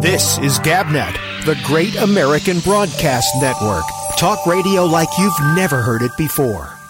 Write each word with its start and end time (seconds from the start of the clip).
This 0.00 0.38
is 0.38 0.58
Gabnet, 0.58 1.44
the 1.44 1.60
Great 1.64 1.94
American 1.96 2.60
Broadcast 2.60 3.28
Network. 3.40 3.84
Talk 4.16 4.46
radio 4.46 4.84
like 4.84 5.08
you've 5.18 5.38
never 5.54 5.82
heard 5.82 6.02
it 6.02 6.16
before. 6.16 6.81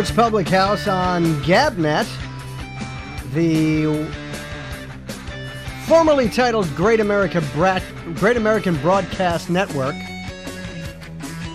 It's 0.00 0.08
Albert's 0.08 0.16
Public 0.16 0.48
House 0.48 0.88
on 0.88 1.24
Gabnet, 1.42 2.08
the 3.34 4.06
formerly 5.86 6.30
titled 6.30 6.74
Great 6.74 7.00
America 7.00 7.42
Brat, 7.52 7.82
Great 8.14 8.38
American 8.38 8.80
Broadcast 8.80 9.50
Network, 9.50 9.94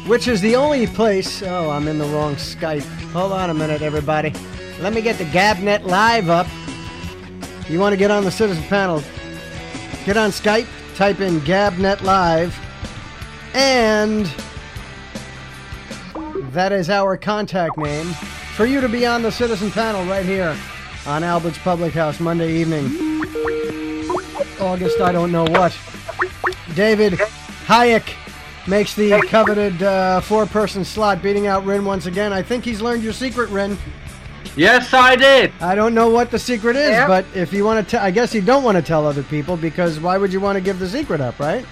which 0.06 0.28
is 0.28 0.42
the 0.42 0.56
only 0.56 0.86
place. 0.86 1.42
Oh, 1.42 1.72
I'm 1.72 1.88
in 1.88 1.98
the 1.98 2.06
wrong 2.06 2.36
Skype. 2.36 2.86
Hold 3.14 3.32
on 3.32 3.50
a 3.50 3.54
minute, 3.56 3.82
everybody. 3.82 4.32
Let 4.80 4.94
me 4.94 5.02
get 5.02 5.18
the 5.18 5.26
Gabnet 5.26 5.84
Live 5.84 6.30
up. 6.30 6.46
You 7.68 7.80
want 7.80 7.94
to 7.94 7.98
get 7.98 8.12
on 8.12 8.26
the 8.26 8.32
citizen 8.32 8.64
panel? 8.66 9.02
Get 10.06 10.18
on 10.18 10.30
Skype, 10.30 10.68
type 10.96 11.20
in 11.20 11.40
Gabnet 11.40 12.04
Live, 12.04 12.56
and 13.56 14.32
that 16.52 16.72
is 16.72 16.92
our 16.92 17.18
contact 17.18 17.76
name 17.76 18.14
for 18.56 18.66
you 18.66 18.80
to 18.82 18.90
be 18.90 19.06
on 19.06 19.22
the 19.22 19.32
citizen 19.32 19.70
panel 19.72 20.04
right 20.06 20.26
here 20.26 20.56
on 21.06 21.24
Albert's 21.24 21.58
Public 21.58 21.94
House 21.94 22.20
Monday 22.20 22.54
evening. 22.54 22.86
August, 24.60 25.02
I 25.02 25.12
don't 25.12 25.32
know 25.32 25.44
what. 25.44 25.78
David 26.74 27.14
Hayek 27.66 28.14
makes 28.68 28.96
the 28.96 29.22
coveted 29.28 29.82
uh, 29.84 30.22
four 30.22 30.46
person 30.46 30.84
slot, 30.86 31.22
beating 31.22 31.48
out 31.48 31.66
Rin 31.66 31.86
once 31.86 32.06
again. 32.06 32.32
I 32.34 32.42
think 32.42 32.64
he's 32.64 32.82
learned 32.82 33.04
your 33.04 33.14
secret, 33.14 33.50
Rin. 33.50 33.78
Yes, 34.56 34.94
I 34.94 35.16
did. 35.18 35.52
I 35.60 35.76
don't 35.76 35.94
know 35.94 36.10
what 36.10 36.32
the 36.32 36.40
secret 36.40 36.78
is, 36.78 36.92
Yep. 36.92 37.08
but 37.08 37.26
if 37.36 37.52
you 37.52 37.66
want 37.66 37.90
to, 37.90 38.02
I 38.02 38.10
guess 38.10 38.34
you 38.34 38.42
don't 38.42 38.64
want 38.64 38.78
to 38.78 38.82
tell 38.82 39.06
other 39.06 39.24
people 39.24 39.58
because 39.58 40.00
why 40.00 40.18
would 40.18 40.32
you 40.32 40.40
want 40.40 40.56
to 40.56 40.62
give 40.62 40.80
the 40.80 40.88
secret 40.88 41.20
up, 41.20 41.38
right? 41.40 41.66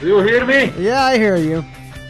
Do 0.00 0.06
you 0.06 0.20
hear 0.22 0.44
me? 0.46 0.72
Yeah, 0.78 1.02
I 1.02 1.18
hear 1.18 1.36
you. 1.36 1.64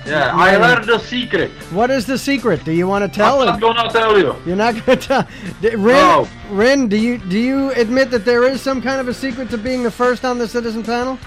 Yeah, 0.06 0.32
I 0.34 0.56
learned 0.56 0.84
the 0.88 0.98
secret. 0.98 1.50
What 1.70 1.90
is 1.90 2.06
the 2.06 2.18
secret? 2.18 2.64
Do 2.64 2.72
you 2.72 2.88
want 2.88 3.04
to 3.04 3.16
tell? 3.16 3.42
I'm 3.42 3.56
it? 3.56 3.60
not 3.60 3.76
gonna 3.76 3.90
tell 3.90 4.18
you. 4.18 4.34
You're 4.44 4.56
not 4.56 4.74
going 4.74 4.98
to 4.98 5.06
tell. 5.06 5.28
D- 5.60 5.70
Rin, 5.76 5.94
No. 5.96 6.28
Rin, 6.50 6.88
do 6.88 6.96
you 6.96 7.18
do 7.18 7.38
you 7.38 7.70
admit 7.72 8.10
that 8.10 8.24
there 8.24 8.42
is 8.44 8.60
some 8.60 8.82
kind 8.82 9.00
of 9.00 9.06
a 9.08 9.14
secret 9.14 9.48
to 9.50 9.58
being 9.58 9.82
the 9.82 9.90
first 9.90 10.24
on 10.24 10.38
the 10.38 10.48
citizen 10.48 10.82
panel? 10.82 11.18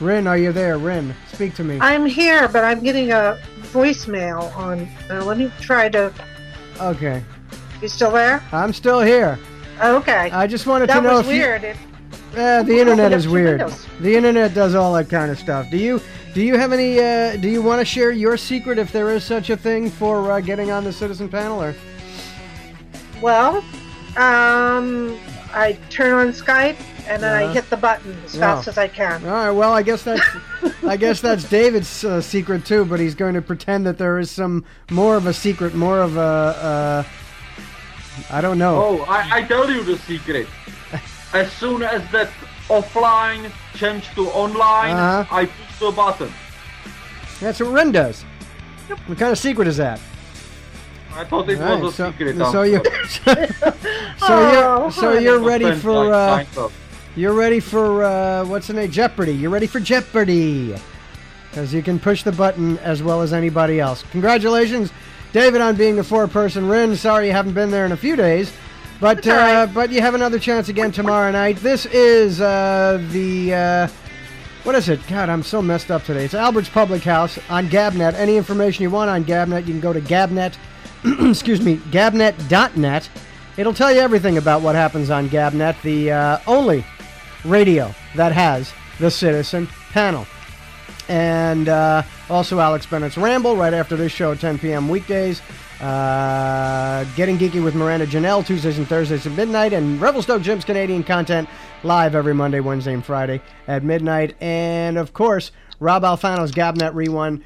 Rin, 0.00 0.26
are 0.26 0.36
you 0.38 0.52
there? 0.52 0.78
Rin, 0.78 1.14
speak 1.32 1.54
to 1.56 1.64
me. 1.64 1.78
I'm 1.80 2.04
here, 2.06 2.48
but 2.48 2.64
I'm 2.64 2.82
getting 2.82 3.12
a 3.12 3.38
voicemail 3.72 4.54
on. 4.56 4.88
Uh, 5.10 5.24
let 5.24 5.38
me 5.38 5.50
try 5.60 5.88
to. 5.90 6.12
Okay, 6.80 7.22
You 7.80 7.88
still 7.88 8.10
there? 8.10 8.42
I'm 8.52 8.72
still 8.72 9.00
here. 9.00 9.38
Okay. 9.80 10.30
I 10.32 10.46
just 10.46 10.66
wanted 10.66 10.88
that 10.88 10.96
to 10.96 11.00
know 11.02 11.12
was 11.18 11.20
if 11.28 11.34
you- 11.34 11.40
weird. 11.42 11.62
It, 11.64 11.76
Eh, 12.36 12.62
the 12.62 12.78
internet 12.78 13.12
is 13.12 13.28
weird. 13.28 13.60
windows. 13.60 13.86
The 14.00 14.14
internet 14.16 14.54
does 14.54 14.74
all 14.74 14.92
that 14.94 15.08
kind 15.08 15.30
of 15.30 15.38
stuff. 15.38 15.70
Do 15.70 15.76
you 15.76 16.00
do 16.34 16.42
you 16.42 16.56
have 16.58 16.72
any? 16.72 16.98
Uh, 16.98 17.36
do 17.36 17.48
you 17.48 17.62
want 17.62 17.80
to 17.80 17.84
share 17.84 18.10
your 18.10 18.36
secret 18.36 18.78
if 18.78 18.90
there 18.92 19.10
is 19.10 19.24
such 19.24 19.50
a 19.50 19.56
thing 19.56 19.88
for 19.90 20.32
uh, 20.32 20.40
getting 20.40 20.70
on 20.70 20.84
the 20.84 20.92
citizen 20.92 21.28
panel? 21.28 21.62
Or 21.62 21.74
well, 23.22 23.58
um, 24.16 25.16
I 25.52 25.78
turn 25.90 26.12
on 26.12 26.32
Skype 26.32 26.76
and 27.06 27.22
then. 27.22 27.34
I 27.34 27.52
hit 27.52 27.68
the 27.70 27.76
button 27.76 28.16
as 28.24 28.34
Yeah. 28.34 28.40
fast 28.56 28.68
as 28.68 28.78
I 28.78 28.88
can. 28.88 29.24
all 29.24 29.30
right, 29.32 29.50
well, 29.50 29.72
I 29.72 29.82
guess 29.82 30.02
that's 30.02 30.22
I 30.84 30.96
guess 30.96 31.20
that's 31.20 31.44
David's 31.48 32.04
uh, 32.04 32.20
secret 32.20 32.64
too. 32.66 32.84
But 32.84 32.98
he's 32.98 33.14
going 33.14 33.34
to 33.34 33.42
pretend 33.42 33.86
that 33.86 33.98
there 33.98 34.18
is 34.18 34.30
some 34.30 34.64
more 34.90 35.16
of 35.16 35.26
a 35.26 35.32
secret, 35.32 35.74
more 35.74 36.00
of 36.00 36.16
a. 36.16 36.20
Uh, 36.20 37.04
I 38.30 38.40
don't 38.40 38.58
know. 38.58 38.82
Oh, 38.82 39.02
I, 39.08 39.38
I 39.38 39.42
tell 39.42 39.68
you 39.70 39.82
the 39.84 39.98
secret. 39.98 40.46
As 41.34 41.50
soon 41.52 41.82
as 41.82 42.00
that 42.12 42.30
offline 42.68 43.50
changed 43.74 44.14
to 44.14 44.28
online, 44.30 44.94
Uh-huh. 44.94 45.24
I 45.34 45.46
push 45.46 45.78
the 45.80 45.90
button. 45.90 46.32
That's 47.40 47.60
what 47.60 47.70
Ren 47.72 47.90
does. 47.92 48.22
What 49.06 49.18
kind 49.18 49.32
of 49.32 49.38
secret 49.38 49.66
is 49.66 49.76
that? 49.78 50.00
I 51.16 51.24
thought 51.24 51.48
it 51.48 51.60
All 51.60 51.68
right, 51.68 51.82
was 51.82 51.94
a 51.94 51.96
so, 51.96 52.10
secret. 52.10 52.36
so 52.38 52.62
you, 52.62 52.82
so 54.18 54.52
you're, 54.52 54.90
so 54.92 55.18
you're 55.18 55.38
ready 55.40 55.72
for, 55.74 56.12
uh, 56.12 56.44
you're 57.16 57.32
ready 57.34 57.60
for, 57.60 58.04
uh, 58.04 58.44
what's 58.46 58.68
the 58.68 58.74
name? 58.74 58.90
Jeopardy. 58.90 59.32
You're 59.34 59.50
ready 59.50 59.66
for 59.66 59.80
Jeopardy. 59.80 60.74
Because 61.50 61.72
you 61.74 61.82
can 61.82 61.98
push 62.00 62.22
the 62.24 62.32
button 62.32 62.78
as 62.78 63.02
well 63.02 63.22
as 63.22 63.32
anybody 63.32 63.78
else. 63.80 64.02
Congratulations, 64.10 64.92
David, 65.32 65.60
on 65.60 65.76
being 65.76 65.94
the 65.96 66.02
four-person 66.04 66.68
Rin. 66.68 66.96
Sorry 66.96 67.26
you 67.26 67.32
haven't 67.32 67.54
been 67.54 67.70
there 67.70 67.86
in 67.86 67.92
a 67.92 67.96
few 67.96 68.16
days. 68.16 68.52
But, 69.04 69.26
uh, 69.26 69.32
right. 69.32 69.66
but 69.66 69.92
you 69.92 70.00
have 70.00 70.14
another 70.14 70.38
chance 70.38 70.70
again 70.70 70.90
tomorrow 70.90 71.30
night. 71.30 71.58
This 71.58 71.84
is, 71.84 72.40
uh, 72.40 73.06
the, 73.10 73.52
uh, 73.52 73.88
what 74.62 74.74
is 74.76 74.88
it? 74.88 74.98
God, 75.08 75.28
I'm 75.28 75.42
so 75.42 75.60
messed 75.60 75.90
up 75.90 76.04
today. 76.04 76.24
It's 76.24 76.32
Albert's 76.32 76.70
Public 76.70 77.02
House 77.02 77.38
on 77.50 77.68
Gabnet. 77.68 78.14
Any 78.14 78.38
information 78.38 78.82
you 78.82 78.88
want 78.88 79.10
on 79.10 79.22
Gabnet, 79.22 79.66
you 79.66 79.74
can 79.74 79.80
go 79.80 79.92
to 79.92 80.00
Gabnet, 80.00 80.56
excuse 81.30 81.60
me, 81.60 81.76
Gabnet.net. 81.90 83.10
It'll 83.58 83.74
tell 83.74 83.92
you 83.92 84.00
everything 84.00 84.38
about 84.38 84.62
what 84.62 84.74
happens 84.74 85.10
on 85.10 85.28
Gabnet, 85.28 85.82
the 85.82 86.10
uh, 86.10 86.38
only 86.46 86.82
radio 87.44 87.94
that 88.16 88.32
has 88.32 88.72
the 89.00 89.10
Citizen 89.10 89.66
Panel. 89.90 90.26
And 91.10 91.68
uh, 91.68 92.04
also 92.30 92.58
Alex 92.58 92.86
Bennett's 92.86 93.18
Ramble 93.18 93.54
right 93.54 93.74
after 93.74 93.96
this 93.96 94.12
show 94.12 94.34
10 94.34 94.60
p.m. 94.60 94.88
weekdays. 94.88 95.42
Uh, 95.80 97.04
Getting 97.16 97.38
Geeky 97.38 97.62
with 97.62 97.74
Miranda 97.74 98.06
Janelle 98.06 98.46
Tuesdays 98.46 98.78
and 98.78 98.88
Thursdays 98.88 99.26
at 99.26 99.32
midnight. 99.32 99.72
And 99.72 100.00
Revelstoke 100.00 100.42
Jim's 100.42 100.64
Canadian 100.64 101.02
content 101.02 101.48
live 101.82 102.14
every 102.14 102.34
Monday, 102.34 102.60
Wednesday, 102.60 102.94
and 102.94 103.04
Friday 103.04 103.40
at 103.66 103.82
midnight. 103.82 104.36
And 104.40 104.96
of 104.96 105.12
course, 105.12 105.50
Rob 105.80 106.02
Alfano's 106.02 106.52
Gabnet 106.52 106.94
Rewind. 106.94 107.42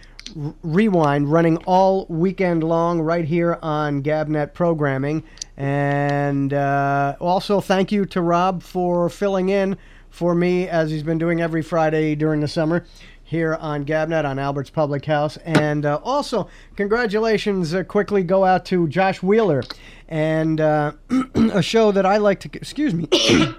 Rewind 0.62 1.32
running 1.32 1.56
all 1.58 2.04
weekend 2.10 2.62
long 2.62 3.00
right 3.00 3.24
here 3.24 3.58
on 3.62 4.02
Gabnet 4.02 4.52
programming. 4.52 5.24
And 5.56 6.52
uh, 6.52 7.16
also, 7.18 7.62
thank 7.62 7.90
you 7.90 8.04
to 8.06 8.20
Rob 8.20 8.62
for 8.62 9.08
filling 9.08 9.48
in 9.48 9.78
for 10.10 10.34
me 10.34 10.68
as 10.68 10.90
he's 10.90 11.02
been 11.02 11.18
doing 11.18 11.40
every 11.40 11.62
Friday 11.62 12.14
during 12.14 12.40
the 12.40 12.48
summer 12.48 12.84
here 13.28 13.56
on 13.56 13.84
Gabnet 13.84 14.24
on 14.24 14.38
Albert's 14.38 14.70
Public 14.70 15.04
House. 15.04 15.36
And 15.44 15.84
uh, 15.84 16.00
also, 16.02 16.48
congratulations 16.76 17.74
uh, 17.74 17.84
quickly 17.84 18.22
go 18.22 18.42
out 18.42 18.64
to 18.66 18.88
Josh 18.88 19.22
Wheeler 19.22 19.62
and 20.08 20.58
uh, 20.62 20.92
a 21.34 21.60
show 21.60 21.92
that 21.92 22.06
I 22.06 22.16
like 22.16 22.40
to, 22.40 22.50
excuse 22.54 22.94
me, 22.94 23.06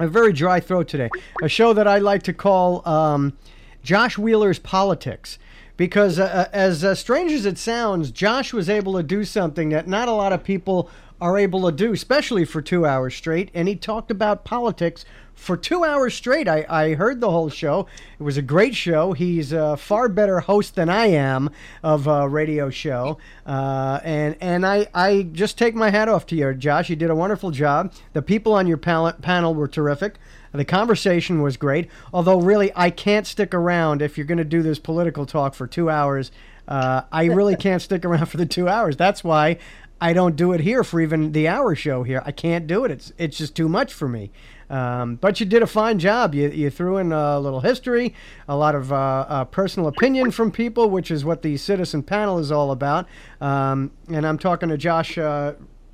a 0.00 0.08
very 0.08 0.32
dry 0.32 0.58
throat 0.58 0.88
today, 0.88 1.08
a 1.40 1.48
show 1.48 1.72
that 1.72 1.86
I 1.86 1.98
like 1.98 2.24
to 2.24 2.32
call 2.32 2.86
um, 2.86 3.38
Josh 3.84 4.18
Wheeler's 4.18 4.58
Politics. 4.58 5.38
Because 5.76 6.18
uh, 6.18 6.48
as 6.52 6.82
uh, 6.82 6.96
strange 6.96 7.30
as 7.30 7.46
it 7.46 7.58
sounds, 7.58 8.10
Josh 8.10 8.52
was 8.52 8.68
able 8.68 8.94
to 8.94 9.04
do 9.04 9.24
something 9.24 9.68
that 9.68 9.86
not 9.86 10.08
a 10.08 10.12
lot 10.12 10.32
of 10.32 10.42
people 10.42 10.90
are 11.20 11.38
able 11.38 11.70
to 11.70 11.76
do, 11.76 11.92
especially 11.92 12.44
for 12.44 12.60
two 12.60 12.84
hours 12.84 13.14
straight. 13.14 13.52
And 13.54 13.68
he 13.68 13.76
talked 13.76 14.10
about 14.10 14.44
politics 14.44 15.04
for 15.36 15.56
two 15.56 15.84
hours 15.84 16.14
straight. 16.14 16.48
I, 16.48 16.66
I 16.68 16.94
heard 16.94 17.20
the 17.20 17.30
whole 17.30 17.50
show. 17.50 17.86
It 18.18 18.22
was 18.22 18.36
a 18.36 18.42
great 18.42 18.74
show. 18.74 19.12
He's 19.12 19.52
a 19.52 19.76
far 19.76 20.08
better 20.08 20.40
host 20.40 20.74
than 20.74 20.88
I 20.88 21.06
am 21.06 21.50
of 21.82 22.06
a 22.08 22.28
radio 22.28 22.70
show. 22.70 23.18
Uh, 23.44 24.00
and 24.02 24.36
and 24.40 24.66
I, 24.66 24.88
I 24.92 25.22
just 25.22 25.56
take 25.56 25.74
my 25.74 25.90
hat 25.90 26.08
off 26.08 26.26
to 26.26 26.36
you, 26.36 26.52
Josh. 26.54 26.90
You 26.90 26.96
did 26.96 27.10
a 27.10 27.14
wonderful 27.14 27.52
job. 27.52 27.92
The 28.14 28.22
people 28.22 28.54
on 28.54 28.66
your 28.66 28.78
pal- 28.78 29.12
panel 29.12 29.54
were 29.54 29.68
terrific. 29.68 30.16
The 30.52 30.64
conversation 30.64 31.42
was 31.42 31.58
great. 31.58 31.90
Although, 32.14 32.40
really, 32.40 32.72
I 32.74 32.88
can't 32.88 33.26
stick 33.26 33.52
around 33.52 34.00
if 34.00 34.16
you're 34.16 34.26
going 34.26 34.38
to 34.38 34.44
do 34.44 34.62
this 34.62 34.78
political 34.78 35.26
talk 35.26 35.54
for 35.54 35.66
two 35.66 35.90
hours. 35.90 36.30
Uh, 36.66 37.02
I 37.12 37.26
really 37.26 37.56
can't 37.66 37.82
stick 37.82 38.04
around 38.06 38.26
for 38.26 38.38
the 38.38 38.46
two 38.46 38.66
hours. 38.68 38.96
That's 38.96 39.22
why 39.22 39.58
I 40.00 40.12
don't 40.12 40.36
do 40.36 40.52
it 40.52 40.60
here 40.60 40.84
for 40.84 41.00
even 41.00 41.32
the 41.32 41.48
hour 41.48 41.74
show 41.74 42.02
here. 42.02 42.22
I 42.24 42.32
can't 42.32 42.66
do 42.66 42.84
it. 42.84 42.90
It's 42.90 43.12
it's 43.18 43.38
just 43.38 43.54
too 43.54 43.68
much 43.68 43.92
for 43.92 44.08
me. 44.08 44.30
Um, 44.68 45.16
but 45.16 45.40
you 45.40 45.46
did 45.46 45.62
a 45.62 45.66
fine 45.66 45.98
job. 45.98 46.34
You, 46.34 46.48
you 46.50 46.70
threw 46.70 46.96
in 46.98 47.12
a 47.12 47.38
little 47.38 47.60
history, 47.60 48.14
a 48.48 48.56
lot 48.56 48.74
of 48.74 48.92
uh, 48.92 49.26
uh, 49.28 49.44
personal 49.44 49.88
opinion 49.88 50.30
from 50.30 50.50
people, 50.50 50.90
which 50.90 51.10
is 51.10 51.24
what 51.24 51.42
the 51.42 51.56
citizen 51.56 52.02
panel 52.02 52.38
is 52.38 52.50
all 52.50 52.70
about. 52.70 53.06
Um, 53.40 53.92
and 54.08 54.26
I'm 54.26 54.38
talking 54.38 54.68
to 54.68 54.76
Josh 54.76 55.18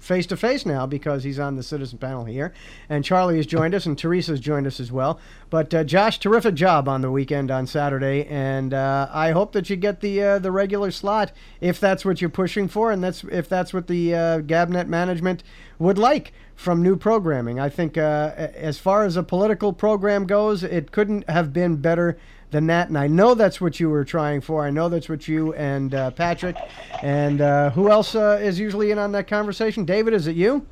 face 0.03 0.27
to 0.27 0.37
face 0.37 0.67
now 0.67 0.85
because 0.85 1.23
he's 1.23 1.39
on 1.39 1.55
the 1.57 1.63
citizen 1.63 1.99
panel 1.99 2.25
here, 2.25 2.53
and 2.89 3.05
Charlie 3.05 3.37
has 3.37 3.47
joined 3.47 3.75
us, 3.75 3.87
and 3.87 3.97
Teresa's 3.97 4.41
joined 4.41 4.67
us 4.67 4.81
as 4.81 4.91
well. 4.91 5.21
But 5.49 5.73
uh, 5.73 5.85
Josh, 5.85 6.19
terrific 6.19 6.55
job 6.55 6.89
on 6.89 7.01
the 7.01 7.11
weekend 7.11 7.51
on 7.51 7.67
Saturday, 7.67 8.27
and 8.27 8.75
uh, 8.75 9.09
I 9.13 9.31
hope 9.31 9.53
that 9.53 9.71
you 9.71 9.77
get 9.77 10.01
the 10.01 10.23
uh, 10.23 10.39
the 10.39 10.51
regular 10.51 10.91
slot 10.91 11.33
if 11.61 11.79
that's 11.79 12.05
what 12.05 12.21
you're 12.21 12.31
pushing 12.31 12.69
for, 12.69 12.91
and 12.91 13.03
that's 13.03 13.25
if 13.25 13.49
that's 13.49 13.73
what 13.73 13.87
the 13.87 14.15
uh, 14.15 14.41
Gabnet 14.41 14.89
management 14.89 15.45
would 15.79 15.99
like 15.99 16.33
from 16.63 16.83
new 16.83 16.97
programming. 16.97 17.59
I 17.59 17.69
think 17.69 17.99
uh, 17.99 18.33
as 18.37 18.79
far 18.79 19.05
as 19.05 19.17
a 19.17 19.23
political 19.23 19.73
program 19.73 20.27
goes, 20.27 20.63
it 20.63 20.93
couldn't 20.93 21.29
have 21.29 21.53
been 21.53 21.77
better 21.77 22.17
than 22.53 22.69
that. 22.69 22.89
And 22.89 22.97
I 22.97 23.09
know 23.09 23.35
that's 23.35 23.61
what 23.61 23.81
you 23.81 23.91
were 23.91 24.05
trying 24.05 24.41
for. 24.41 24.65
I 24.65 24.71
know 24.71 24.89
that's 24.89 25.09
what 25.09 25.27
you 25.27 25.53
and 25.55 25.93
uh, 25.95 26.13
Patrick 26.13 26.57
and 27.03 27.41
uh, 27.41 27.71
who 27.71 27.91
else 27.91 28.15
uh, 28.15 28.39
is 28.41 28.61
usually 28.61 28.93
in 28.93 28.99
on 28.99 29.13
that 29.13 29.27
conversation? 29.27 29.85
David, 29.85 30.15
is 30.15 30.27
it 30.27 30.37
you? 30.37 30.67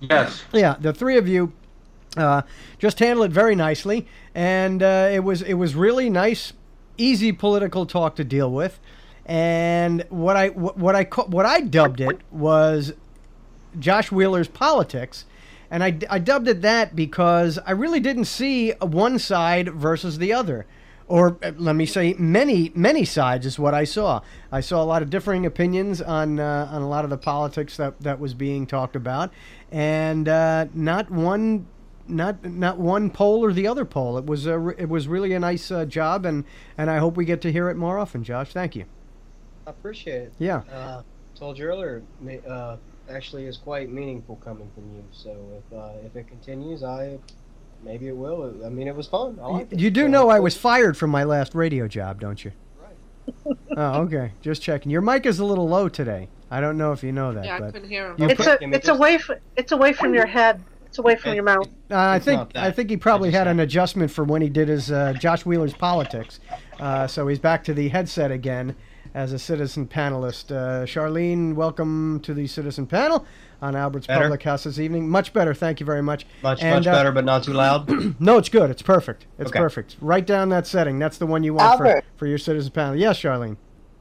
Yes. 0.00 0.44
Yeah, 0.52 0.76
the 0.80 0.92
three 0.92 1.16
of 1.18 1.26
you 1.26 1.52
uh, 2.16 2.42
just 2.78 2.98
handled 2.98 3.30
it 3.30 3.32
very 3.32 3.54
nicely, 3.54 4.06
and 4.34 4.82
uh, 4.82 5.08
it 5.10 5.20
was 5.20 5.42
it 5.42 5.54
was 5.54 5.74
really 5.74 6.10
nice, 6.10 6.52
easy 6.98 7.32
political 7.32 7.86
talk 7.86 8.16
to 8.16 8.24
deal 8.24 8.50
with. 8.50 8.78
And 9.26 10.04
what 10.08 10.36
I 10.36 10.48
what 10.48 10.94
I 10.96 11.04
what 11.04 11.46
I 11.46 11.60
dubbed 11.60 12.00
it 12.00 12.20
was 12.30 12.92
Josh 13.78 14.12
Wheeler's 14.12 14.48
politics. 14.48 15.24
And 15.72 15.82
I, 15.82 15.98
I 16.10 16.18
dubbed 16.18 16.46
it 16.48 16.60
that 16.62 16.94
because 16.94 17.58
I 17.66 17.72
really 17.72 17.98
didn't 17.98 18.26
see 18.26 18.72
one 18.72 19.18
side 19.18 19.70
versus 19.70 20.18
the 20.18 20.32
other 20.32 20.66
or 21.12 21.36
uh, 21.42 21.52
let 21.56 21.76
me 21.76 21.84
say 21.84 22.14
many 22.18 22.72
many 22.74 23.04
sides 23.04 23.44
is 23.44 23.58
what 23.58 23.74
I 23.74 23.84
saw. 23.84 24.22
I 24.50 24.60
saw 24.60 24.82
a 24.82 24.86
lot 24.86 25.02
of 25.02 25.10
differing 25.10 25.44
opinions 25.44 26.00
on 26.00 26.40
uh, 26.40 26.68
on 26.70 26.80
a 26.80 26.88
lot 26.88 27.04
of 27.04 27.10
the 27.10 27.18
politics 27.18 27.76
that 27.76 28.00
that 28.00 28.18
was 28.18 28.32
being 28.32 28.66
talked 28.66 28.96
about, 28.96 29.30
and 29.70 30.28
uh, 30.28 30.66
not 30.74 31.10
one. 31.10 31.66
Not 32.08 32.44
not 32.44 32.78
one 32.78 33.10
poll 33.10 33.44
or 33.44 33.52
the 33.52 33.68
other 33.68 33.84
poll. 33.84 34.18
It 34.18 34.26
was 34.26 34.44
a, 34.44 34.68
it 34.70 34.88
was 34.88 35.06
really 35.06 35.34
a 35.34 35.38
nice 35.38 35.70
uh, 35.70 35.84
job, 35.84 36.26
and, 36.26 36.44
and 36.76 36.90
I 36.90 36.98
hope 36.98 37.16
we 37.16 37.24
get 37.24 37.40
to 37.42 37.52
hear 37.52 37.70
it 37.70 37.76
more 37.76 37.96
often. 37.96 38.24
Josh, 38.24 38.52
thank 38.52 38.74
you. 38.74 38.86
I 39.68 39.70
appreciate 39.70 40.22
it. 40.22 40.32
Yeah. 40.36 40.62
Uh, 40.70 41.02
told 41.36 41.58
you 41.58 41.64
earlier, 41.66 42.02
uh, 42.46 42.76
actually 43.12 43.46
is 43.46 43.56
quite 43.56 43.90
meaningful 43.90 44.36
coming 44.36 44.70
from 44.74 44.94
you. 44.94 45.04
So 45.12 45.30
if 45.58 45.76
uh, 45.76 46.06
if 46.06 46.16
it 46.16 46.28
continues, 46.28 46.82
I 46.82 47.18
maybe 47.84 48.08
it 48.08 48.16
will. 48.16 48.64
I 48.64 48.68
mean, 48.68 48.88
it 48.88 48.96
was 48.96 49.06
fun. 49.06 49.38
I 49.42 49.46
liked 49.46 49.72
it. 49.72 49.80
You 49.80 49.90
do 49.90 50.02
So 50.02 50.08
know 50.08 50.28
I 50.28 50.40
was 50.40 50.56
fired 50.56 50.96
from 50.96 51.10
my 51.10 51.24
last 51.24 51.54
radio 51.54 51.88
job, 51.88 52.20
don't 52.20 52.44
you? 52.44 52.52
Right. 52.80 53.56
Oh, 53.76 54.02
okay. 54.02 54.32
Just 54.40 54.62
checking. 54.62 54.90
Your 54.90 55.02
mic 55.02 55.26
is 55.26 55.38
a 55.38 55.44
little 55.44 55.68
low 55.68 55.88
today. 55.88 56.28
I 56.50 56.60
don't 56.60 56.76
know 56.76 56.92
if 56.92 57.02
you 57.02 57.12
know 57.12 57.32
that, 57.32 57.46
Yeah, 57.46 57.56
I 57.56 57.70
couldn't 57.70 57.88
hear 57.88 58.10
him. 58.10 58.16
You 58.18 58.28
It's 58.28 58.46
a, 58.46 58.58
it's 58.60 58.88
away 58.88 59.16
from, 59.16 59.36
it's 59.56 59.72
away 59.72 59.94
from 59.94 60.12
your 60.12 60.26
head. 60.26 60.62
It's 60.84 60.98
away 60.98 61.16
from 61.16 61.32
your 61.32 61.44
mouth. 61.44 61.66
Uh, 61.90 61.96
I 61.96 62.18
think. 62.18 62.54
I 62.54 62.70
think 62.70 62.90
he 62.90 62.98
probably 62.98 63.30
had 63.30 63.48
an 63.48 63.60
adjustment 63.60 64.10
for 64.10 64.24
when 64.24 64.42
he 64.42 64.50
did 64.50 64.68
his 64.68 64.92
uh, 64.92 65.14
Josh 65.14 65.46
Wheeler's 65.46 65.72
politics, 65.72 66.38
uh, 66.80 67.06
so 67.06 67.26
he's 67.28 67.38
back 67.38 67.64
to 67.64 67.72
the 67.72 67.88
headset 67.88 68.30
again 68.30 68.76
as 69.14 69.32
a 69.32 69.38
citizen 69.38 69.86
panelist. 69.86 70.50
Uh, 70.50 70.84
Charlene, 70.86 71.54
welcome 71.54 72.20
to 72.20 72.34
the 72.34 72.46
citizen 72.46 72.86
panel 72.86 73.26
on 73.60 73.76
Albert's 73.76 74.06
Better? 74.06 74.22
Public 74.22 74.42
House 74.42 74.64
this 74.64 74.78
evening. 74.78 75.08
Much 75.08 75.32
better, 75.32 75.54
thank 75.54 75.80
you 75.80 75.86
very 75.86 76.02
much. 76.02 76.26
Much 76.42 76.62
And, 76.62 76.76
much 76.76 76.86
uh, 76.86 76.92
better, 76.92 77.12
but 77.12 77.24
not 77.24 77.44
too 77.44 77.52
loud. 77.52 77.88
No, 78.20 78.38
it's 78.38 78.48
good. 78.48 78.70
It's 78.70 78.82
perfect. 78.82 79.26
It's 79.38 79.50
Okay. 79.50 79.58
perfect. 79.58 79.96
Write 80.00 80.26
down 80.26 80.48
that 80.50 80.66
setting. 80.66 80.98
That's 80.98 81.18
the 81.18 81.26
one 81.26 81.42
you 81.42 81.54
want 81.54 81.78
for, 81.78 82.02
for 82.16 82.26
your 82.26 82.38
citizen 82.38 82.70
panel. 82.72 82.96
Yes, 82.96 83.20
Charlene. 83.20 83.56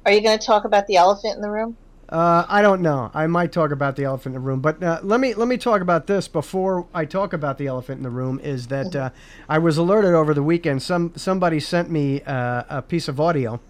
Are 0.05 0.11
you 0.11 0.21
going 0.21 0.37
to 0.37 0.45
talk 0.45 0.65
about 0.65 0.87
the 0.87 0.95
elephant 0.95 1.35
in 1.35 1.41
the 1.41 1.49
room? 1.49 1.77
Uh, 2.09 2.45
I 2.49 2.61
don't 2.61 2.81
know. 2.81 3.09
I 3.13 3.27
might 3.27 3.51
talk 3.51 3.71
about 3.71 3.95
the 3.95 4.03
elephant 4.03 4.35
in 4.35 4.41
the 4.41 4.45
room, 4.45 4.59
but 4.59 4.83
uh, 4.83 4.99
let 5.01 5.19
me 5.21 5.33
let 5.33 5.47
me 5.47 5.57
talk 5.57 5.79
about 5.81 6.07
this 6.07 6.27
before 6.27 6.85
I 6.93 7.05
talk 7.05 7.31
about 7.31 7.57
the 7.57 7.67
elephant 7.67 7.99
in 7.99 8.03
the 8.03 8.09
room. 8.09 8.37
Is 8.43 8.67
that 8.67 8.93
uh, 8.95 9.09
I 9.47 9.59
was 9.59 9.77
alerted 9.77 10.13
over 10.13 10.33
the 10.33 10.43
weekend. 10.43 10.83
Some 10.83 11.13
somebody 11.15 11.61
sent 11.61 11.89
me 11.89 12.21
uh, 12.23 12.63
a 12.69 12.81
piece 12.81 13.07
of 13.07 13.19
audio. 13.21 13.61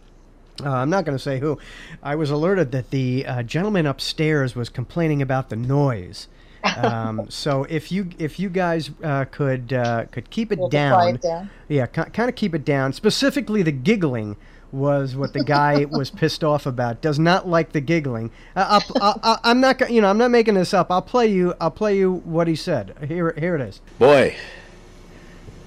Uh, 0.63 0.69
I'm 0.69 0.90
not 0.90 1.06
going 1.06 1.18
to 1.18 1.24
say 1.24 1.40
who. 1.40 1.58
I 2.04 2.16
was 2.16 2.30
alerted 2.31 2.72
that 2.72 2.90
the 2.92 3.25
uh, 3.25 3.44
gentleman 3.44 3.86
upstairs 3.86 4.56
was 4.56 4.69
complaining 4.69 5.22
about 5.22 5.50
the 5.50 5.56
noise. 5.56 6.28
Um, 6.63 7.25
so 7.30 7.63
if 7.66 7.92
you 7.92 8.10
if 8.19 8.40
you 8.40 8.50
guys 8.50 8.92
uh, 9.04 9.25
could 9.25 9.74
uh, 9.74 10.06
could 10.12 10.30
keep 10.30 10.52
it 10.52 10.60
We'll 10.60 10.69
down, 10.69 11.16
down. 11.18 11.50
yeah, 11.68 11.86
kind 11.88 12.30
of 12.30 12.36
keep 12.36 12.54
it 12.54 12.66
down. 12.66 12.94
Specifically, 12.94 13.63
the 13.63 13.72
giggling 13.72 14.36
was 14.72 15.16
what 15.16 15.34
the 15.34 15.44
guy 15.44 15.86
was 15.92 16.10
pissed 16.10 16.44
off 16.44 16.66
about. 16.66 17.02
Does 17.02 17.19
not 17.19 17.48
like 17.48 17.72
the 17.74 17.81
giggling. 17.81 18.31
Uh, 18.56 18.80
I'll, 18.80 19.02
I'll, 19.02 19.19
I'll, 19.24 19.40
I'm 19.44 19.60
not, 19.60 19.92
you 19.92 20.00
know, 20.02 20.10
I'm 20.10 20.18
not 20.18 20.31
making 20.31 20.54
this 20.54 20.74
up. 20.74 20.90
I'll 20.92 21.02
play 21.02 21.28
you. 21.28 21.54
I'll 21.60 21.72
play 21.72 21.98
you 21.98 22.13
what 22.24 22.48
he 22.48 22.56
said. 22.56 22.96
Here, 23.08 23.34
here 23.38 23.56
it 23.56 23.62
is. 23.62 23.81
Boy, 24.00 24.36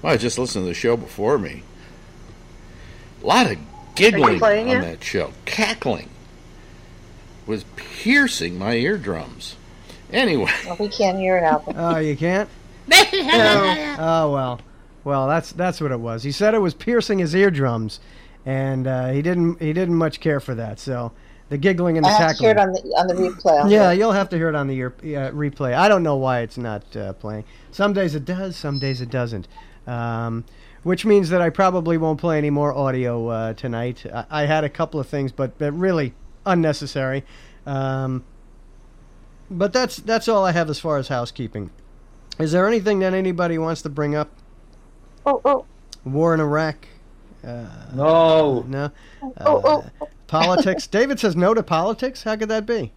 well, 0.01 0.13
I 0.13 0.17
just 0.17 0.39
listened 0.39 0.63
to 0.63 0.67
the 0.69 0.73
show 0.73 0.97
before 0.97 1.37
me. 1.37 1.63
A 3.21 3.25
lot 3.27 3.51
of 3.51 3.57
giggling 3.95 4.39
playing 4.39 4.69
on 4.71 4.77
it? 4.77 4.81
that 4.81 5.03
show, 5.03 5.31
cackling 5.45 6.09
was 7.45 7.63
piercing 7.75 8.57
my 8.57 8.73
eardrums. 8.75 9.55
Anyway, 10.11 10.51
Well, 10.65 10.77
we 10.79 10.87
can't 10.89 11.17
hear 11.17 11.37
it, 11.37 11.43
Albert. 11.43 11.75
Oh, 11.77 11.97
you 11.97 12.15
can't. 12.15 12.49
No. 12.87 13.95
Oh 13.97 14.31
well, 14.33 14.59
well 15.03 15.27
that's 15.27 15.51
that's 15.53 15.79
what 15.81 15.91
it 15.91 15.99
was. 15.99 16.23
He 16.23 16.31
said 16.31 16.53
it 16.53 16.59
was 16.59 16.73
piercing 16.73 17.19
his 17.19 17.33
eardrums, 17.35 17.99
and 18.45 18.85
uh, 18.87 19.09
he 19.09 19.21
didn't 19.21 19.61
he 19.61 19.73
didn't 19.73 19.95
much 19.95 20.19
care 20.19 20.39
for 20.39 20.53
that. 20.55 20.79
So 20.79 21.11
the 21.49 21.57
giggling 21.57 21.97
and 21.97 22.05
the 22.05 22.09
I 22.09 22.11
have 22.11 22.27
to 22.37 22.43
hear 22.43 22.53
cackling. 22.53 22.55
it 22.55 22.59
on 22.59 22.73
the 22.73 22.79
on 22.97 23.07
the 23.07 23.13
replay. 23.13 23.59
I'll 23.61 23.69
Yeah, 23.69 23.91
hear 23.91 23.99
you'll 23.99 24.11
have 24.11 24.29
to 24.29 24.37
hear 24.37 24.49
it 24.49 24.55
on 24.55 24.67
the 24.67 24.75
ear, 24.75 24.93
uh, 24.99 25.31
replay. 25.31 25.73
I 25.73 25.87
don't 25.87 26.03
know 26.03 26.17
why 26.17 26.41
it's 26.41 26.57
not 26.57 26.95
uh, 26.95 27.13
playing. 27.13 27.45
Some 27.71 27.93
days 27.93 28.15
it 28.15 28.25
does, 28.25 28.55
some 28.55 28.79
days 28.79 29.01
it 29.01 29.09
doesn't. 29.09 29.47
Um, 29.87 30.43
which 30.85 31.03
means 31.03 31.29
that 31.29 31.41
I 31.41 31.49
probably 31.49 31.97
won't 31.97 32.19
play 32.19 32.37
any 32.37 32.51
more 32.51 32.71
audio 32.71 33.27
uh, 33.29 33.53
tonight. 33.53 34.05
I, 34.13 34.25
I 34.29 34.45
had 34.45 34.63
a 34.63 34.69
couple 34.69 34.99
of 34.99 35.07
things, 35.07 35.31
but, 35.31 35.57
but 35.57 35.73
really 35.73 36.13
unnecessary. 36.45 37.23
Um, 37.65 38.23
but 39.49 39.73
that's 39.73 39.97
that's 39.97 40.27
all 40.27 40.45
I 40.45 40.51
have 40.51 40.69
as 40.69 40.79
far 40.79 40.97
as 40.97 41.07
housekeeping. 41.07 41.71
Is 42.37 42.51
there 42.51 42.67
anything 42.67 42.99
that 42.99 43.15
anybody 43.15 43.57
wants 43.57 43.81
to 43.81 43.89
bring 43.89 44.13
up? 44.13 44.29
Oh, 45.25 45.41
oh, 45.43 45.65
War 46.03 46.35
in 46.35 46.39
Iraq? 46.39 46.87
Uh, 47.43 47.65
No. 47.95 48.63
no. 48.67 48.91
oh, 49.41 49.57
Uh, 49.57 49.89
oh. 50.01 50.07
Politics? 50.27 50.85
David 50.97 51.19
says 51.19 51.35
no 51.35 51.55
to 51.55 51.63
politics. 51.63 52.21
How 52.21 52.35
could 52.35 52.49
that 52.49 52.67
be? 52.67 52.91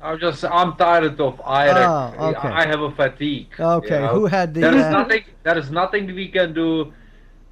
I'm 0.00 0.20
just 0.20 0.44
I'm 0.44 0.76
tired 0.76 1.18
of 1.18 1.40
Iraq. 1.40 2.14
Oh, 2.16 2.26
okay. 2.28 2.48
I 2.48 2.66
have 2.68 2.80
a 2.80 2.92
fatigue. 2.92 3.48
Okay, 3.58 3.96
you 3.96 4.00
know? 4.02 4.14
who 4.14 4.26
had 4.26 4.54
the? 4.54 4.60
There 4.60 4.76
is 4.76 4.84
uh, 4.84 4.90
nothing. 4.90 5.24
There 5.42 5.58
is 5.58 5.70
nothing 5.72 6.06
we 6.14 6.28
can 6.28 6.54
do. 6.54 6.92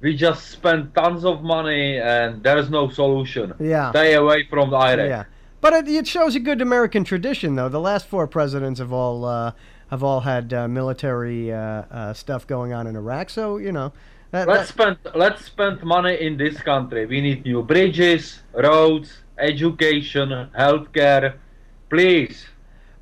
We 0.03 0.15
just 0.17 0.49
spend 0.49 0.93
tons 0.93 1.23
of 1.23 1.41
money 1.43 1.97
and 1.97 2.43
there 2.43 2.57
is 2.57 2.69
no 2.69 2.89
solution. 2.89 3.53
Yeah. 3.57 3.89
Stay 3.91 4.13
away 4.15 4.45
from 4.49 4.69
the 4.69 4.75
Iraq. 4.75 5.07
Yeah, 5.07 5.23
but 5.61 5.71
it, 5.73 5.87
it 5.87 6.05
shows 6.07 6.35
a 6.35 6.41
good 6.41 6.61
American 6.61 7.05
tradition, 7.05 7.55
though. 7.55 7.69
The 7.69 7.79
last 7.79 8.05
four 8.07 8.27
presidents 8.27 8.79
have 8.81 8.91
all 8.91 9.23
uh, 9.23 9.53
have 9.89 10.03
all 10.03 10.19
had 10.19 10.53
uh, 10.53 10.67
military 10.67 11.53
uh, 11.53 11.57
uh, 11.57 12.13
stuff 12.13 12.45
going 12.45 12.73
on 12.73 12.85
in 12.85 12.95
Iraq, 12.97 13.29
so 13.29 13.57
you 13.57 13.71
know. 13.71 13.93
That, 14.31 14.47
Let's 14.47 14.71
that- 14.71 14.73
spend 14.73 14.97
let's 15.15 15.45
spend 15.45 15.83
money 15.83 16.15
in 16.19 16.35
this 16.37 16.59
country. 16.61 17.05
We 17.05 17.21
need 17.21 17.45
new 17.45 17.61
bridges, 17.63 18.41
roads, 18.53 19.09
education, 19.37 20.29
healthcare. 20.57 21.35
Please. 21.89 22.45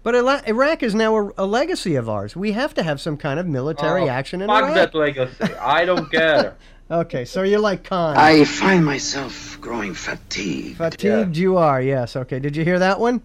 but 0.04 0.14
Iraq 0.48 0.84
is 0.84 0.94
now 0.94 1.16
a, 1.16 1.32
a 1.38 1.46
legacy 1.46 1.96
of 1.96 2.10
ours. 2.10 2.36
We 2.36 2.52
have 2.52 2.74
to 2.74 2.84
have 2.84 3.00
some 3.00 3.16
kind 3.18 3.40
of 3.40 3.48
military 3.48 4.04
Oh, 4.04 4.10
action 4.10 4.42
in 4.42 4.48
Fuck 4.50 4.64
Iraq. 4.64 4.76
that 4.76 4.94
legacy. 4.96 5.54
I 5.56 5.86
don't 5.86 6.12
care. 6.12 6.58
Okay, 6.92 7.24
so 7.24 7.44
you're 7.44 7.60
like 7.60 7.86
Khan. 7.86 8.18
I 8.18 8.44
find 8.44 8.84
myself 8.84 9.58
growing 9.62 9.94
fatigued. 9.94 10.76
Fatigued 10.78 11.38
you 11.38 11.56
are, 11.58 11.82
yes. 11.82 12.18
Okay, 12.18 12.38
did 12.38 12.58
you 12.58 12.66
hear 12.66 12.80
that 12.80 13.00
one? 13.00 13.22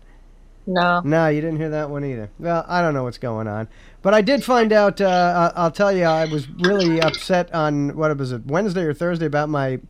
No. 0.68 1.00
No, 1.04 1.26
you 1.28 1.40
didn't 1.40 1.56
hear 1.58 1.70
that 1.70 1.90
one 1.90 2.04
either. 2.04 2.30
Well, 2.38 2.64
I 2.68 2.80
don't 2.80 2.94
know 2.94 3.02
what's 3.02 3.18
going 3.18 3.48
on, 3.48 3.66
but 4.02 4.14
I 4.14 4.20
did 4.22 4.44
find 4.44 4.72
out. 4.72 5.00
Uh, 5.00 5.52
I- 5.56 5.60
I'll 5.60 5.70
tell 5.72 5.90
you, 5.92 6.04
I 6.04 6.26
was 6.26 6.48
really 6.48 7.00
upset 7.00 7.52
on 7.52 7.96
what 7.96 8.16
was 8.16 8.30
it 8.30 8.46
Wednesday 8.46 8.82
or 8.84 8.94
Thursday 8.94 9.26
about 9.26 9.48
my 9.48 9.80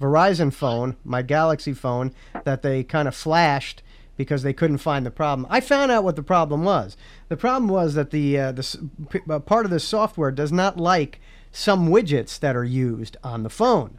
Verizon 0.00 0.52
phone, 0.52 0.96
my 1.04 1.22
Galaxy 1.22 1.72
phone, 1.72 2.12
that 2.44 2.62
they 2.62 2.84
kind 2.84 3.08
of 3.08 3.16
flashed 3.16 3.82
because 4.16 4.44
they 4.44 4.52
couldn't 4.52 4.78
find 4.78 5.04
the 5.04 5.10
problem. 5.10 5.44
I 5.50 5.58
found 5.60 5.90
out 5.90 6.04
what 6.04 6.14
the 6.14 6.22
problem 6.22 6.62
was. 6.62 6.96
The 7.28 7.36
problem 7.36 7.68
was 7.68 7.94
that 7.94 8.10
the 8.10 8.38
uh, 8.38 8.52
the 8.52 8.88
uh, 9.28 9.38
part 9.40 9.64
of 9.64 9.70
the 9.72 9.80
software 9.80 10.30
does 10.30 10.52
not 10.52 10.76
like 10.78 11.20
some 11.52 11.88
widgets 11.88 12.38
that 12.38 12.56
are 12.56 12.64
used 12.64 13.16
on 13.22 13.42
the 13.42 13.50
phone 13.50 13.98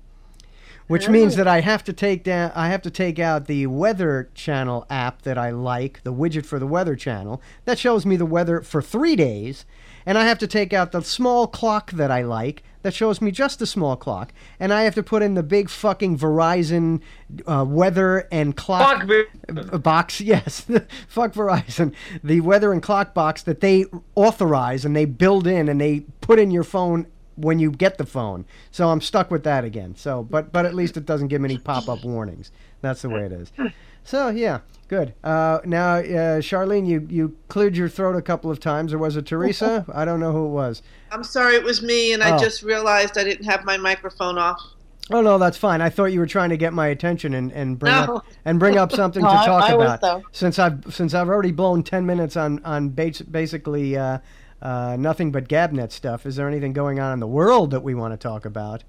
which 0.90 1.08
means 1.08 1.36
that 1.36 1.48
I 1.48 1.62
have 1.62 1.84
to 1.84 1.94
take 1.94 2.24
down 2.24 2.52
I 2.56 2.70
have 2.70 2.82
to 2.82 2.90
take 2.90 3.20
out 3.20 3.46
the 3.46 3.68
weather 3.68 4.32
channel 4.34 4.88
app 4.90 5.22
that 5.22 5.38
I 5.38 5.52
like, 5.52 6.02
the 6.04 6.12
widget 6.12 6.48
for 6.48 6.58
the 6.58 6.66
weather 6.66 6.96
channel 6.96 7.44
that 7.66 7.78
shows 7.78 8.08
me 8.08 8.16
the 8.16 8.26
weather 8.26 8.62
for 8.62 8.82
3 8.82 9.16
days, 9.16 9.66
and 10.04 10.18
I 10.18 10.26
have 10.26 10.40
to 10.40 10.48
take 10.48 10.74
out 10.74 10.92
the 10.92 11.04
small 11.04 11.46
clock 11.46 11.92
that 11.92 12.10
I 12.10 12.24
like 12.24 12.64
that 12.82 12.96
shows 12.96 13.22
me 13.22 13.30
just 13.30 13.60
the 13.60 13.68
small 13.68 13.98
clock, 13.98 14.34
and 14.60 14.74
I 14.74 14.82
have 14.82 14.96
to 14.96 15.04
put 15.04 15.22
in 15.22 15.36
the 15.36 15.44
big 15.44 15.70
fucking 15.70 16.18
Verizon 16.18 17.02
uh, 17.46 17.66
weather 17.68 18.28
and 18.32 18.58
clock 18.58 19.08
Fuck 19.08 19.84
box. 19.84 20.20
Yes, 20.30 20.62
fuck 21.08 21.34
Verizon. 21.34 21.94
The 22.24 22.42
weather 22.42 22.74
and 22.74 22.82
clock 22.82 23.14
box 23.14 23.44
that 23.44 23.62
they 23.62 23.86
authorize 24.16 24.86
and 24.86 24.96
they 24.96 25.06
build 25.06 25.46
in 25.46 25.70
and 25.70 25.80
they 25.80 26.00
put 26.22 26.40
in 26.40 26.50
your 26.50 26.64
phone 26.64 27.06
when 27.40 27.60
you 27.60 27.72
get 27.72 27.98
the 27.98 28.06
phone. 28.06 28.46
So 28.72 28.90
I'm 28.90 29.02
stuck 29.02 29.32
with 29.32 29.44
that 29.44 29.64
again. 29.64 29.96
So, 29.96 30.24
but 30.24 30.52
but 30.52 30.66
at 30.66 30.74
least 30.76 30.98
it 30.98 31.06
doesn't 31.06 31.28
give 31.30 31.42
me 31.42 31.50
any 31.50 31.58
pop 31.58 31.88
up 31.90 32.04
warnings. 32.04 32.52
That's 32.82 33.02
the 33.02 33.10
way 33.10 33.26
it 33.26 33.32
is. 33.32 33.52
So 34.04 34.30
yeah, 34.30 34.60
good. 34.88 35.14
Uh, 35.24 35.60
now, 35.66 35.96
uh, 35.98 36.40
Charlene, 36.42 36.88
you 36.88 37.06
you 37.10 37.36
cleared 37.48 37.76
your 37.76 37.90
throat 37.90 38.16
a 38.16 38.22
couple 38.22 38.50
of 38.50 38.60
times, 38.60 38.94
or 38.94 38.98
was 38.98 39.16
it 39.16 39.26
Teresa? 39.26 39.86
I 39.94 40.06
don't 40.06 40.20
know 40.20 40.32
who 40.32 40.46
it 40.46 40.50
was. 40.50 40.82
I'm 41.12 41.24
sorry, 41.24 41.56
it 41.56 41.64
was 41.64 41.82
me, 41.82 42.14
and 42.14 42.24
I 42.24 42.36
Oh. 42.36 42.40
just 42.40 42.64
realized 42.64 43.18
I 43.18 43.24
didn't 43.24 43.46
have 43.46 43.66
my 43.66 43.78
microphone 43.78 44.38
off. 44.38 44.60
Oh 45.12 45.22
no, 45.22 45.38
that's 45.40 45.58
fine. 45.58 45.82
I 45.82 45.90
thought 45.90 46.06
you 46.06 46.20
were 46.20 46.28
trying 46.28 46.50
to 46.52 46.58
get 46.58 46.72
my 46.72 46.88
attention 46.88 47.34
and, 47.34 47.52
and 47.52 47.80
bring 47.80 47.92
No. 47.94 48.18
up 48.18 48.26
and 48.46 48.60
bring 48.60 48.78
up 48.78 48.92
something 48.92 49.24
No, 49.24 49.30
to 49.30 49.36
talk 49.38 49.64
I 49.70 49.74
was, 49.76 49.86
about. 49.86 50.02
though. 50.02 50.24
Since 50.32 50.60
I've 50.60 50.84
since 50.92 51.14
I've 51.16 51.28
already 51.30 51.52
blown 51.52 51.82
ten 51.84 52.06
minutes 52.06 52.38
on 52.38 52.64
on 52.64 52.90
bas- 52.90 53.22
basically 53.24 53.98
uh, 53.98 54.20
uh, 54.62 54.96
nothing 55.00 55.32
but 55.32 55.48
Gabnet 55.48 55.92
stuff. 55.92 56.26
Is 56.26 56.36
there 56.36 56.48
anything 56.48 56.74
going 56.74 57.00
on 57.00 57.14
in 57.14 57.20
the 57.20 57.28
world 57.28 57.72
that 57.72 57.82
we 57.84 57.94
want 57.96 58.14
to 58.14 58.18
talk 58.18 58.46
about? 58.46 58.84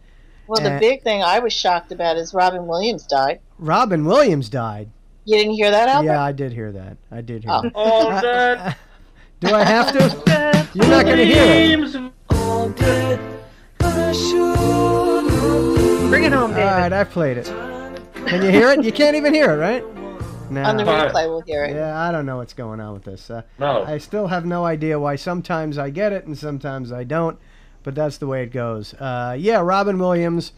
Well, 0.46 0.62
the 0.62 0.74
Uh, 0.76 0.80
big 0.80 1.02
thing 1.02 1.22
I 1.22 1.38
was 1.38 1.52
shocked 1.52 1.92
about 1.92 2.16
is 2.16 2.34
Robin 2.34 2.66
Williams 2.66 3.06
died. 3.06 3.40
Robin 3.58 4.04
Williams 4.04 4.48
died. 4.48 4.90
You 5.24 5.36
didn't 5.38 5.52
hear 5.54 5.70
that, 5.70 5.88
Albert? 5.88 6.06
Yeah, 6.10 6.22
I 6.22 6.32
did 6.32 6.52
hear 6.52 6.72
that. 6.72 6.96
I 7.12 7.20
did 7.20 7.44
hear 7.44 7.52
Oh. 7.52 7.62
that. 7.62 7.72
All 7.74 8.10
that 8.10 8.76
Do 9.40 9.54
I 9.54 9.64
have 9.64 9.92
to? 9.92 10.68
You're 10.74 10.88
not 10.88 11.04
going 11.06 11.18
to 11.18 11.24
hear 11.24 11.42
it. 11.44 11.76
dreams. 11.76 11.96
Bring 16.10 16.24
it 16.24 16.32
home, 16.32 16.50
All 16.50 16.56
David. 16.56 16.64
right, 16.66 16.92
I 16.92 17.04
played 17.04 17.36
it. 17.38 17.46
Can 18.26 18.42
you 18.42 18.50
hear 18.50 18.70
it? 18.72 18.82
You 18.84 18.90
can't 18.92 19.14
even 19.16 19.32
hear 19.32 19.52
it, 19.52 19.56
right? 19.56 19.84
No. 20.50 20.62
On 20.64 20.76
the 20.76 20.82
replay, 20.84 21.28
we'll 21.28 21.40
hear 21.42 21.64
it. 21.64 21.74
Yeah, 21.74 21.98
I 21.98 22.10
don't 22.12 22.26
know 22.26 22.38
what's 22.38 22.52
going 22.54 22.80
on 22.80 22.92
with 22.92 23.04
this. 23.04 23.30
Uh, 23.30 23.42
No. 23.58 23.84
I 23.84 23.98
still 23.98 24.26
have 24.26 24.44
no 24.44 24.64
idea 24.64 24.98
why 24.98 25.16
sometimes 25.16 25.78
I 25.78 25.90
get 25.90 26.12
it 26.12 26.26
and 26.26 26.36
sometimes 26.36 26.92
I 26.92 27.04
don't, 27.04 27.38
but 27.82 27.94
that's 27.94 28.18
the 28.18 28.26
way 28.26 28.42
it 28.42 28.52
goes. 28.52 28.94
Uh, 28.94 29.36
yeah, 29.38 29.60
Robin 29.60 29.98
Williams 29.98 30.52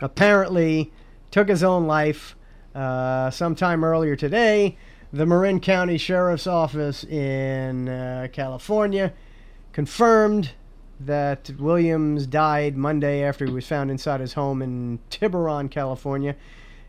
apparently 0.00 0.92
took 1.30 1.48
his 1.48 1.62
own 1.62 1.86
life 1.86 2.36
uh, 2.74 3.30
sometime 3.30 3.84
earlier 3.84 4.16
today. 4.16 4.76
The 5.12 5.26
Marin 5.26 5.60
County 5.60 5.98
Sheriff's 5.98 6.46
Office 6.46 7.04
in 7.04 7.88
uh, 7.88 8.28
California 8.32 9.12
confirmed 9.72 10.50
that 10.98 11.50
Williams 11.58 12.26
died 12.26 12.76
Monday 12.76 13.22
after 13.22 13.44
he 13.44 13.52
was 13.52 13.66
found 13.66 13.90
inside 13.90 14.20
his 14.20 14.32
home 14.34 14.62
in 14.62 14.98
Tiburon, 15.10 15.68
California. 15.68 16.34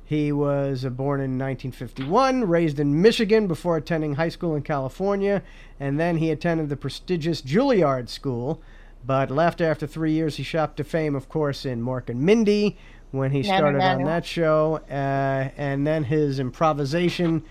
He 0.07 0.31
was 0.31 0.85
uh, 0.85 0.89
born 0.89 1.19
in 1.19 1.31
1951, 1.39 2.47
raised 2.47 2.79
in 2.79 3.01
Michigan 3.01 3.47
before 3.47 3.75
attending 3.75 4.15
high 4.15 4.29
school 4.29 4.55
in 4.55 4.61
California, 4.61 5.41
and 5.79 5.99
then 5.99 6.17
he 6.17 6.29
attended 6.29 6.69
the 6.69 6.77
prestigious 6.77 7.41
Juilliard 7.41 8.07
School, 8.07 8.61
but 9.03 9.31
left 9.31 9.61
after 9.61 9.87
three 9.87 10.11
years. 10.11 10.37
He 10.37 10.43
shot 10.43 10.77
to 10.77 10.83
fame, 10.83 11.15
of 11.15 11.27
course, 11.27 11.65
in 11.65 11.81
Mork 11.81 12.07
and 12.07 12.21
Mindy 12.21 12.77
when 13.09 13.31
he 13.31 13.41
started 13.41 13.81
on 13.81 14.03
that 14.03 14.25
show, 14.25 14.79
uh, 14.89 15.49
and 15.57 15.87
then 15.87 16.03
his 16.03 16.39
improvisation 16.39 17.43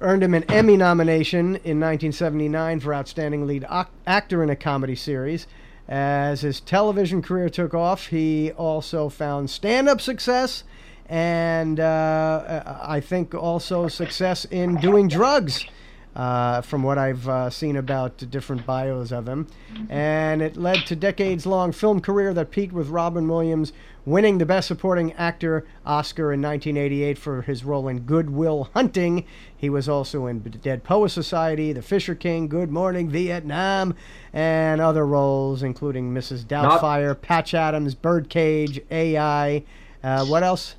earned 0.00 0.22
him 0.22 0.32
an 0.32 0.44
Emmy 0.44 0.76
nomination 0.76 1.56
in 1.56 1.78
1979 1.78 2.80
for 2.80 2.94
Outstanding 2.94 3.46
Lead 3.46 3.64
Ac- 3.70 3.88
Actor 4.06 4.42
in 4.42 4.48
a 4.48 4.56
Comedy 4.56 4.96
Series. 4.96 5.46
As 5.88 6.40
his 6.40 6.60
television 6.60 7.20
career 7.20 7.50
took 7.50 7.74
off, 7.74 8.06
he 8.06 8.50
also 8.52 9.08
found 9.10 9.50
stand 9.50 9.88
up 9.88 10.00
success 10.00 10.64
and 11.12 11.78
uh, 11.78 12.62
I 12.82 13.00
think 13.00 13.34
also 13.34 13.86
success 13.86 14.46
in 14.46 14.76
doing 14.76 15.08
drugs. 15.08 15.66
Uh, 16.14 16.60
from 16.60 16.82
what 16.82 16.98
I've 16.98 17.26
uh, 17.26 17.48
seen 17.48 17.74
about 17.74 18.18
different 18.28 18.66
bios 18.66 19.12
of 19.12 19.26
him. 19.26 19.46
And 19.88 20.42
it 20.42 20.58
led 20.58 20.84
to 20.88 20.94
decades 20.94 21.46
long 21.46 21.72
film 21.72 22.02
career 22.02 22.34
that 22.34 22.50
peaked 22.50 22.74
with 22.74 22.88
Robin 22.90 23.26
Williams 23.26 23.72
winning 24.04 24.36
the 24.36 24.44
Best 24.44 24.68
Supporting 24.68 25.14
Actor 25.14 25.66
Oscar 25.86 26.30
in 26.34 26.42
1988 26.42 27.16
for 27.16 27.40
his 27.40 27.64
role 27.64 27.88
in 27.88 28.00
Good 28.00 28.28
Will 28.28 28.68
Hunting. 28.74 29.24
He 29.56 29.70
was 29.70 29.88
also 29.88 30.26
in 30.26 30.40
Dead 30.40 30.84
Poets 30.84 31.14
Society, 31.14 31.72
The 31.72 31.80
Fisher 31.80 32.14
King, 32.14 32.46
Good 32.46 32.70
Morning 32.70 33.08
Vietnam, 33.08 33.94
and 34.34 34.82
other 34.82 35.06
roles, 35.06 35.62
including 35.62 36.12
Mrs. 36.12 36.44
Doubtfire, 36.44 37.18
Patch 37.18 37.54
Adams, 37.54 37.94
Birdcage, 37.94 38.82
AI. 38.90 39.64
Uh, 40.04 40.26
what 40.26 40.42
else? 40.42 40.74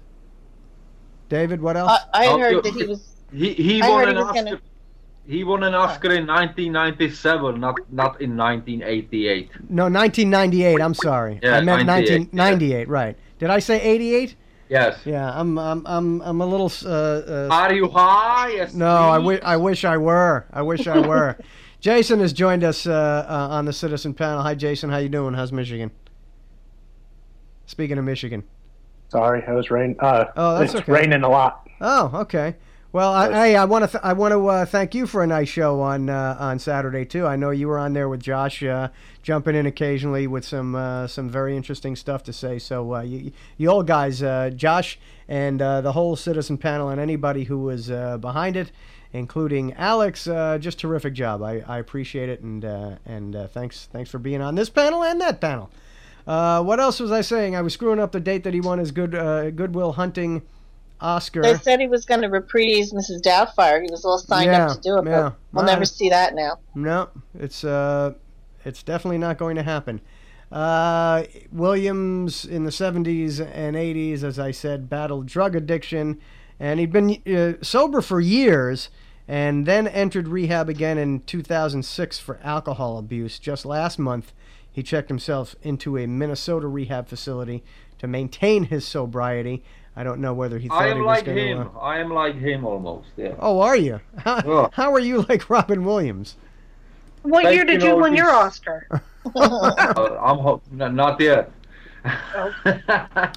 David, 1.34 1.62
what 1.62 1.76
else? 1.76 1.92
I, 2.14 2.26
I 2.26 2.28
Oh, 2.28 2.38
heard 2.38 2.52
you- 2.54 2.62
that 2.62 2.74
he 2.74 2.84
was. 2.86 3.02
He 3.32 3.54
he 3.54 3.82
I 3.82 3.90
won 3.90 4.00
heard 4.00 4.10
an 4.10 4.16
he 4.16 4.22
was 4.22 4.30
Oscar. 4.30 4.44
gonna- 4.44 4.62
He 5.26 5.44
won 5.44 5.64
an 5.64 5.74
Oscar 5.74 6.12
in 6.14 6.26
1997, 6.28 7.60
not 7.60 7.76
not 7.92 8.22
in 8.22 8.36
1988. 8.38 9.50
No, 9.70 9.84
1998. 9.90 10.80
I'm 10.82 10.94
sorry. 10.94 11.40
Yeah, 11.42 11.58
I 11.58 11.62
meant 11.62 11.86
98, 11.88 12.34
1998. 12.34 12.88
Right. 12.90 13.16
Did 13.40 13.50
I 13.50 13.60
say 13.60 13.82
88? 13.82 14.36
Yes. 14.70 15.00
Yeah, 15.06 15.32
I'm 15.40 15.58
I'm 15.58 15.82
I'm 15.88 16.22
I'm 16.22 16.42
a 16.42 16.46
little 16.46 16.72
uh, 16.86 16.90
uh 16.90 17.48
Are 17.52 17.74
you 17.74 17.88
high? 17.90 18.52
as 18.64 18.76
No, 18.76 18.96
I 19.16 19.18
me? 19.18 19.24
wi- 19.24 19.42
I 19.44 19.58
wish 19.58 19.84
I 19.86 19.98
were. 19.98 20.46
I 20.54 20.62
wish 20.62 20.88
I 20.88 21.00
were. 21.00 21.38
Jason 21.80 22.20
has 22.20 22.32
joined 22.34 22.64
us 22.64 22.86
uh, 22.88 22.94
uh, 23.28 23.48
on 23.58 23.66
the 23.66 23.74
citizen 23.74 24.14
panel. 24.14 24.42
Hi 24.44 24.54
Jason, 24.56 24.90
how 24.92 24.98
you 24.98 25.10
doing? 25.10 25.34
How's 25.34 25.52
Michigan? 25.52 25.90
Speaking 27.66 27.98
of 27.98 28.06
Michigan. 28.06 28.44
Sorry, 29.14 29.44
it 29.48 29.52
was 29.54 29.70
rain. 29.72 29.96
Uh, 30.00 30.26
Oh, 30.36 30.58
that's 30.60 30.74
it's 30.74 30.82
okay. 30.82 30.92
raining 30.92 31.22
a 31.24 31.30
lot. 31.30 31.70
Oh, 31.80 32.10
okay. 32.24 32.56
Well, 32.92 33.12
I, 33.12 33.32
hey, 33.32 33.56
I 33.56 33.66
want 33.66 33.86
to 33.86 33.92
th- 33.92 34.04
I 34.04 34.14
want 34.14 34.34
to 34.34 34.48
uh, 34.48 34.66
thank 34.66 34.94
you 34.94 35.08
for 35.08 35.24
a 35.24 35.28
nice 35.28 35.50
show 35.50 35.82
on 35.82 36.10
uh, 36.10 36.36
on 36.40 36.60
Saturday 36.60 37.06
too. 37.06 37.26
I 37.26 37.36
know 37.36 37.50
you 37.52 37.68
were 37.68 37.80
on 37.80 37.94
there 37.94 38.08
with 38.10 38.22
Josh, 38.22 38.62
uh, 38.64 38.90
jumping 39.24 39.56
in 39.56 39.66
occasionally 39.66 40.28
with 40.28 40.46
some 40.46 40.76
uh, 40.76 41.08
some 41.08 41.28
very 41.30 41.56
interesting 41.58 41.96
stuff 41.96 42.22
to 42.24 42.34
say. 42.34 42.60
So 42.60 42.94
uh, 42.96 43.02
you 43.02 43.32
you 43.58 43.70
all 43.70 43.82
guys, 43.84 44.22
uh, 44.22 44.52
Josh 44.56 45.00
and 45.28 45.60
uh, 45.62 45.82
the 45.82 45.94
whole 45.94 46.16
citizen 46.16 46.58
panel 46.58 46.90
and 46.90 47.00
anybody 47.02 47.46
who 47.46 47.60
was 47.60 47.90
uh, 47.90 48.18
behind 48.20 48.56
it, 48.56 48.72
including 49.12 49.74
Alex, 49.74 50.28
uh, 50.28 50.58
just 50.60 50.78
terrific 50.80 51.14
job. 51.14 51.42
I, 51.42 51.64
I 51.68 51.80
appreciate 51.80 52.30
it 52.30 52.42
and 52.42 52.64
uh, 52.64 52.96
and 53.08 53.36
uh, 53.36 53.48
thanks 53.48 53.88
thanks 53.92 54.10
for 54.12 54.20
being 54.20 54.42
on 54.42 54.54
this 54.56 54.70
panel 54.70 55.04
and 55.04 55.20
that 55.22 55.42
panel. 55.42 55.72
Uh, 56.26 56.64
what 56.64 56.80
else 56.80 57.00
was 57.00 57.12
I 57.12 57.22
saying? 57.22 57.56
I 57.56 57.62
was 57.62 57.74
screwing 57.74 58.00
up 58.00 58.12
the 58.12 58.20
date 58.20 58.44
that 58.44 58.54
he 58.54 58.62
won 58.62 58.80
his 58.80 58.92
good 58.92 59.14
uh, 59.14 59.52
Good 59.52 59.76
Will 59.76 59.94
Hunting 59.94 60.42
Oscar. 61.02 61.42
They 61.42 61.58
said 61.58 61.82
he 61.82 61.88
was 61.88 62.06
going 62.06 62.22
to 62.22 62.28
reprise 62.30 62.94
Mrs. 62.94 63.22
Doubtfire. 63.22 63.82
He 63.84 63.92
was 63.92 64.06
all 64.06 64.18
signed 64.18 64.46
Yeah, 64.52 64.68
up 64.68 64.76
to 64.76 64.82
do 64.82 64.98
it, 65.00 65.06
yeah. 65.06 65.22
but 65.22 65.36
we'll 65.52 65.66
never 65.66 65.86
see 65.86 66.10
that 66.10 66.34
now. 66.34 66.60
No, 66.76 67.10
it's 67.38 67.64
uh, 67.64 68.14
it's 68.64 68.84
definitely 68.84 69.18
not 69.18 69.38
going 69.38 69.56
to 69.58 69.64
happen. 69.64 70.00
Uh, 70.52 71.24
Williams 71.52 72.46
in 72.46 72.64
the 72.64 72.70
70s 72.70 73.40
and 73.54 73.76
80s, 73.76 74.24
as 74.24 74.38
I 74.38 74.52
said, 74.52 74.88
battled 74.88 75.26
drug 75.26 75.56
addiction, 75.56 76.20
and 76.60 76.80
he'd 76.80 76.92
been 76.92 77.22
uh, 77.26 77.54
sober 77.64 78.02
for 78.02 78.22
years, 78.22 78.90
and 79.28 79.66
then 79.66 79.88
entered 79.88 80.28
rehab 80.28 80.70
again 80.70 80.98
in 81.00 81.22
2006 81.22 82.20
for 82.20 82.40
alcohol 82.44 83.00
abuse. 83.00 83.40
Just 83.40 83.66
last 83.66 83.98
month, 83.98 84.32
he 84.74 84.84
checked 84.84 85.08
himself 85.08 85.56
into 85.64 85.98
a 85.98 86.06
Minnesota 86.08 86.68
rehab 86.68 87.08
facility 87.08 87.64
to 88.00 88.08
maintain 88.08 88.66
his 88.66 88.86
sobriety. 88.86 89.64
I 89.96 90.04
don't 90.04 90.20
know 90.20 90.34
whether 90.34 90.58
he 90.58 90.68
thought 90.68 90.82
I 90.82 90.86
he 90.88 90.92
am 90.94 90.98
was 91.00 91.06
like 91.06 91.26
going 91.26 91.38
him. 91.38 91.58
to. 91.70 91.70
Uh... 91.78 91.80
I 91.80 92.00
am 92.00 92.10
like 92.12 92.36
him 92.36 92.66
almost. 92.66 93.08
Yeah. 93.16 93.36
Oh, 93.40 93.62
are 93.62 93.78
you? 93.78 94.02
How, 94.18 94.42
Yeah. 94.46 94.68
how 94.74 94.92
are 94.94 95.00
you 95.00 95.22
like 95.30 95.50
Robin 95.50 95.86
Williams? 95.86 96.36
What 97.22 97.44
Thank 97.44 97.56
year 97.56 97.64
did 97.66 97.82
you, 97.82 97.90
you 97.90 97.96
win 97.96 98.14
Otis. 98.14 98.18
your 98.18 98.32
Oscar? 98.32 99.02
Uh, 99.38 100.18
I'm 100.22 100.40
ho- 100.40 100.62
not 100.74 101.18
yet. 101.22 101.50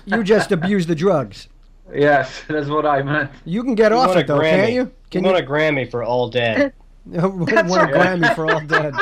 You 0.05 0.25
just 0.25 0.51
abuse 0.51 0.87
the 0.87 0.97
drugs. 0.97 1.47
yes, 1.95 2.43
that's 2.49 2.67
what 2.69 2.85
I 2.85 3.03
meant. 3.03 3.31
You 3.45 3.63
can 3.63 3.77
get 3.77 3.93
You 3.93 3.99
off 3.99 4.17
it 4.17 4.27
though, 4.27 4.41
Grammy. 4.41 4.51
can't 4.51 4.73
you? 4.73 4.93
Can 5.13 5.23
you 5.23 5.29
you? 5.31 5.35
won 5.35 5.45
a 5.45 5.47
Grammy 5.47 5.89
for 5.89 6.03
All 6.03 6.29
Dead. 6.29 6.73
won 7.07 7.43
a 7.43 7.45
That's 7.47 7.73
right. 7.73 7.95
Grammy 7.95 8.35
for 8.35 8.51
all 8.51 8.61
dead. 8.63 8.95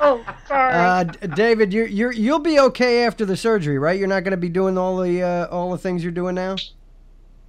Oh, 0.00 0.24
sorry. 0.54 0.74
Uh, 0.74 1.04
D- 1.04 1.26
David, 1.34 1.72
you 1.72 1.84
you 1.84 2.10
you'll 2.10 2.38
be 2.38 2.58
okay 2.60 3.04
after 3.04 3.24
the 3.24 3.36
surgery, 3.36 3.78
right? 3.78 3.98
You're 3.98 4.08
not 4.08 4.24
going 4.24 4.30
to 4.32 4.36
be 4.36 4.48
doing 4.48 4.78
all 4.78 4.96
the 4.98 5.22
uh, 5.22 5.46
all 5.48 5.70
the 5.72 5.78
things 5.78 6.02
you're 6.02 6.12
doing 6.12 6.34
now. 6.34 6.56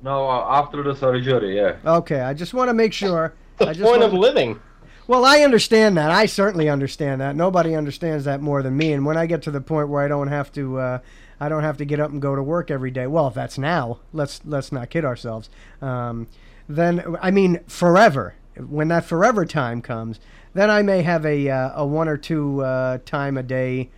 No, 0.02 0.28
uh, 0.30 0.46
after 0.62 0.84
the 0.84 0.96
surgery, 0.96 1.56
yeah. 1.56 1.78
Okay, 1.86 2.20
I 2.22 2.34
just 2.34 2.54
want 2.54 2.70
to 2.70 2.74
make 2.74 2.94
sure. 2.94 3.34
The 3.58 3.70
I 3.70 3.74
just 3.74 3.82
point 3.82 4.02
wanna- 4.02 4.14
of 4.14 4.14
living. 4.14 4.60
Well, 5.08 5.24
I 5.24 5.42
understand 5.42 5.98
that. 5.98 6.10
I 6.10 6.26
certainly 6.26 6.68
understand 6.68 7.22
that. 7.22 7.36
Nobody 7.36 7.76
understands 7.76 8.26
that 8.26 8.42
more 8.42 8.64
than 8.64 8.76
me. 8.76 8.92
And 8.92 9.06
when 9.06 9.18
I 9.18 9.28
get 9.28 9.44
to 9.44 9.52
the 9.52 9.62
point 9.62 9.88
where 9.88 10.02
I 10.04 10.08
don't 10.08 10.30
have 10.30 10.52
to, 10.54 10.80
uh, 10.80 11.00
I 11.40 11.48
don't 11.48 11.62
have 11.62 11.78
to 11.78 11.86
get 11.86 12.00
up 12.00 12.10
and 12.10 12.20
go 12.20 12.36
to 12.36 12.42
work 12.42 12.72
every 12.72 12.90
day. 12.90 13.06
Well, 13.06 13.28
if 13.28 13.36
that's 13.36 13.60
now, 13.60 14.00
let's 14.14 14.42
let's 14.46 14.72
not 14.72 14.90
kid 14.90 15.06
ourselves. 15.06 15.50
Um, 15.82 16.28
then 16.68 17.16
I 17.22 17.30
mean, 17.32 17.60
forever. 17.68 18.34
When 18.58 18.88
that 18.88 19.06
forever 19.06 19.46
time 19.46 19.82
comes, 19.84 20.20
then 20.56 20.72
I 20.72 20.82
may 20.82 21.04
have 21.04 21.24
a 21.26 21.48
uh, 21.50 21.72
a 21.76 21.86
one 21.86 22.08
or 22.08 22.18
two 22.18 22.64
uh, 22.64 22.98
time 23.06 23.38
a 23.38 23.44
day 23.44 23.92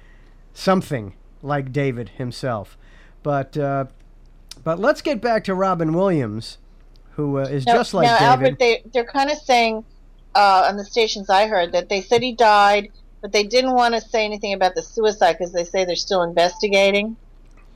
something 0.54 1.14
like 1.42 1.72
David 1.72 2.10
himself. 2.18 2.78
But 3.24 3.56
uh, 3.58 3.86
but 4.64 4.80
let's 4.80 5.02
get 5.02 5.22
back 5.22 5.44
to 5.46 5.54
Robin 5.56 5.94
Williams, 5.94 6.58
who 7.12 7.38
uh, 7.40 7.44
is 7.44 7.66
Now- 7.66 7.74
just 7.74 7.94
like 7.94 8.08
now, 8.08 8.18
David. 8.18 8.26
Albert, 8.30 8.60
they 8.60 8.84
they're 8.94 9.06
kind 9.06 9.30
of 9.32 9.38
saying 9.38 9.86
uh, 10.36 10.66
on 10.68 10.76
the 10.78 10.84
stations 10.86 11.30
I 11.30 11.48
heard 11.48 11.72
that 11.72 11.90
they 11.90 12.02
said 12.02 12.22
he 12.22 12.34
died, 12.34 12.90
but 13.22 13.32
they 13.32 13.44
didn't 13.44 13.74
want 13.74 13.96
to 13.96 14.02
say 14.02 14.26
anything 14.26 14.54
about 14.54 14.76
the 14.76 14.82
suicide 14.84 15.34
because 15.38 15.54
they 15.54 15.64
say 15.64 15.86
they're 15.86 15.96
still 15.96 16.24
investigating. 16.24 17.16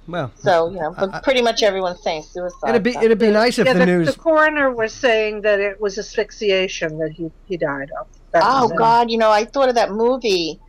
well, 0.08 0.32
So 0.36 0.70
you 0.72 0.80
know, 0.80 0.96
but 0.98 1.24
pretty 1.24 1.42
much 1.42 1.62
everyone's 1.64 2.02
saying 2.02 2.24
suicide. 2.24 2.70
it'd 2.70 2.84
be 2.84 2.96
it'd 2.98 3.20
be 3.20 3.30
nice 3.32 3.60
if 3.60 3.66
yeah, 3.68 3.74
the 3.74 3.80
the, 3.80 3.86
news. 3.86 4.08
the 4.14 4.20
coroner 4.20 4.72
was 4.72 4.94
saying 4.94 5.42
that 5.42 5.60
it 5.60 5.80
was 5.80 5.98
asphyxiation 5.98 6.98
that 7.00 7.12
he, 7.12 7.32
he 7.48 7.58
died 7.58 7.90
of. 8.00 8.08
That 8.34 8.44
Oh 8.46 8.68
was. 8.70 8.78
God, 8.78 9.12
you 9.12 9.18
know, 9.18 9.30
I 9.32 9.46
thought 9.46 9.70
of 9.70 9.76
that 9.76 9.92
movie. 9.92 10.60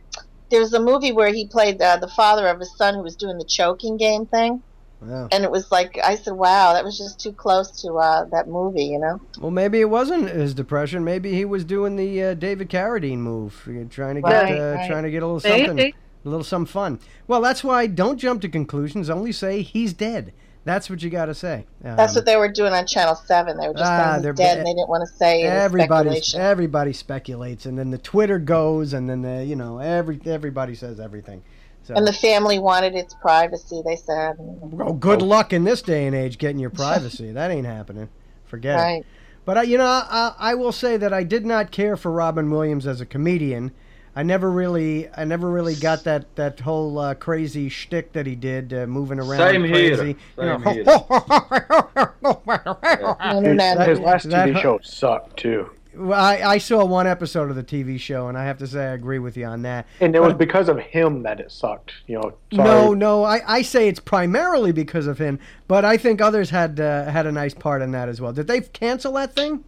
There 0.49 0.59
was 0.59 0.73
a 0.73 0.79
movie 0.79 1.11
where 1.11 1.33
he 1.33 1.47
played 1.47 1.81
uh, 1.81 1.97
the 1.97 2.07
father 2.07 2.47
of 2.47 2.59
his 2.59 2.75
son 2.77 2.93
who 2.93 3.01
was 3.01 3.15
doing 3.15 3.37
the 3.37 3.45
choking 3.45 3.97
game 3.97 4.25
thing, 4.27 4.61
Wow. 5.01 5.27
and 5.31 5.43
it 5.43 5.49
was 5.49 5.71
like 5.71 5.97
I 6.03 6.15
said, 6.15 6.33
"Wow, 6.33 6.73
that 6.73 6.83
was 6.83 6.97
just 6.97 7.19
too 7.19 7.31
close 7.33 7.81
to 7.81 7.93
uh, 7.95 8.25
that 8.25 8.47
movie," 8.47 8.83
you 8.85 8.99
know. 8.99 9.19
Well, 9.39 9.49
maybe 9.51 9.79
it 9.81 9.89
wasn't 9.89 10.29
his 10.29 10.53
depression. 10.53 11.03
Maybe 11.03 11.33
he 11.33 11.43
was 11.45 11.65
doing 11.65 11.95
the 11.95 12.23
uh, 12.23 12.33
David 12.35 12.69
Carradine 12.69 13.17
move, 13.19 13.67
trying 13.89 14.15
to 14.15 14.21
get 14.21 14.31
Right, 14.31 14.51
uh, 14.59 14.75
right. 14.75 14.87
trying 14.87 15.03
to 15.03 15.11
get 15.11 15.23
a 15.23 15.25
little 15.25 15.39
something, 15.39 15.79
a 15.79 15.93
little 16.29 16.43
some 16.43 16.65
fun. 16.67 16.99
Well, 17.27 17.41
that's 17.41 17.63
why 17.63 17.87
don't 17.87 18.17
jump 18.19 18.41
to 18.41 18.49
conclusions. 18.49 19.09
Only 19.09 19.31
say 19.31 19.61
he's 19.63 19.93
dead. 19.93 20.33
That's 20.65 20.89
what 20.89 21.03
you 21.03 21.09
got 21.09 21.25
to 21.25 21.33
say. 21.33 21.65
That's 21.81 22.13
Um, 22.13 22.19
what 22.19 22.25
they 22.25 22.37
were 22.37 22.51
doing 22.51 22.71
on 22.73 22.87
Channel 22.87 23.15
Seven. 23.15 23.57
They 23.57 23.67
were 23.67 23.73
just 23.73 23.83
Ah, 23.85 24.11
saying 24.11 24.21
they're 24.23 24.33
dead, 24.33 24.57
and 24.59 24.67
they 24.67 24.73
didn't 24.73 24.87
want 24.89 25.07
to 25.07 25.13
say 25.13 25.43
everybody 25.43 26.21
everybody 26.35 26.93
speculates, 26.93 27.65
and 27.65 27.77
then 27.77 27.91
the 27.91 27.97
Twitter 27.97 28.39
goes, 28.39 28.93
and 28.93 29.09
then 29.09 29.21
the, 29.23 29.43
you 29.43 29.55
know 29.57 29.79
every 29.79 30.19
everybody 30.25 30.73
says 30.75 30.99
everything. 30.99 31.43
So, 31.83 31.95
And 31.95 32.07
the 32.07 32.13
family 32.13 32.59
wanted 32.59 32.95
its 32.95 33.13
privacy. 33.15 33.81
They 33.83 33.97
said, 33.97 34.37
oh, 34.79 34.93
good 34.93 35.21
luck 35.21 35.51
in 35.51 35.65
this 35.65 35.81
day 35.81 36.07
and 36.07 36.15
age 36.15 36.37
getting 36.37 36.59
your 36.59 36.69
privacy. 36.69 37.31
that 37.33 37.51
ain't 37.51 37.67
happening. 37.67 38.07
Forget 38.45 38.79
it. 38.79 39.05
But 39.43 39.57
I, 39.57 39.63
you 39.63 39.77
know, 39.77 39.85
I, 39.85 40.33
I 40.39 40.55
will 40.55 40.71
say 40.71 40.95
that 40.95 41.11
I 41.11 41.23
did 41.23 41.45
not 41.45 41.71
care 41.71 41.97
for 41.97 42.09
Robin 42.09 42.49
Williams 42.49 42.87
as 42.87 43.01
a 43.01 43.05
comedian. 43.05 43.73
I 44.15 44.21
never 44.23 44.49
really, 44.51 45.09
I 45.17 45.25
never 45.25 45.49
really 45.49 45.75
got 45.75 46.03
that 46.03 46.35
that 46.35 46.59
whole 46.59 46.99
uh, 46.99 47.15
crazy 47.15 47.67
shtick 47.69 48.13
that 48.13 48.25
he 48.27 48.35
did, 48.35 48.71
uh, 48.73 48.85
moving 48.85 49.19
around 49.19 49.39
Same 49.39 49.63
here. 49.63 49.95
crazy. 49.95 50.15
Same 50.37 50.61
you 50.61 50.71
here. 50.71 50.83
know, 52.21 53.17
Internet. 53.37 53.87
His 53.87 53.99
last 53.99 54.29
that- 54.29 54.49
TV 54.49 54.61
show 54.61 54.79
sucked 54.83 55.37
too, 55.37 55.69
Well, 55.95 56.19
I, 56.19 56.35
I 56.43 56.57
saw 56.57 56.85
one 56.85 57.07
episode 57.07 57.49
of 57.49 57.55
the 57.55 57.63
TV 57.63 57.99
show, 57.99 58.27
and 58.27 58.37
I 58.37 58.45
have 58.45 58.57
to 58.59 58.67
say 58.67 58.85
I 58.85 58.93
agree 58.93 59.19
with 59.19 59.35
you 59.37 59.45
on 59.45 59.61
that. 59.63 59.87
and 59.99 60.15
it 60.15 60.21
was 60.21 60.33
because 60.33 60.69
of 60.69 60.79
him 60.79 61.23
that 61.23 61.39
it 61.39 61.51
sucked. 61.51 61.93
You 62.07 62.15
know, 62.17 62.33
sorry. 62.53 62.67
No, 62.69 62.93
no, 62.93 63.23
I, 63.23 63.41
I 63.47 63.61
say 63.63 63.87
it's 63.87 63.99
primarily 63.99 64.71
because 64.71 65.07
of 65.07 65.17
him, 65.17 65.39
but 65.67 65.85
I 65.85 65.97
think 65.97 66.21
others 66.21 66.49
had 66.51 66.79
uh, 66.79 67.05
had 67.05 67.25
a 67.25 67.31
nice 67.31 67.53
part 67.53 67.81
in 67.81 67.91
that 67.91 68.09
as 68.09 68.21
well. 68.21 68.31
Did 68.33 68.47
they 68.47 68.61
cancel 68.61 69.13
that 69.13 69.33
thing? 69.33 69.63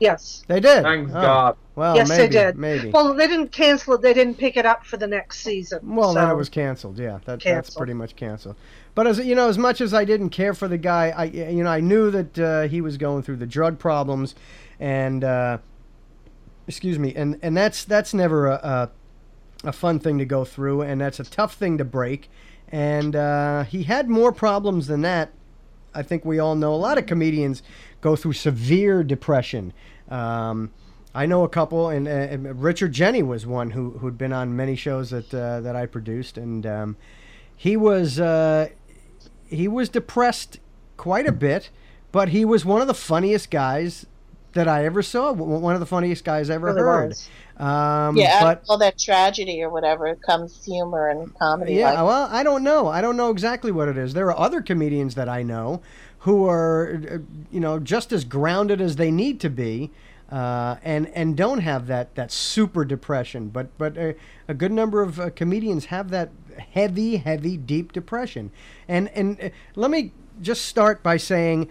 Yes. 0.00 0.42
They 0.48 0.60
did. 0.60 0.82
Thank 0.82 1.10
Oh, 1.10 1.12
God. 1.12 1.56
Well, 1.76 1.94
yes, 1.94 2.08
maybe, 2.08 2.22
they 2.22 2.28
did. 2.28 2.58
Maybe. 2.58 2.90
Well, 2.90 3.14
they 3.14 3.28
didn't 3.28 3.52
cancel 3.52 3.94
it. 3.94 4.02
They 4.02 4.14
didn't 4.14 4.36
pick 4.36 4.56
it 4.56 4.66
up 4.66 4.84
for 4.84 4.96
the 4.96 5.06
next 5.06 5.40
season. 5.42 5.80
Well, 5.94 6.14
then 6.14 6.28
it 6.30 6.34
was 6.34 6.48
canceled. 6.48 6.98
Yeah, 6.98 7.20
that, 7.26 7.42
that's 7.42 7.74
pretty 7.74 7.94
much 7.94 8.16
canceled. 8.16 8.56
But 8.94 9.06
as 9.06 9.18
you 9.18 9.34
know, 9.34 9.48
as 9.48 9.56
much 9.58 9.80
as 9.80 9.94
I 9.94 10.04
didn't 10.04 10.30
care 10.30 10.52
for 10.52 10.68
the 10.68 10.78
guy, 10.78 11.10
I 11.16 11.24
you 11.24 11.62
know 11.62 11.70
I 11.70 11.80
knew 11.80 12.10
that 12.10 12.38
uh, 12.38 12.62
he 12.68 12.80
was 12.80 12.96
going 12.96 13.22
through 13.22 13.36
the 13.36 13.46
drug 13.46 13.78
problems, 13.78 14.34
and 14.78 15.22
uh, 15.22 15.58
excuse 16.66 16.98
me, 16.98 17.14
and 17.14 17.38
and 17.42 17.56
that's 17.56 17.84
that's 17.84 18.12
never 18.12 18.46
a, 18.46 18.54
a 18.54 18.90
a 19.68 19.72
fun 19.72 20.00
thing 20.00 20.18
to 20.18 20.24
go 20.24 20.44
through, 20.44 20.82
and 20.82 21.00
that's 21.00 21.20
a 21.20 21.24
tough 21.24 21.54
thing 21.54 21.78
to 21.78 21.84
break. 21.84 22.30
And 22.72 23.16
uh, 23.16 23.64
he 23.64 23.84
had 23.84 24.08
more 24.08 24.32
problems 24.32 24.86
than 24.86 25.02
that. 25.02 25.32
I 25.94 26.02
think 26.02 26.24
we 26.24 26.38
all 26.38 26.54
know 26.54 26.72
a 26.72 26.76
lot 26.76 26.98
of 26.98 27.06
comedians 27.06 27.62
go 28.00 28.16
through 28.16 28.34
severe 28.34 29.02
depression. 29.02 29.72
Um, 30.10 30.70
I 31.14 31.26
know 31.26 31.42
a 31.42 31.48
couple, 31.48 31.88
and, 31.88 32.06
and 32.06 32.62
Richard 32.62 32.92
Jeni 32.92 33.26
was 33.26 33.46
one 33.46 33.70
who 33.70 33.98
who'd 33.98 34.16
been 34.16 34.32
on 34.32 34.54
many 34.54 34.76
shows 34.76 35.10
that 35.10 35.34
uh, 35.34 35.60
that 35.60 35.74
I 35.74 35.86
produced, 35.86 36.38
and 36.38 36.64
um, 36.64 36.96
he 37.56 37.76
was 37.76 38.20
uh, 38.20 38.68
he 39.48 39.66
was 39.66 39.88
depressed 39.88 40.60
quite 40.96 41.26
a 41.26 41.32
bit, 41.32 41.70
but 42.12 42.28
he 42.28 42.44
was 42.44 42.64
one 42.64 42.80
of 42.80 42.86
the 42.86 42.94
funniest 42.94 43.50
guys 43.50 44.06
that 44.52 44.68
I 44.68 44.84
ever 44.84 45.02
saw. 45.02 45.32
One 45.32 45.74
of 45.74 45.80
the 45.80 45.86
funniest 45.86 46.24
guys 46.24 46.48
I 46.48 46.54
ever 46.54 46.74
heard. 46.74 47.16
Um, 47.56 48.16
yeah, 48.16 48.40
but 48.40 48.64
all 48.68 48.78
that 48.78 48.98
tragedy 48.98 49.62
or 49.62 49.68
whatever 49.68 50.14
comes 50.14 50.64
humor 50.64 51.08
and 51.08 51.36
comedy. 51.38 51.74
yeah, 51.74 51.92
like, 51.92 52.06
well, 52.06 52.28
I 52.30 52.42
don't 52.42 52.62
know. 52.62 52.88
I 52.88 53.00
don't 53.00 53.16
know 53.16 53.30
exactly 53.30 53.70
what 53.70 53.88
it 53.88 53.98
is. 53.98 54.14
There 54.14 54.26
are 54.26 54.38
other 54.38 54.62
comedians 54.62 55.14
that 55.16 55.28
I 55.28 55.42
know 55.42 55.82
who 56.20 56.46
are, 56.46 57.00
uh, 57.10 57.18
you 57.50 57.60
know, 57.60 57.78
just 57.78 58.12
as 58.12 58.24
grounded 58.24 58.80
as 58.80 58.96
they 58.96 59.10
need 59.10 59.40
to 59.40 59.50
be, 59.50 59.90
uh, 60.30 60.76
and 60.82 61.08
and 61.08 61.36
don't 61.36 61.60
have 61.60 61.86
that 61.86 62.14
that 62.14 62.30
super 62.30 62.84
depression. 62.84 63.48
But 63.48 63.76
but 63.78 63.96
uh, 63.96 64.12
a 64.46 64.54
good 64.54 64.72
number 64.72 65.02
of 65.02 65.18
uh, 65.18 65.30
comedians 65.30 65.86
have 65.86 66.10
that 66.10 66.30
heavy, 66.72 67.16
heavy, 67.16 67.56
deep 67.56 67.92
depression. 67.92 68.50
And 68.86 69.08
and 69.10 69.40
uh, 69.40 69.48
let 69.74 69.90
me 69.90 70.12
just 70.40 70.64
start 70.64 71.02
by 71.02 71.16
saying. 71.16 71.68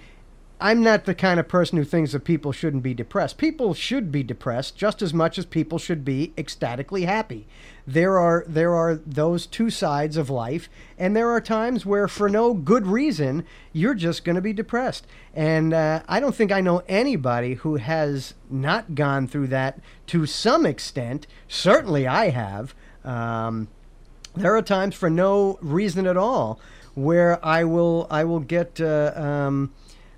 I'm 0.62 0.84
not 0.84 1.06
the 1.06 1.16
kind 1.16 1.40
of 1.40 1.48
person 1.48 1.78
who 1.78 1.86
thinks 1.86 2.12
that 2.12 2.26
people 2.26 2.52
shouldn't 2.52 2.84
be 2.84 2.94
depressed. 2.94 3.38
People 3.38 3.74
should 3.74 4.12
be 4.12 4.24
depressed 4.24 4.76
just 4.76 5.02
as 5.02 5.14
much 5.14 5.38
as 5.38 5.46
people 5.46 5.80
should 5.80 6.04
be 6.04 6.34
ecstatically 6.38 7.06
happy. 7.06 7.48
There 7.92 8.20
are 8.20 8.46
there 8.48 8.76
are 8.76 8.94
those 8.94 9.48
two 9.48 9.72
sides 9.72 10.16
of 10.16 10.30
life, 10.30 10.70
and 11.00 11.16
there 11.16 11.32
are 11.32 11.42
times 11.42 11.88
where, 11.88 12.08
for 12.08 12.30
no 12.30 12.54
good 12.54 12.86
reason, 12.86 13.46
you're 13.74 13.96
just 13.96 14.24
going 14.24 14.36
to 14.36 14.44
be 14.44 14.54
depressed. 14.54 15.08
And 15.34 15.74
uh, 15.74 16.04
I 16.08 16.20
don't 16.20 16.36
think 16.36 16.52
I 16.52 16.62
know 16.62 16.84
anybody 16.88 17.56
who 17.56 17.78
has 17.78 18.36
not 18.48 18.94
gone 18.94 19.28
through 19.28 19.48
that 19.48 19.80
to 20.06 20.28
some 20.28 20.68
extent. 20.68 21.26
Certainly, 21.48 22.06
I 22.06 22.30
have. 22.30 22.76
Um, 23.04 23.70
there 24.36 24.56
are 24.56 24.62
times 24.62 24.94
for 24.94 25.10
no 25.10 25.58
reason 25.60 26.06
at 26.06 26.16
all 26.16 26.60
where 26.94 27.44
I 27.44 27.64
will 27.64 28.06
I 28.12 28.24
will 28.24 28.40
get 28.40 28.80
uh, 28.80 29.14
um, 29.16 29.74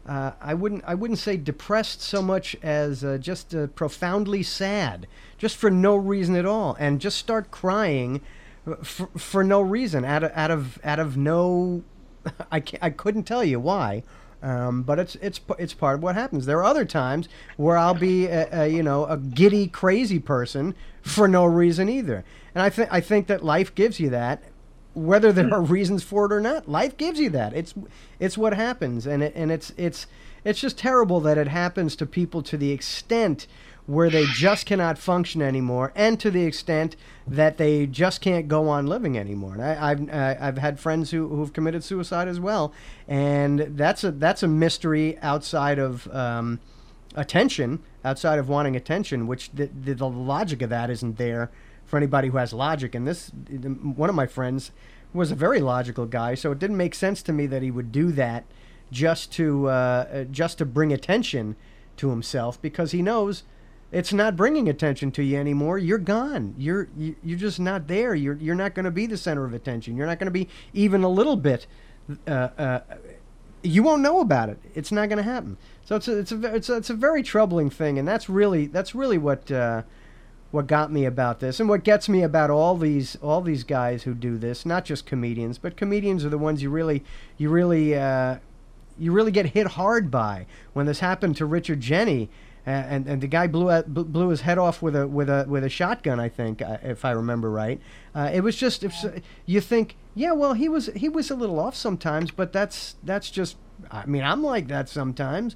uh, 0.07 0.31
I 0.41 0.53
wouldn't 0.53 0.83
I 0.85 0.95
wouldn't 0.95 1.19
say 1.19 1.37
depressed 1.37 2.01
so 2.01 2.21
much 2.21 2.55
as 2.63 3.03
uh, 3.03 3.17
just 3.17 3.53
uh, 3.53 3.67
profoundly 3.67 4.43
sad, 4.43 5.07
just 5.37 5.57
for 5.57 5.69
no 5.69 5.95
reason 5.95 6.35
at 6.35 6.45
all, 6.45 6.75
and 6.79 6.99
just 6.99 7.17
start 7.17 7.51
crying 7.51 8.21
for, 8.83 9.07
for 9.17 9.43
no 9.43 9.61
reason 9.61 10.03
out 10.03 10.23
of 10.23 10.31
out 10.35 10.51
of 10.51 10.79
out 10.83 10.99
of 10.99 11.17
no 11.17 11.83
I 12.51 12.63
I 12.81 12.89
couldn't 12.89 13.23
tell 13.23 13.43
you 13.43 13.59
why. 13.59 14.03
Um, 14.43 14.81
but 14.81 14.97
it's 14.97 15.15
it's 15.17 15.39
it's 15.59 15.75
part 15.75 15.95
of 15.97 16.03
what 16.03 16.15
happens. 16.15 16.47
There 16.47 16.57
are 16.57 16.63
other 16.63 16.85
times 16.85 17.29
where 17.57 17.77
I'll 17.77 17.93
be 17.93 18.25
a, 18.25 18.63
a, 18.63 18.67
you 18.67 18.81
know 18.81 19.05
a 19.05 19.17
giddy 19.17 19.67
crazy 19.67 20.17
person 20.17 20.73
for 21.03 21.27
no 21.27 21.45
reason 21.45 21.89
either, 21.89 22.23
and 22.55 22.63
I 22.63 22.71
think 22.71 22.91
I 22.91 23.01
think 23.01 23.27
that 23.27 23.43
life 23.43 23.75
gives 23.75 23.99
you 23.99 24.09
that, 24.09 24.41
whether 24.93 25.31
there 25.31 25.53
are 25.53 25.61
reasons 25.61 26.03
for 26.03 26.25
it 26.25 26.33
or 26.33 26.41
not. 26.41 26.67
Life 26.67 26.97
gives 26.97 27.19
you 27.19 27.29
that. 27.31 27.53
It's 27.53 27.73
it's 28.19 28.37
what 28.37 28.53
happens, 28.53 29.05
and 29.07 29.23
it, 29.23 29.33
and 29.35 29.51
it's 29.51 29.73
it's 29.77 30.07
it's 30.43 30.59
just 30.59 30.77
terrible 30.77 31.19
that 31.21 31.37
it 31.37 31.47
happens 31.47 31.95
to 31.97 32.05
people 32.05 32.41
to 32.43 32.57
the 32.57 32.71
extent 32.71 33.47
where 33.87 34.09
they 34.09 34.25
just 34.25 34.65
cannot 34.65 34.97
function 34.97 35.41
anymore, 35.41 35.91
and 35.95 36.19
to 36.19 36.29
the 36.29 36.45
extent 36.45 36.95
that 37.27 37.57
they 37.57 37.85
just 37.85 38.21
can't 38.21 38.47
go 38.47 38.69
on 38.69 38.85
living 38.87 39.17
anymore. 39.17 39.53
And 39.53 39.63
I, 39.63 39.91
I've 39.91 40.09
uh, 40.09 40.35
I've 40.39 40.57
had 40.57 40.79
friends 40.79 41.11
who 41.11 41.27
who've 41.27 41.53
committed 41.53 41.83
suicide 41.83 42.27
as 42.27 42.39
well, 42.39 42.73
and 43.07 43.59
that's 43.77 44.03
a 44.03 44.11
that's 44.11 44.43
a 44.43 44.47
mystery 44.47 45.17
outside 45.21 45.79
of. 45.79 46.07
Um, 46.13 46.59
attention 47.13 47.79
outside 48.05 48.39
of 48.39 48.47
wanting 48.47 48.73
attention, 48.73 49.27
which 49.27 49.51
the, 49.51 49.65
the, 49.65 49.93
the 49.93 50.07
logic 50.07 50.61
of 50.61 50.69
that 50.69 50.89
isn't 50.89 51.17
there 51.17 51.51
for 51.91 51.97
anybody 51.97 52.29
who 52.29 52.37
has 52.37 52.53
logic. 52.53 52.95
And 52.95 53.05
this, 53.05 53.29
one 53.29 54.09
of 54.09 54.15
my 54.15 54.25
friends 54.25 54.71
was 55.13 55.29
a 55.29 55.35
very 55.35 55.59
logical 55.59 56.05
guy, 56.07 56.33
so 56.33 56.51
it 56.51 56.57
didn't 56.57 56.77
make 56.77 56.95
sense 56.95 57.21
to 57.23 57.33
me 57.33 57.45
that 57.47 57.61
he 57.61 57.69
would 57.69 57.91
do 57.91 58.11
that 58.13 58.45
just 58.91 59.31
to 59.33 59.67
uh, 59.67 59.71
uh, 59.71 60.23
just 60.25 60.57
to 60.57 60.65
bring 60.65 60.91
attention 60.91 61.55
to 61.97 62.09
himself 62.09 62.61
because 62.61 62.91
he 62.93 63.01
knows 63.01 63.43
it's 63.91 64.13
not 64.13 64.37
bringing 64.37 64.69
attention 64.69 65.11
to 65.11 65.21
you 65.23 65.37
anymore. 65.37 65.77
You're 65.77 65.97
gone. 65.97 66.55
You're 66.57 66.87
you- 66.97 67.17
you're 67.23 67.37
just 67.37 67.59
not 67.59 67.87
there. 67.87 68.15
You're 68.15 68.35
you're 68.35 68.55
not 68.55 68.73
going 68.73 68.85
to 68.85 68.91
be 68.91 69.05
the 69.05 69.17
center 69.17 69.43
of 69.45 69.53
attention. 69.53 69.97
You're 69.97 70.07
not 70.07 70.17
going 70.17 70.27
to 70.27 70.31
be 70.31 70.47
even 70.73 71.03
a 71.03 71.09
little 71.09 71.35
bit. 71.35 71.67
Uh, 72.25 72.31
uh, 72.57 72.79
you 73.63 73.83
won't 73.83 74.01
know 74.01 74.21
about 74.21 74.49
it. 74.49 74.59
It's 74.73 74.91
not 74.91 75.07
going 75.09 75.17
to 75.17 75.23
happen. 75.23 75.57
So 75.85 75.95
it's 75.97 76.07
a, 76.07 76.17
it's 76.19 76.31
a 76.31 76.55
it's 76.55 76.69
a, 76.69 76.77
it's 76.77 76.89
a 76.89 76.93
very 76.95 77.21
troubling 77.21 77.69
thing, 77.69 77.99
and 77.99 78.07
that's 78.07 78.29
really 78.29 78.65
that's 78.67 78.95
really 78.95 79.17
what 79.17 79.51
uh, 79.51 79.83
what 80.51 80.67
got 80.67 80.91
me 80.91 81.05
about 81.05 81.39
this, 81.39 81.59
and 81.59 81.67
what 81.67 81.83
gets 81.83 82.07
me 82.07 82.21
about 82.21 82.49
all 82.49 82.77
these 82.77 83.17
all 83.21 83.41
these 83.41 83.63
guys 83.63 84.03
who 84.03 84.13
do 84.13 84.37
this. 84.37 84.65
Not 84.65 84.85
just 84.85 85.05
comedians, 85.05 85.57
but 85.57 85.77
comedians 85.77 86.23
are 86.25 86.29
the 86.29 86.37
ones 86.37 86.61
you 86.61 86.69
really 86.69 87.03
you 87.37 87.49
really 87.49 87.95
uh, 87.95 88.37
you 88.99 89.11
really 89.11 89.31
get 89.31 89.47
hit 89.47 89.67
hard 89.67 90.11
by. 90.11 90.45
When 90.73 90.85
this 90.85 90.99
happened 90.99 91.37
to 91.37 91.45
Richard 91.45 91.79
Jeni, 91.79 92.29
and 92.65 93.07
and 93.07 93.21
the 93.21 93.27
guy 93.27 93.47
blew 93.47 93.71
out, 93.71 93.93
blew 93.93 94.29
his 94.29 94.41
head 94.41 94.57
off 94.57 94.81
with 94.81 94.95
a 94.95 95.07
with 95.07 95.29
a 95.29 95.45
with 95.47 95.63
a 95.63 95.69
shotgun. 95.69 96.19
I 96.19 96.29
think, 96.29 96.61
uh, 96.61 96.77
if 96.83 97.03
I 97.05 97.11
remember 97.11 97.49
right. 97.49 97.81
Uh, 98.13 98.29
it 98.33 98.41
was 98.41 98.55
just 98.55 98.83
if 98.83 98.93
you 99.45 99.61
think, 99.61 99.95
yeah, 100.13 100.33
well, 100.33 100.53
he 100.53 100.69
was 100.69 100.87
he 100.87 101.09
was 101.09 101.31
a 101.31 101.35
little 101.35 101.59
off 101.59 101.75
sometimes, 101.75 102.31
but 102.31 102.53
that's 102.53 102.95
that's 103.03 103.31
just. 103.31 103.57
I 103.89 104.05
mean, 104.05 104.23
I'm 104.23 104.43
like 104.43 104.67
that 104.67 104.89
sometimes, 104.89 105.55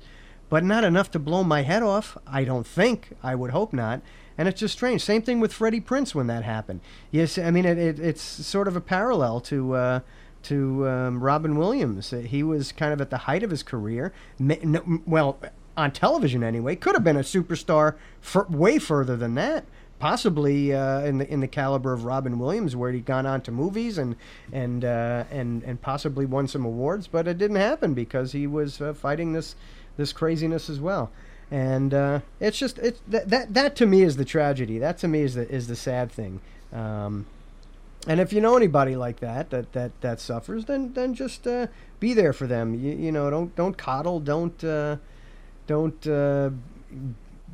but 0.49 0.63
not 0.63 0.83
enough 0.83 1.11
to 1.11 1.19
blow 1.19 1.43
my 1.43 1.61
head 1.61 1.83
off. 1.83 2.17
I 2.25 2.43
don't 2.43 2.65
think. 2.65 3.11
I 3.21 3.35
would 3.35 3.51
hope 3.51 3.71
not. 3.71 4.01
And 4.37 4.47
it's 4.47 4.59
just 4.59 4.73
strange. 4.73 5.01
Same 5.01 5.21
thing 5.21 5.39
with 5.39 5.53
Freddie 5.53 5.79
Prinze 5.81 6.13
when 6.13 6.27
that 6.27 6.43
happened. 6.43 6.81
Yes, 7.11 7.37
I 7.37 7.51
mean 7.51 7.65
it, 7.65 7.77
it, 7.77 7.99
it's 7.99 8.21
sort 8.21 8.67
of 8.67 8.75
a 8.75 8.81
parallel 8.81 9.39
to. 9.41 9.73
Uh, 9.73 9.99
to 10.43 10.87
um, 10.87 11.23
Robin 11.23 11.57
Williams. 11.57 12.11
He 12.11 12.43
was 12.43 12.71
kind 12.71 12.93
of 12.93 13.01
at 13.01 13.09
the 13.09 13.17
height 13.17 13.41
of 13.41 13.49
his 13.49 13.63
career. 13.63 14.13
No- 14.37 15.01
Well, 15.07 15.39
on 15.75 15.89
television 15.89 16.43
anyway, 16.43 16.75
could 16.75 16.93
have 16.93 17.03
been 17.03 17.17
a 17.17 17.21
superstar 17.21 17.95
for 18.21 18.45
way 18.47 18.77
further 18.77 19.17
than 19.17 19.33
that. 19.33 19.65
Possibly 19.97 20.71
uh, 20.71 20.99
in 20.99 21.17
the 21.17 21.27
in 21.27 21.39
the 21.39 21.47
caliber 21.47 21.93
of 21.93 22.05
Robin 22.05 22.37
Williams, 22.37 22.75
where 22.75 22.91
he'd 22.91 23.05
gone 23.05 23.25
on 23.25 23.41
to 23.41 23.51
movies 23.51 23.97
and 23.97 24.15
and 24.53 24.85
uh, 24.85 25.23
and 25.31 25.63
and 25.63 25.81
possibly 25.81 26.27
won 26.27 26.47
some 26.47 26.63
awards, 26.63 27.07
but 27.07 27.27
it 27.27 27.39
didn't 27.39 27.57
happen 27.57 27.95
because 27.95 28.33
he 28.33 28.45
was 28.45 28.79
uh, 28.79 28.93
fighting 28.93 29.33
this 29.33 29.55
this 29.97 30.13
craziness 30.13 30.69
as 30.69 30.79
well. 30.79 31.09
And 31.51 31.93
uh, 31.93 32.19
it's 32.39 32.57
just 32.57 32.79
it's 32.79 33.01
that, 33.07 33.29
that 33.29 33.53
that 33.53 33.75
to 33.77 33.85
me 33.85 34.01
is 34.01 34.17
the 34.17 34.25
tragedy. 34.25 34.79
That 34.79 34.97
to 34.99 35.07
me 35.07 35.21
is 35.21 35.35
the 35.35 35.47
is 35.49 35.67
the 35.67 35.75
sad 35.75 36.11
thing. 36.11 36.41
Um, 36.73 37.27
and 38.07 38.19
if 38.19 38.33
you 38.33 38.41
know 38.41 38.55
anybody 38.55 38.95
like 38.95 39.19
that 39.19 39.49
that 39.51 39.73
that 39.73 39.99
that 40.01 40.19
suffers, 40.19 40.65
then 40.65 40.93
then 40.93 41.13
just 41.13 41.45
uh, 41.47 41.67
be 41.99 42.13
there 42.13 42.33
for 42.33 42.47
them. 42.47 42.73
You, 42.75 42.93
you 42.93 43.11
know, 43.11 43.29
don't 43.29 43.55
don't 43.55 43.77
coddle, 43.77 44.19
don't 44.19 44.63
uh, 44.63 44.97
don't 45.67 46.07
uh, 46.07 46.49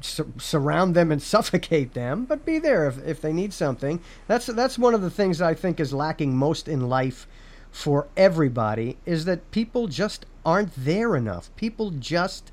sur- 0.01 0.27
surround 0.37 0.95
them 0.95 1.11
and 1.11 1.21
suffocate 1.21 1.93
them, 1.93 2.25
but 2.25 2.45
be 2.45 2.59
there 2.59 2.87
if, 2.87 3.05
if 3.05 3.21
they 3.21 3.33
need 3.33 3.53
something. 3.53 4.01
That's 4.27 4.45
that's 4.47 4.79
one 4.79 4.93
of 4.93 5.01
the 5.01 5.09
things 5.09 5.41
I 5.41 5.53
think 5.53 5.79
is 5.79 5.93
lacking 5.93 6.35
most 6.35 6.67
in 6.67 6.87
life 6.89 7.27
for 7.71 8.07
everybody 8.17 8.97
is 9.05 9.25
that 9.25 9.49
people 9.51 9.87
just 9.87 10.25
aren't 10.45 10.73
there 10.75 11.15
enough. 11.15 11.49
People 11.55 11.91
just 11.91 12.51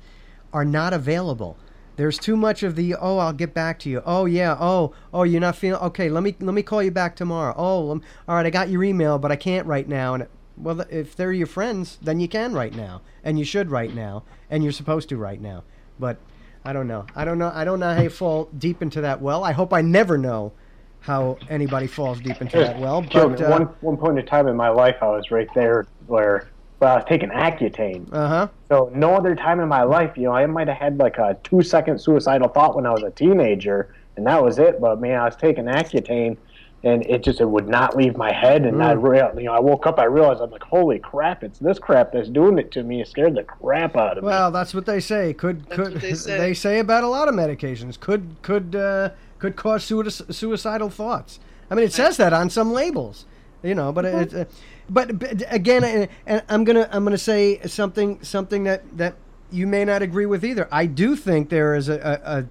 are 0.53 0.65
not 0.65 0.93
available. 0.93 1.57
There's 1.95 2.17
too 2.17 2.37
much 2.37 2.63
of 2.63 2.75
the 2.75 2.95
oh 2.95 3.17
I'll 3.17 3.33
get 3.33 3.53
back 3.53 3.77
to 3.79 3.89
you. 3.89 4.01
Oh 4.05 4.25
yeah. 4.25 4.55
Oh 4.57 4.93
oh 5.13 5.23
you're 5.23 5.41
not 5.41 5.57
feeling 5.57 5.81
okay. 5.81 6.09
Let 6.09 6.23
me 6.23 6.35
let 6.39 6.53
me 6.53 6.63
call 6.63 6.81
you 6.81 6.91
back 6.91 7.15
tomorrow. 7.15 7.53
Oh 7.57 7.91
um, 7.91 8.01
all 8.27 8.35
right 8.35 8.45
I 8.45 8.49
got 8.49 8.69
your 8.69 8.83
email 8.83 9.19
but 9.19 9.31
I 9.31 9.35
can't 9.35 9.67
right 9.67 9.87
now. 9.87 10.13
And 10.13 10.27
well 10.55 10.79
if 10.89 11.15
they're 11.15 11.33
your 11.33 11.47
friends 11.47 11.97
then 12.01 12.21
you 12.21 12.29
can 12.29 12.53
right 12.53 12.73
now 12.73 13.01
and 13.21 13.37
you 13.37 13.43
should 13.43 13.69
right 13.69 13.93
now 13.93 14.23
and 14.49 14.63
you're 14.63 14.71
supposed 14.71 15.09
to 15.09 15.17
right 15.17 15.41
now. 15.41 15.63
But 15.99 16.19
I 16.63 16.71
don't 16.71 16.87
know. 16.87 17.05
I 17.15 17.25
don't 17.25 17.37
know. 17.37 17.51
I 17.53 17.65
don't 17.65 17.81
know 17.81 17.93
how 17.93 18.01
you 18.01 18.09
fall 18.09 18.45
deep 18.57 18.81
into 18.81 19.01
that 19.01 19.21
well. 19.21 19.43
I 19.43 19.51
hope 19.51 19.73
I 19.73 19.81
never 19.81 20.17
know 20.17 20.53
how 21.01 21.37
anybody 21.49 21.87
falls 21.87 22.21
deep 22.21 22.41
into 22.41 22.59
that 22.59 22.79
well. 22.79 23.01
But 23.01 23.41
uh 23.41 23.47
one 23.49 23.63
one 23.81 23.97
point 23.97 24.19
in 24.19 24.25
time 24.25 24.47
in 24.47 24.55
my 24.55 24.69
life, 24.69 24.95
I 25.01 25.07
was 25.07 25.31
right 25.31 25.47
there 25.53 25.85
where 26.07 26.47
well, 26.79 26.93
I 26.93 26.95
was 26.95 27.05
taking 27.07 27.29
Accutane. 27.29 28.09
huh. 28.13 28.47
So 28.71 28.91
no 28.93 29.15
other 29.15 29.35
time 29.35 29.59
in 29.59 29.67
my 29.67 29.83
life, 29.83 30.15
you 30.17 30.23
know, 30.23 30.31
I 30.33 30.45
might 30.45 30.67
have 30.67 30.77
had 30.77 30.97
like 30.97 31.17
a 31.17 31.37
two 31.43 31.61
second 31.61 31.99
suicidal 31.99 32.47
thought 32.49 32.75
when 32.75 32.85
I 32.85 32.91
was 32.91 33.03
a 33.03 33.11
teenager, 33.11 33.93
and 34.15 34.25
that 34.27 34.43
was 34.43 34.59
it. 34.59 34.79
But 34.79 35.01
man, 35.01 35.19
I 35.19 35.25
was 35.25 35.35
taking 35.35 35.65
Accutane, 35.65 36.37
and 36.83 37.05
it 37.07 37.23
just 37.23 37.41
it 37.41 37.49
would 37.49 37.67
not 37.67 37.97
leave 37.97 38.15
my 38.15 38.31
head. 38.31 38.65
And 38.65 38.81
I 38.81 38.93
Mm. 38.93 39.01
real, 39.09 39.31
you 39.39 39.45
know, 39.47 39.53
I 39.53 39.59
woke 39.59 39.87
up, 39.87 39.99
I 39.99 40.05
realized 40.05 40.39
I'm 40.41 40.51
like, 40.51 40.63
holy 40.63 40.99
crap, 40.99 41.43
it's 41.43 41.59
this 41.59 41.79
crap 41.79 42.13
that's 42.13 42.29
doing 42.29 42.57
it 42.59 42.71
to 42.73 42.83
me. 42.83 43.01
It 43.01 43.07
scared 43.07 43.35
the 43.35 43.43
crap 43.43 43.97
out 43.97 44.17
of 44.17 44.23
me. 44.23 44.27
Well, 44.27 44.51
that's 44.51 44.73
what 44.73 44.85
they 44.85 44.99
say. 44.99 45.33
Could 45.33 45.67
could 45.69 45.93
what 45.93 46.01
they 46.01 46.13
say. 46.13 46.37
they 46.37 46.53
say 46.53 46.79
about 46.79 47.03
a 47.03 47.07
lot 47.09 47.27
of 47.27 47.33
medications? 47.35 47.99
Could 47.99 48.37
could 48.43 48.75
uh, 48.75 49.09
could 49.39 49.55
cause 49.55 49.83
sui- 49.83 50.09
suicidal 50.09 50.89
thoughts. 50.89 51.39
I 51.71 51.75
mean, 51.75 51.85
it 51.85 51.93
says 51.93 52.17
that 52.17 52.33
on 52.33 52.49
some 52.49 52.71
labels, 52.71 53.25
you 53.63 53.75
know. 53.75 53.91
But 53.91 54.05
it, 54.05 54.33
uh, 54.33 54.45
but, 54.89 55.19
but 55.19 55.43
again, 55.49 55.83
uh, 55.83 56.07
and 56.25 56.43
I'm 56.49 56.63
gonna 56.63 56.89
I'm 56.91 57.03
gonna 57.03 57.17
say 57.17 57.59
something 57.65 58.23
something 58.23 58.63
that 58.63 58.97
that 58.97 59.15
you 59.51 59.67
may 59.67 59.85
not 59.85 60.01
agree 60.01 60.25
with 60.25 60.43
either. 60.43 60.67
I 60.71 60.85
do 60.85 61.15
think 61.15 61.49
there 61.49 61.75
is 61.75 61.89
a 61.89 61.99
a, 62.23 62.39
a, 62.39 62.45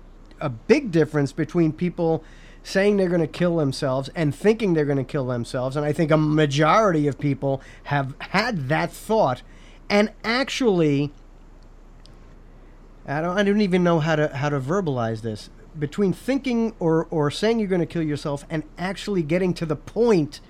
a 0.47 0.49
big 0.49 0.91
difference 0.91 1.33
between 1.33 1.73
people 1.73 2.25
saying 2.63 2.97
they're 2.97 3.09
going 3.09 3.21
to 3.21 3.27
kill 3.27 3.57
themselves 3.57 4.11
and 4.15 4.35
thinking 4.35 4.75
they're 4.75 4.85
going 4.85 4.99
to 4.99 5.05
kill 5.05 5.27
themselves, 5.27 5.77
and 5.77 5.87
I 5.87 5.93
think 5.93 6.11
a 6.11 6.19
majority 6.19 7.07
of 7.07 7.19
people 7.19 7.63
have 7.85 8.15
had 8.19 8.69
that 8.69 8.93
thought 8.93 9.43
and 9.89 10.11
actually 10.25 11.13
I 13.07 13.21
don't 13.23 13.39
I 13.39 13.43
don't 13.43 13.61
even 13.61 13.83
know 13.83 14.01
how 14.01 14.17
to 14.17 14.29
how 14.37 14.49
to 14.51 14.61
verbalize 14.61 15.23
this. 15.23 15.51
Between 15.79 16.13
thinking 16.13 16.75
or 16.79 17.07
or 17.11 17.31
saying 17.31 17.59
you're 17.59 17.69
going 17.69 17.81
to 17.81 17.87
kill 17.87 18.03
yourself 18.03 18.45
and 18.51 18.65
actually 18.77 19.23
getting 19.23 19.55
to 19.55 19.67
the 19.67 19.77
point 19.77 20.41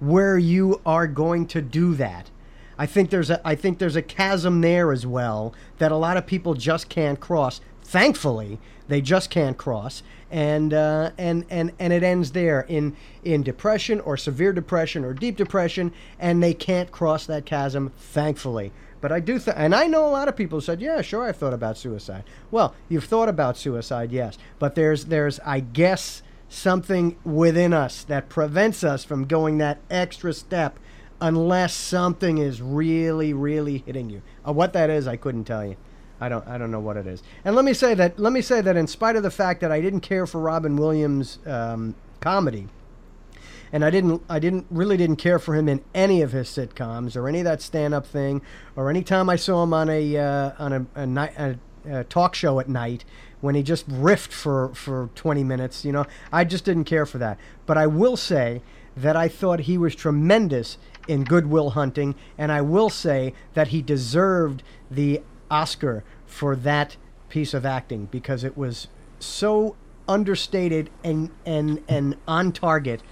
where 0.00 0.38
you 0.38 0.80
are 0.86 1.06
going 1.06 1.46
to 1.48 1.62
do 1.62 1.94
that. 1.94 2.30
I 2.78 2.86
think 2.86 3.10
there's 3.10 3.30
a 3.30 3.46
I 3.46 3.54
think 3.54 3.78
there's 3.78 3.96
a 3.96 4.02
chasm 4.02 4.60
there 4.60 4.92
as 4.92 5.04
well 5.06 5.52
that 5.78 5.90
a 5.90 5.96
lot 5.96 6.16
of 6.16 6.26
people 6.26 6.54
just 6.54 6.88
can't 6.88 7.18
cross. 7.18 7.60
Thankfully, 7.82 8.58
they 8.86 9.00
just 9.00 9.30
can't 9.30 9.56
cross, 9.56 10.02
and 10.30 10.72
uh, 10.72 11.10
and 11.18 11.44
and 11.50 11.72
and 11.78 11.92
it 11.92 12.02
ends 12.02 12.32
there 12.32 12.60
in 12.68 12.96
in 13.24 13.42
depression 13.42 13.98
or 14.00 14.16
severe 14.16 14.52
depression 14.52 15.04
or 15.04 15.12
deep 15.12 15.36
depression, 15.36 15.92
and 16.18 16.42
they 16.42 16.54
can't 16.54 16.92
cross 16.92 17.26
that 17.26 17.44
chasm. 17.44 17.92
Thankfully, 17.98 18.72
but 19.00 19.10
I 19.10 19.20
do, 19.20 19.38
th- 19.38 19.56
and 19.58 19.74
I 19.74 19.86
know 19.86 20.06
a 20.06 20.10
lot 20.10 20.28
of 20.28 20.36
people 20.36 20.60
said, 20.60 20.80
"Yeah, 20.80 21.00
sure, 21.02 21.24
I've 21.24 21.36
thought 21.36 21.54
about 21.54 21.78
suicide." 21.78 22.24
Well, 22.50 22.74
you've 22.88 23.04
thought 23.04 23.28
about 23.28 23.56
suicide, 23.56 24.12
yes, 24.12 24.38
but 24.58 24.74
there's 24.74 25.06
there's 25.06 25.40
I 25.40 25.60
guess 25.60 26.22
something 26.48 27.16
within 27.24 27.72
us 27.72 28.04
that 28.04 28.28
prevents 28.28 28.82
us 28.82 29.04
from 29.04 29.26
going 29.26 29.58
that 29.58 29.78
extra 29.90 30.32
step 30.32 30.78
unless 31.20 31.74
something 31.74 32.38
is 32.38 32.62
really 32.62 33.32
really 33.32 33.78
hitting 33.86 34.08
you. 34.10 34.22
Uh, 34.46 34.52
what 34.52 34.72
that 34.72 34.90
is, 34.90 35.06
I 35.06 35.16
couldn't 35.16 35.44
tell 35.44 35.66
you. 35.66 35.76
I 36.20 36.28
don't 36.28 36.46
I 36.46 36.58
don't 36.58 36.70
know 36.70 36.80
what 36.80 36.96
it 36.96 37.06
is. 37.06 37.22
And 37.44 37.54
let 37.54 37.64
me 37.64 37.72
say 37.72 37.94
that 37.94 38.18
let 38.18 38.32
me 38.32 38.42
say 38.42 38.60
that 38.60 38.76
in 38.76 38.86
spite 38.86 39.16
of 39.16 39.22
the 39.22 39.30
fact 39.30 39.60
that 39.60 39.70
I 39.70 39.80
didn't 39.80 40.00
care 40.00 40.26
for 40.26 40.40
Robin 40.40 40.76
Williams 40.76 41.38
um, 41.46 41.94
comedy, 42.20 42.68
and 43.72 43.84
I 43.84 43.90
didn't 43.90 44.22
I 44.28 44.38
didn't 44.38 44.66
really 44.70 44.96
didn't 44.96 45.16
care 45.16 45.38
for 45.38 45.54
him 45.54 45.68
in 45.68 45.82
any 45.94 46.22
of 46.22 46.32
his 46.32 46.48
sitcoms 46.48 47.16
or 47.16 47.28
any 47.28 47.40
of 47.40 47.44
that 47.44 47.62
stand 47.62 47.94
up 47.94 48.06
thing 48.06 48.42
or 48.74 48.90
any 48.90 49.02
time 49.02 49.28
I 49.28 49.36
saw 49.36 49.62
him 49.62 49.72
on 49.72 49.88
a 49.88 50.16
uh, 50.16 50.52
on 50.58 50.72
a, 50.72 50.86
a 50.94 51.06
night 51.06 51.34
a, 51.38 51.58
a 51.88 52.04
talk 52.04 52.34
show 52.34 52.58
at 52.58 52.68
night 52.68 53.04
when 53.40 53.54
he 53.54 53.62
just 53.62 53.88
riffed 53.88 54.32
for 54.32 54.74
for 54.74 55.10
20 55.14 55.44
minutes 55.44 55.84
you 55.84 55.92
know? 55.92 56.06
I 56.32 56.44
just 56.44 56.64
didn't 56.64 56.84
care 56.84 57.06
for 57.06 57.18
that. 57.18 57.38
But 57.66 57.78
I 57.78 57.86
will 57.86 58.16
say 58.16 58.62
that 58.96 59.16
I 59.16 59.28
thought 59.28 59.60
he 59.60 59.78
was 59.78 59.94
tremendous 59.94 60.76
in 61.06 61.24
Good 61.24 61.46
Will 61.46 61.70
Hunting 61.70 62.14
and 62.36 62.50
I 62.50 62.60
will 62.60 62.90
say 62.90 63.32
that 63.54 63.68
he 63.68 63.82
deserved 63.82 64.62
the 64.90 65.22
Oscar 65.50 66.04
for 66.26 66.56
that 66.56 66.96
piece 67.28 67.54
of 67.54 67.64
acting 67.64 68.06
because 68.10 68.44
it 68.44 68.56
was 68.56 68.88
so 69.18 69.76
understated 70.08 70.90
and 71.04 71.30
and 71.44 71.82
and 71.88 72.16
on 72.26 72.52
target. 72.52 73.02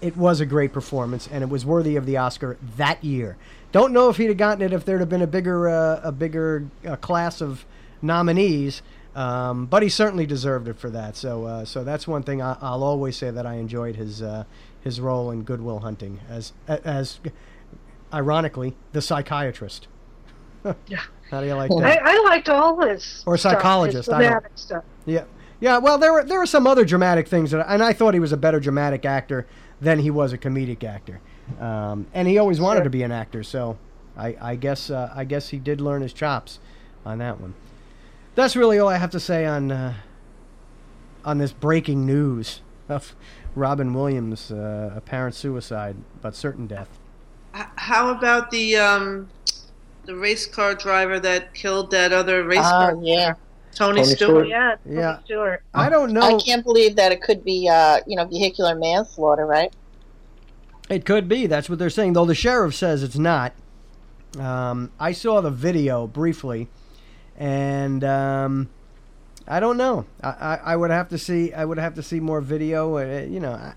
It 0.00 0.16
was 0.16 0.40
a 0.40 0.46
great 0.46 0.72
performance 0.72 1.28
and 1.30 1.42
it 1.42 1.48
was 1.48 1.64
worthy 1.64 1.96
of 1.96 2.06
the 2.06 2.16
Oscar 2.16 2.56
that 2.76 3.02
year. 3.02 3.36
Don't 3.72 3.92
know 3.92 4.08
if 4.08 4.18
he'd 4.18 4.26
have 4.26 4.36
gotten 4.36 4.62
it 4.62 4.72
if 4.72 4.84
there'd 4.84 5.00
have 5.00 5.08
been 5.08 5.22
a 5.22 5.26
bigger 5.26 5.68
uh, 5.68 6.00
a 6.02 6.12
bigger 6.12 6.66
uh, 6.86 6.96
class 6.96 7.40
of 7.40 7.64
nominees, 8.00 8.82
um, 9.14 9.66
but 9.66 9.82
he 9.82 9.88
certainly 9.88 10.26
deserved 10.26 10.68
it 10.68 10.78
for 10.78 10.90
that. 10.90 11.16
So 11.16 11.44
uh, 11.44 11.64
so 11.64 11.84
that's 11.84 12.06
one 12.08 12.22
thing 12.22 12.42
I, 12.42 12.56
I'll 12.60 12.82
always 12.82 13.16
say 13.16 13.30
that 13.30 13.46
I 13.46 13.54
enjoyed 13.54 13.96
his 13.96 14.22
uh, 14.22 14.44
his 14.80 15.00
role 15.00 15.30
in 15.30 15.42
Good 15.42 15.60
Will 15.60 15.80
Hunting 15.80 16.20
as 16.28 16.52
as 16.68 17.20
ironically 18.12 18.74
the 18.92 19.00
psychiatrist. 19.02 19.88
Yeah. 20.86 21.00
How 21.30 21.42
do 21.42 21.46
you 21.46 21.52
like 21.54 21.70
I, 21.70 21.80
that? 21.80 22.02
I 22.06 22.18
liked 22.24 22.48
all 22.48 22.80
his 22.80 23.22
Or 23.26 23.36
stuff, 23.36 23.52
his 23.52 23.58
psychologist, 23.60 24.08
I 24.08 24.12
don't- 24.12 24.20
dramatic 24.30 24.52
stuff. 24.54 24.84
Yeah, 25.04 25.24
yeah. 25.60 25.76
Well, 25.76 25.98
there 25.98 26.10
were 26.10 26.24
there 26.24 26.38
were 26.38 26.46
some 26.46 26.66
other 26.66 26.86
dramatic 26.86 27.28
things 27.28 27.50
that, 27.50 27.66
and 27.68 27.82
I 27.82 27.92
thought 27.92 28.14
he 28.14 28.20
was 28.20 28.32
a 28.32 28.36
better 28.38 28.58
dramatic 28.60 29.04
actor 29.04 29.46
than 29.82 29.98
he 29.98 30.10
was 30.10 30.32
a 30.32 30.38
comedic 30.38 30.82
actor, 30.82 31.20
um, 31.60 32.06
and 32.14 32.26
he 32.26 32.38
always 32.38 32.60
wanted 32.60 32.78
Sure. 32.78 32.84
to 32.84 32.90
be 32.90 33.02
an 33.02 33.12
actor. 33.12 33.42
So, 33.42 33.76
I, 34.16 34.36
I 34.40 34.56
guess 34.56 34.88
uh, 34.88 35.12
I 35.14 35.24
guess 35.24 35.50
he 35.50 35.58
did 35.58 35.82
learn 35.82 36.00
his 36.00 36.14
chops 36.14 36.60
on 37.04 37.18
that 37.18 37.38
one. 37.42 37.52
That's 38.34 38.56
really 38.56 38.78
all 38.78 38.88
I 38.88 38.96
have 38.96 39.10
to 39.10 39.20
say 39.20 39.46
on 39.46 39.70
uh, 39.70 39.94
on 41.24 41.38
this 41.38 41.52
breaking 41.52 42.04
news 42.04 42.60
of 42.88 43.14
Robin 43.54 43.94
Williams' 43.94 44.50
uh, 44.50 44.92
apparent 44.96 45.34
suicide, 45.34 45.96
but 46.20 46.34
certain 46.34 46.66
death. 46.66 46.88
How 47.52 48.10
about 48.10 48.50
the 48.50 48.76
um, 48.76 49.28
the 50.04 50.16
race 50.16 50.46
car 50.46 50.74
driver 50.74 51.20
that 51.20 51.54
killed 51.54 51.90
that 51.92 52.12
other 52.12 52.44
race 52.44 52.58
Oh, 52.58 52.62
car? 52.62 52.96
yeah. 53.02 53.34
Tony, 53.74 54.02
Tony 54.02 54.14
Stewart. 54.14 54.16
Stewart. 54.16 54.48
Yeah, 54.48 54.76
Tony 54.84 54.96
Yeah. 54.96 55.18
Stewart. 55.24 55.62
I 55.74 55.88
don't 55.88 56.12
know. 56.12 56.20
I 56.20 56.38
can't 56.40 56.62
believe 56.64 56.94
that 56.96 57.10
it 57.10 57.20
could 57.20 57.44
be, 57.44 57.68
uh, 57.68 57.98
you 58.06 58.16
know, 58.16 58.24
vehicular 58.24 58.76
manslaughter, 58.76 59.46
right? 59.46 59.72
It 60.88 61.04
could 61.04 61.28
be. 61.28 61.46
That's 61.46 61.68
what 61.68 61.78
they're 61.80 61.90
saying. 61.90 62.12
Though 62.12 62.24
the 62.24 62.34
sheriff 62.36 62.74
says 62.74 63.02
it's 63.02 63.18
not. 63.18 63.52
Um, 64.38 64.90
I 65.00 65.12
saw 65.12 65.40
the 65.40 65.50
video 65.50 66.06
briefly, 66.06 66.68
and 67.36 68.04
um, 68.04 68.68
I 69.46 69.60
don't 69.60 69.76
know. 69.76 70.06
I, 70.22 70.28
I, 70.28 70.60
I 70.64 70.76
would 70.76 70.90
have 70.90 71.08
to 71.10 71.18
see. 71.18 71.52
I 71.52 71.64
would 71.64 71.78
have 71.78 71.94
to 71.94 72.02
see 72.02 72.20
more 72.20 72.40
video. 72.40 72.98
Uh, 72.98 73.26
you 73.26 73.40
know, 73.40 73.52
I, 73.52 73.74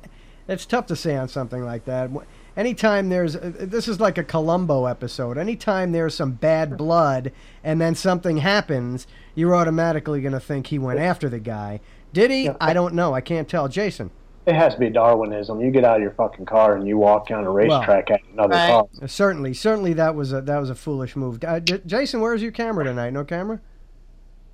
it's 0.47 0.65
tough 0.65 0.85
to 0.87 0.95
say 0.95 1.15
on 1.15 1.27
something 1.27 1.63
like 1.63 1.85
that. 1.85 2.09
Anytime 2.55 3.09
there's 3.09 3.35
uh, 3.35 3.51
this 3.59 3.87
is 3.87 3.99
like 3.99 4.17
a 4.17 4.23
Columbo 4.23 4.85
episode. 4.85 5.37
Anytime 5.37 5.91
there's 5.91 6.15
some 6.15 6.31
bad 6.31 6.77
blood 6.77 7.31
and 7.63 7.79
then 7.81 7.95
something 7.95 8.37
happens, 8.37 9.07
you're 9.35 9.55
automatically 9.55 10.21
going 10.21 10.33
to 10.33 10.39
think 10.39 10.67
he 10.67 10.79
went 10.79 10.99
after 10.99 11.29
the 11.29 11.39
guy. 11.39 11.81
Did 12.13 12.31
he? 12.31 12.49
I 12.61 12.73
don't 12.73 12.93
know. 12.95 13.13
I 13.13 13.21
can't 13.21 13.47
tell. 13.49 13.67
Jason. 13.67 14.11
It 14.47 14.55
has 14.55 14.73
to 14.75 14.79
be 14.79 14.89
Darwinism. 14.89 15.59
You 15.59 15.71
get 15.71 15.83
out 15.83 15.97
of 15.97 16.01
your 16.01 16.11
fucking 16.11 16.45
car 16.45 16.75
and 16.77 16.87
you 16.87 16.97
walk 16.97 17.27
down 17.27 17.43
a 17.43 17.51
racetrack 17.51 18.09
at 18.09 18.21
another 18.31 18.53
Right. 18.55 18.69
car. 18.69 18.87
Certainly, 19.05 19.53
certainly 19.55 19.91
that 19.93 20.15
was 20.15 20.31
a 20.31 20.39
that 20.41 20.57
was 20.57 20.69
a 20.69 20.75
foolish 20.75 21.17
move. 21.17 21.43
Uh, 21.45 21.59
J- 21.59 21.81
Jason, 21.85 22.21
where's 22.21 22.41
your 22.41 22.53
camera 22.53 22.85
tonight? 22.85 23.11
No 23.11 23.25
camera? 23.25 23.59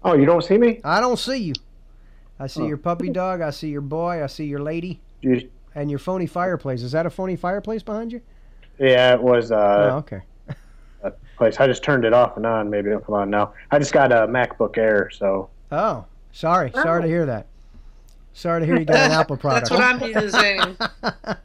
Oh, 0.03 0.15
you 0.15 0.25
don't 0.25 0.43
see 0.43 0.58
me? 0.58 0.82
I 0.84 0.99
don't 0.99 1.17
see 1.19 1.38
you. 1.38 1.53
I 2.39 2.47
see 2.47 2.63
Oh. 2.63 2.67
your 2.67 2.77
puppy 2.77 3.10
dog. 3.10 3.41
I 3.41 3.51
see 3.51 3.69
your 3.69 3.82
boy. 3.82 4.23
I 4.23 4.27
see 4.27 4.45
your 4.45 4.60
lady. 4.62 4.99
You, 5.21 5.47
And 5.75 5.89
your 5.91 5.99
phony 5.99 6.25
fireplace. 6.25 6.82
Is 6.82 6.91
that 6.93 7.06
a 7.06 7.10
phony 7.12 7.36
fireplace 7.36 7.84
behind 7.84 8.12
you? 8.12 8.21
yeah, 8.79 9.13
it 9.13 9.21
was 9.21 9.51
oh, 9.51 9.58
uh, 9.58 9.95
okay. 9.99 10.21
a 11.03 11.12
place. 11.38 11.60
I 11.60 11.67
just 11.67 11.84
turned 11.84 12.03
it 12.03 12.13
off 12.13 12.36
and 12.36 12.45
on. 12.47 12.67
Maybe 12.69 12.89
it'll 12.89 13.01
come 13.01 13.13
on 13.15 13.29
now. 13.29 13.53
I 13.69 13.77
just 13.77 13.93
got 13.93 14.12
a 14.12 14.25
MacBook 14.27 14.75
Air, 14.77 15.12
so 15.12 15.49
Oh, 15.71 16.06
sorry. 16.32 16.71
Sorry 16.71 17.03
to 17.03 17.08
hear 17.08 17.27
that. 17.27 17.45
Sorry 18.34 18.62
to 18.62 18.65
hear 18.65 18.78
you 18.78 18.86
got 18.86 18.98
an 18.98 19.12
Apple 19.19 19.38
product. 19.38 19.69
That's 19.69 19.80
what 19.80 20.02
I'm 20.02 20.24
using. 20.24 20.78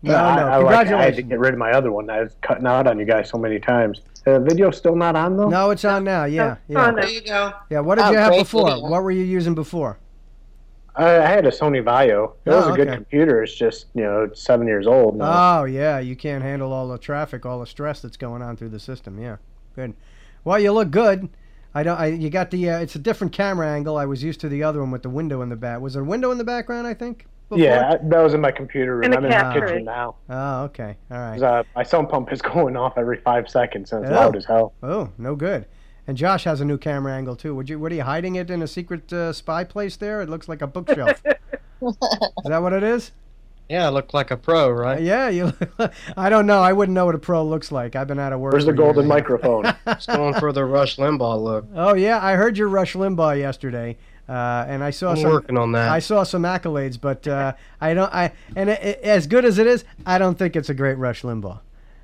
No, 0.00 0.14
I, 0.14 0.36
no. 0.36 0.42
I, 0.46 0.56
like, 0.58 0.66
I 0.66 1.02
had 1.02 1.16
to 1.16 1.22
Congratulations. 1.22 1.28
get 1.28 1.38
rid 1.40 1.52
of 1.54 1.58
my 1.58 1.72
other 1.72 1.90
one. 1.90 2.08
I 2.08 2.20
was 2.22 2.36
cutting 2.40 2.68
out 2.68 2.86
on 2.86 3.00
you 3.00 3.04
guys 3.04 3.28
so 3.30 3.36
many 3.36 3.58
times. 3.58 4.00
The 4.24 4.38
video 4.38 4.70
still 4.70 4.94
not 4.94 5.16
on 5.16 5.36
though. 5.36 5.48
No, 5.48 5.70
it's 5.70 5.84
on 5.84 6.04
now. 6.04 6.24
Yeah, 6.24 6.54
oh, 6.56 6.62
yeah, 6.68 6.88
oh, 6.88 6.94
There 6.94 7.08
you 7.10 7.20
go. 7.22 7.52
yeah. 7.68 7.80
What 7.80 7.96
did 7.96 8.04
Oh, 8.04 8.12
you 8.12 8.18
have 8.18 8.32
before? 8.32 8.68
video. 8.70 8.88
What 8.88 9.02
were 9.02 9.10
you 9.10 9.24
using 9.24 9.56
before? 9.56 9.98
I, 10.94 11.16
I 11.18 11.26
had 11.26 11.46
a 11.46 11.50
Sony 11.50 11.82
Vaio. 11.82 12.34
It 12.44 12.50
was 12.50 12.66
Oh, 12.66 12.72
a 12.74 12.76
good 12.76 12.92
computer. 12.92 13.42
It's 13.42 13.56
just 13.56 13.86
you 13.94 14.04
know 14.04 14.22
it's 14.22 14.40
seven 14.40 14.68
years 14.68 14.86
old 14.86 15.16
now. 15.16 15.62
Oh, 15.62 15.64
yeah. 15.64 15.98
You 15.98 16.14
can't 16.14 16.44
handle 16.44 16.72
all 16.72 16.86
the 16.86 16.98
traffic, 16.98 17.44
all 17.44 17.58
the 17.58 17.66
stress 17.66 18.00
that's 18.00 18.16
going 18.16 18.40
on 18.40 18.56
through 18.56 18.68
the 18.68 18.78
system. 18.78 19.18
Yeah, 19.20 19.38
good. 19.74 19.94
Well, 20.44 20.60
you 20.60 20.70
look 20.70 20.92
good. 20.92 21.28
I 21.74 21.82
don't. 21.82 21.98
I 21.98 22.06
you 22.06 22.30
got 22.30 22.50
the. 22.50 22.70
Uh, 22.70 22.78
it's 22.80 22.94
a 22.94 22.98
different 22.98 23.32
camera 23.32 23.68
angle. 23.68 23.96
I 23.96 24.06
was 24.06 24.22
used 24.22 24.40
to 24.40 24.48
the 24.48 24.62
other 24.62 24.80
one 24.80 24.90
with 24.90 25.02
the 25.02 25.10
window 25.10 25.42
in 25.42 25.48
the 25.48 25.56
back. 25.56 25.80
Was 25.80 25.94
there 25.94 26.02
a 26.02 26.06
window 26.06 26.30
in 26.30 26.38
the 26.38 26.44
background? 26.44 26.86
I 26.86 26.94
think. 26.94 27.26
before? 27.48 27.62
yeah, 27.62 27.96
that 28.02 28.20
was 28.22 28.34
in 28.34 28.40
my 28.40 28.50
computer 28.50 28.96
room. 28.96 29.04
In 29.04 29.10
the 29.10 29.16
I'm 29.18 29.24
in 29.24 29.30
the 29.60 29.66
kitchen 29.66 29.84
now. 29.84 30.16
Oh, 30.30 30.62
okay. 30.64 30.96
all 31.10 31.18
right. 31.18 31.42
Uh, 31.42 31.62
my 31.76 31.82
sump 31.82 32.10
pump 32.10 32.32
is 32.32 32.40
going 32.54 32.76
off 32.76 32.94
every 32.96 33.18
five 33.18 33.48
seconds 33.48 33.92
and 33.92 34.04
it's 34.04 34.12
Oh. 34.12 34.16
loud 34.16 34.36
as 34.36 34.44
hell. 34.46 34.72
Oh, 34.82 35.10
no 35.18 35.36
good. 35.36 35.66
And 36.06 36.16
Josh 36.16 36.44
has 36.44 36.62
a 36.62 36.64
new 36.64 36.78
camera 36.78 37.12
angle 37.14 37.36
too. 37.36 37.54
Would 37.54 37.68
you? 37.68 37.78
What 37.78 37.92
are 37.92 37.96
you 37.96 38.02
hiding 38.02 38.36
it 38.36 38.50
in 38.50 38.62
a 38.62 38.66
secret 38.66 39.12
uh, 39.12 39.32
spy 39.34 39.64
place 39.64 39.96
there? 39.96 40.22
It 40.22 40.30
looks 40.30 40.48
like 40.48 40.62
a 40.62 40.66
bookshelf. 40.66 41.22
is 41.82 41.96
that 42.44 42.62
what 42.62 42.72
it 42.72 42.82
is? 42.82 43.12
Yeah, 43.68 43.86
I 43.86 43.90
look 43.90 44.14
like 44.14 44.30
a 44.30 44.36
pro, 44.36 44.66
Uh, 44.68 44.70
right? 44.70 45.02
yeah, 45.02 45.28
you. 45.28 45.52
Look, 45.78 45.92
I 46.16 46.30
don't 46.30 46.46
know. 46.46 46.62
I 46.62 46.72
wouldn't 46.72 46.94
know 46.94 47.04
what 47.06 47.14
a 47.14 47.18
pro 47.18 47.44
looks 47.44 47.70
like. 47.70 47.94
I've 47.96 48.06
been 48.08 48.18
out 48.18 48.32
of 48.32 48.40
work. 48.40 48.52
Where's 48.52 48.64
the 48.64 48.72
for 48.72 48.76
golden 48.76 49.02
years. 49.04 49.08
microphone? 49.08 49.64
Just 49.86 50.08
going 50.08 50.34
for 50.34 50.52
the 50.52 50.64
Rush 50.64 50.96
Limbaugh 50.96 51.42
look. 51.42 51.66
Oh 51.74 51.94
yeah, 51.94 52.18
I 52.24 52.34
heard 52.34 52.56
your 52.56 52.68
Rush 52.68 52.94
Limbaugh 52.94 53.38
yesterday, 53.38 53.98
uh, 54.28 54.64
and 54.68 54.82
I 54.82 54.88
saw 54.90 55.10
I'm 55.10 55.16
some. 55.18 55.30
working 55.30 55.58
on 55.58 55.72
that. 55.72 55.90
I 55.90 55.98
saw 55.98 56.22
some 56.22 56.42
accolades, 56.44 56.98
but 56.98 57.28
uh, 57.28 57.52
I 57.80 57.92
don't. 57.94 58.12
I 58.12 58.32
and 58.56 58.70
it, 58.70 58.82
it- 58.82 59.00
as 59.02 59.26
good 59.26 59.44
as 59.44 59.58
it 59.58 59.66
is, 59.66 59.84
I 60.06 60.16
don't 60.18 60.38
think 60.38 60.56
it's 60.56 60.70
a 60.70 60.74
great 60.74 60.96
Rush 60.96 61.22
Limbaugh. 61.22 61.60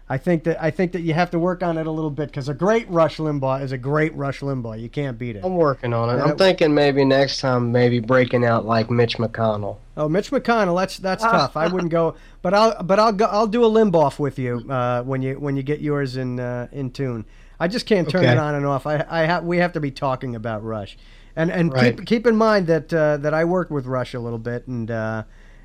I 0.07 0.19
think 0.19 0.45
that 0.45 0.62
I 0.62 0.71
think 0.71 0.93
that 0.93 1.01
you 1.01 1.14
have 1.14 1.31
to 1.31 1.38
work 1.38 1.62
on 1.62 1.79
it 1.79 1.87
a 1.87 1.90
little 1.90 2.11
bit 2.11 2.27
because 2.29 2.51
a 2.51 2.55
great 2.55 2.87
Rush 2.90 3.17
Limbaugh 3.17 3.62
is 3.62 3.73
a 3.73 3.79
great 3.79 4.14
Rush 4.14 4.40
Limbaugh. 4.40 4.79
You 4.79 4.90
can't 4.90 5.19
beat 5.19 5.35
it. 5.37 5.45
I'm 5.45 5.57
working 5.57 5.95
on 5.95 6.11
it. 6.11 6.19
Yeah. 6.19 6.25
I'm 6.25 6.37
thinking 6.37 6.75
maybe 6.75 7.07
next 7.07 7.40
time, 7.40 7.73
maybe 7.73 8.01
breaking 8.01 8.45
out 8.45 8.67
like 8.67 8.90
Mitch 8.90 9.17
McConnell. 9.17 9.79
Oh, 9.97 10.07
Mitch 10.09 10.31
McConnell, 10.31 10.79
that's 10.79 10.99
that's 10.99 11.23
tough. 11.23 11.57
I 11.57 11.69
wouldn't 11.69 11.90
go, 11.90 12.17
but 12.43 12.53
I'll 12.53 12.83
but 12.83 12.99
I'll 13.01 13.12
go. 13.12 13.25
I'll 13.27 13.47
do 13.47 13.64
a 13.64 13.71
Limbaugh 13.71 14.19
with 14.19 14.38
you 14.38 14.59
uh, 14.69 15.03
when 15.05 15.23
you 15.23 15.40
when 15.40 15.57
you 15.57 15.62
get 15.62 15.81
yours 15.81 16.17
in 16.19 16.38
uh, 16.38 16.69
in 16.71 16.90
tune. 16.90 17.25
I 17.59 17.69
just 17.69 17.87
can't 17.87 18.07
turn 18.09 18.25
Okay. 18.25 18.33
it 18.33 18.38
on 18.38 18.55
and 18.55 18.67
off. 18.67 18.87
I 18.87 19.07
I 19.09 19.25
ha- 19.25 19.40
we 19.40 19.57
have 19.59 19.73
to 19.73 19.81
be 19.81 19.90
talking 19.90 20.35
about 20.37 20.62
Rush, 20.62 20.99
and 21.35 21.51
and 21.51 21.73
Right. 21.73 21.97
keep 21.97 22.07
keep 22.07 22.27
in 22.27 22.37
mind 22.37 22.67
that 22.67 22.93
uh, 22.93 23.17
that 23.19 23.33
I 23.33 23.45
worked 23.47 23.71
with 23.71 23.87
Rush 23.87 24.12
a 24.12 24.21
little 24.21 24.38
bit, 24.40 24.67
and 24.67 24.90
uh, 24.90 25.23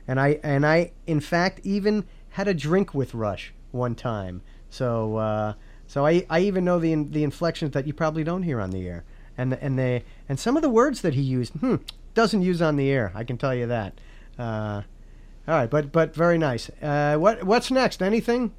and 0.08 0.18
I 0.18 0.40
and 0.44 0.66
I 0.66 0.92
in 1.08 1.20
fact 1.20 1.60
even 1.66 2.06
had 2.30 2.48
a 2.48 2.54
drink 2.54 2.94
with 2.94 3.14
Rush 3.14 3.54
one 3.72 3.96
time. 3.96 4.42
So 4.70 5.18
uh, 5.18 5.54
so 5.88 6.06
I 6.06 6.26
I 6.30 6.42
even 6.42 6.66
know 6.66 6.80
the 6.80 6.92
in- 6.92 7.12
the 7.12 7.24
inflections 7.24 7.72
that 7.74 7.88
you 7.88 7.94
probably 7.94 8.24
don't 8.24 8.44
hear 8.44 8.60
on 8.60 8.72
the 8.72 8.88
air, 8.88 9.04
and 9.38 9.54
and 9.54 9.78
the 9.78 10.04
and 10.28 10.40
some 10.40 10.56
of 10.56 10.62
the 10.62 10.70
words 10.70 11.02
that 11.02 11.14
he 11.14 11.22
used, 11.22 11.54
hmm, 11.54 11.76
doesn't 12.14 12.42
use 12.42 12.62
on 12.62 12.76
the 12.76 12.90
air. 12.90 13.12
I 13.16 13.24
can 13.24 13.38
tell 13.38 13.56
you 13.56 13.68
that. 13.68 13.94
Uh, 14.38 14.84
all 15.48 15.56
right, 15.56 15.70
but 15.70 15.92
but 15.92 16.14
very 16.16 16.38
nice. 16.38 16.70
Uh, 16.82 17.18
what 17.18 17.44
what's 17.44 17.72
next? 17.72 18.02
Anything? 18.02 18.54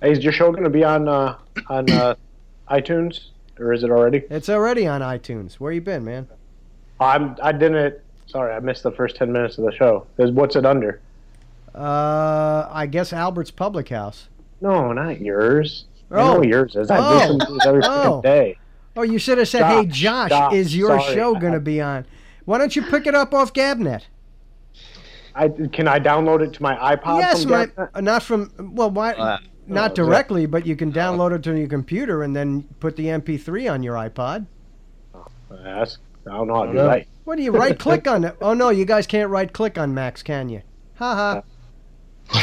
hey, 0.00 0.12
is 0.12 0.22
your 0.22 0.32
show 0.32 0.50
going 0.50 0.64
to 0.64 0.70
be 0.70 0.84
on 0.84 1.08
uh, 1.08 1.38
on 1.68 1.90
uh, 1.90 2.14
iTunes 2.70 3.28
or 3.58 3.72
is 3.72 3.82
it 3.82 3.90
already? 3.90 4.24
It's 4.30 4.48
already 4.48 4.86
on 4.86 5.00
iTunes. 5.00 5.54
Where 5.54 5.72
you 5.72 5.80
been, 5.80 6.04
man? 6.04 6.28
I'm 7.00 7.36
I 7.42 7.52
didn't. 7.52 8.00
Sorry, 8.26 8.52
I 8.52 8.60
missed 8.60 8.82
the 8.82 8.92
first 8.92 9.16
ten 9.16 9.32
minutes 9.32 9.58
of 9.58 9.64
the 9.64 9.72
show. 9.72 10.06
What's 10.16 10.56
it 10.56 10.66
under? 10.66 11.00
Uh, 11.78 12.68
I 12.72 12.86
guess 12.86 13.12
Albert's 13.12 13.50
Public 13.52 13.88
House. 13.90 14.28
No, 14.60 14.92
not 14.92 15.20
yours. 15.20 15.84
I 16.10 16.20
Oh. 16.20 16.34
know 16.34 16.42
yours 16.42 16.74
is. 16.74 16.90
I 16.90 16.98
Oh. 16.98 17.14
listen 17.16 17.38
to 17.38 17.54
it 17.54 17.66
every 17.66 17.82
Oh. 17.84 18.20
day. 18.22 18.58
Oh, 18.96 19.02
you 19.02 19.18
should 19.18 19.38
have 19.38 19.46
said, 19.46 19.62
"Hey, 19.64 19.86
Josh, 19.86 20.30
Josh, 20.30 20.30
Josh, 20.30 20.54
is 20.54 20.76
your 20.76 20.98
sorry. 21.00 21.14
show 21.14 21.34
going 21.36 21.52
to 21.52 21.60
be 21.60 21.80
on?" 21.80 22.04
Why 22.46 22.58
don't 22.58 22.74
you 22.74 22.82
pick 22.82 23.06
it 23.06 23.14
up 23.14 23.32
off 23.32 23.52
Gabnet? 23.52 24.02
I 25.34 25.48
can 25.72 25.86
I 25.86 26.00
download 26.00 26.40
it 26.40 26.54
to 26.54 26.62
my 26.62 26.74
iPod? 26.96 27.20
yes, 27.20 27.42
from 27.42 27.52
my, 27.52 27.66
Gabnet? 27.66 27.88
uh, 27.94 28.00
not 28.00 28.22
from 28.24 28.50
well, 28.74 28.90
why? 28.90 29.12
Uh, 29.12 29.38
not 29.68 29.92
oh, 29.92 29.94
directly, 29.94 30.46
but 30.46 30.66
you 30.66 30.74
can 30.74 30.90
download 30.90 31.32
it 31.32 31.42
to 31.44 31.56
your 31.56 31.68
computer 31.68 32.22
and 32.24 32.34
then 32.34 32.64
put 32.80 32.96
the 32.96 33.06
MP3 33.08 33.68
on 33.72 33.82
your 33.84 33.94
iPod. 33.94 34.46
That's, 35.50 35.98
I 36.26 36.30
don't 36.36 36.48
know 36.48 36.54
how 36.54 36.62
to 36.64 36.68
I 36.70 36.72
do 36.72 36.78
don't 36.78 36.86
know. 36.86 36.92
that. 36.94 37.06
What 37.24 37.36
do 37.36 37.42
you 37.42 37.52
right 37.52 37.78
click 37.78 38.08
on 38.08 38.24
it? 38.24 38.34
Oh 38.40 38.54
no, 38.54 38.70
you 38.70 38.84
guys 38.84 39.06
can't 39.06 39.30
right 39.30 39.52
click 39.52 39.78
on 39.78 39.94
Macs, 39.94 40.22
can 40.24 40.48
you? 40.48 40.62
Ha 40.96 41.14
ha. 41.14 41.42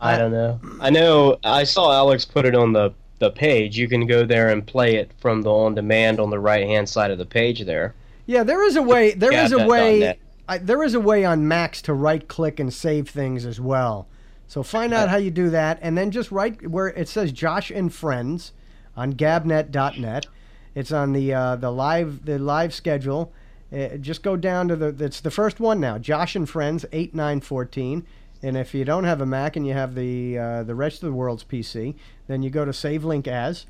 I 0.00 0.16
don't 0.16 0.32
know. 0.32 0.60
I 0.80 0.90
know. 0.90 1.38
I 1.44 1.64
saw 1.64 1.92
Alex 1.92 2.24
put 2.24 2.46
it 2.46 2.54
on 2.54 2.72
the 2.72 2.92
the 3.18 3.30
page. 3.30 3.78
You 3.78 3.86
can 3.86 4.06
go 4.06 4.24
there 4.24 4.48
and 4.48 4.66
play 4.66 4.96
it 4.96 5.10
from 5.18 5.42
the 5.42 5.50
on 5.50 5.74
demand 5.74 6.18
on 6.18 6.30
the 6.30 6.38
right 6.38 6.66
hand 6.66 6.88
side 6.88 7.10
of 7.10 7.18
the 7.18 7.26
page 7.26 7.64
there. 7.64 7.94
Yeah, 8.26 8.42
there 8.44 8.64
is 8.64 8.76
a 8.76 8.82
way. 8.82 9.12
There 9.12 9.32
is 9.32 9.52
a 9.52 9.66
way. 9.66 10.18
I, 10.48 10.58
there 10.58 10.82
is 10.82 10.94
a 10.94 11.00
way 11.00 11.24
on 11.24 11.46
Macs 11.46 11.80
to 11.82 11.94
right 11.94 12.26
click 12.26 12.58
and 12.58 12.72
save 12.74 13.08
things 13.08 13.46
as 13.46 13.60
well. 13.60 14.08
So 14.48 14.64
find 14.64 14.92
out 14.92 15.08
how 15.08 15.16
you 15.16 15.30
do 15.30 15.48
that, 15.50 15.78
and 15.80 15.96
then 15.96 16.10
just 16.10 16.32
right 16.32 16.68
where 16.68 16.88
it 16.88 17.08
says 17.08 17.30
Josh 17.30 17.70
and 17.70 17.94
Friends 17.94 18.52
on 18.96 19.12
Gabnet.net. 19.12 20.26
It's 20.74 20.90
on 20.90 21.12
the 21.12 21.32
uh, 21.32 21.56
the 21.56 21.70
live 21.70 22.24
the 22.24 22.38
live 22.38 22.74
schedule. 22.74 23.32
Uh, 23.72 23.96
just 23.98 24.22
go 24.22 24.36
down 24.36 24.68
to 24.68 24.76
the. 24.76 25.04
It's 25.04 25.20
the 25.20 25.30
first 25.30 25.60
one 25.60 25.80
now. 25.80 25.96
Josh 25.98 26.34
and 26.34 26.48
Friends 26.48 26.84
eight 26.92 27.14
nine 27.14 27.40
fourteen. 27.40 28.06
And 28.42 28.56
if 28.56 28.72
you 28.74 28.84
don't 28.86 29.04
have 29.04 29.20
a 29.20 29.26
Mac 29.26 29.54
and 29.56 29.66
you 29.66 29.74
have 29.74 29.94
the 29.94 30.38
uh, 30.38 30.62
the 30.62 30.74
rest 30.74 31.02
of 31.02 31.08
the 31.08 31.12
world's 31.14 31.44
PC, 31.44 31.94
then 32.26 32.42
you 32.42 32.50
go 32.50 32.64
to 32.64 32.72
Save 32.72 33.04
Link 33.04 33.28
As, 33.28 33.66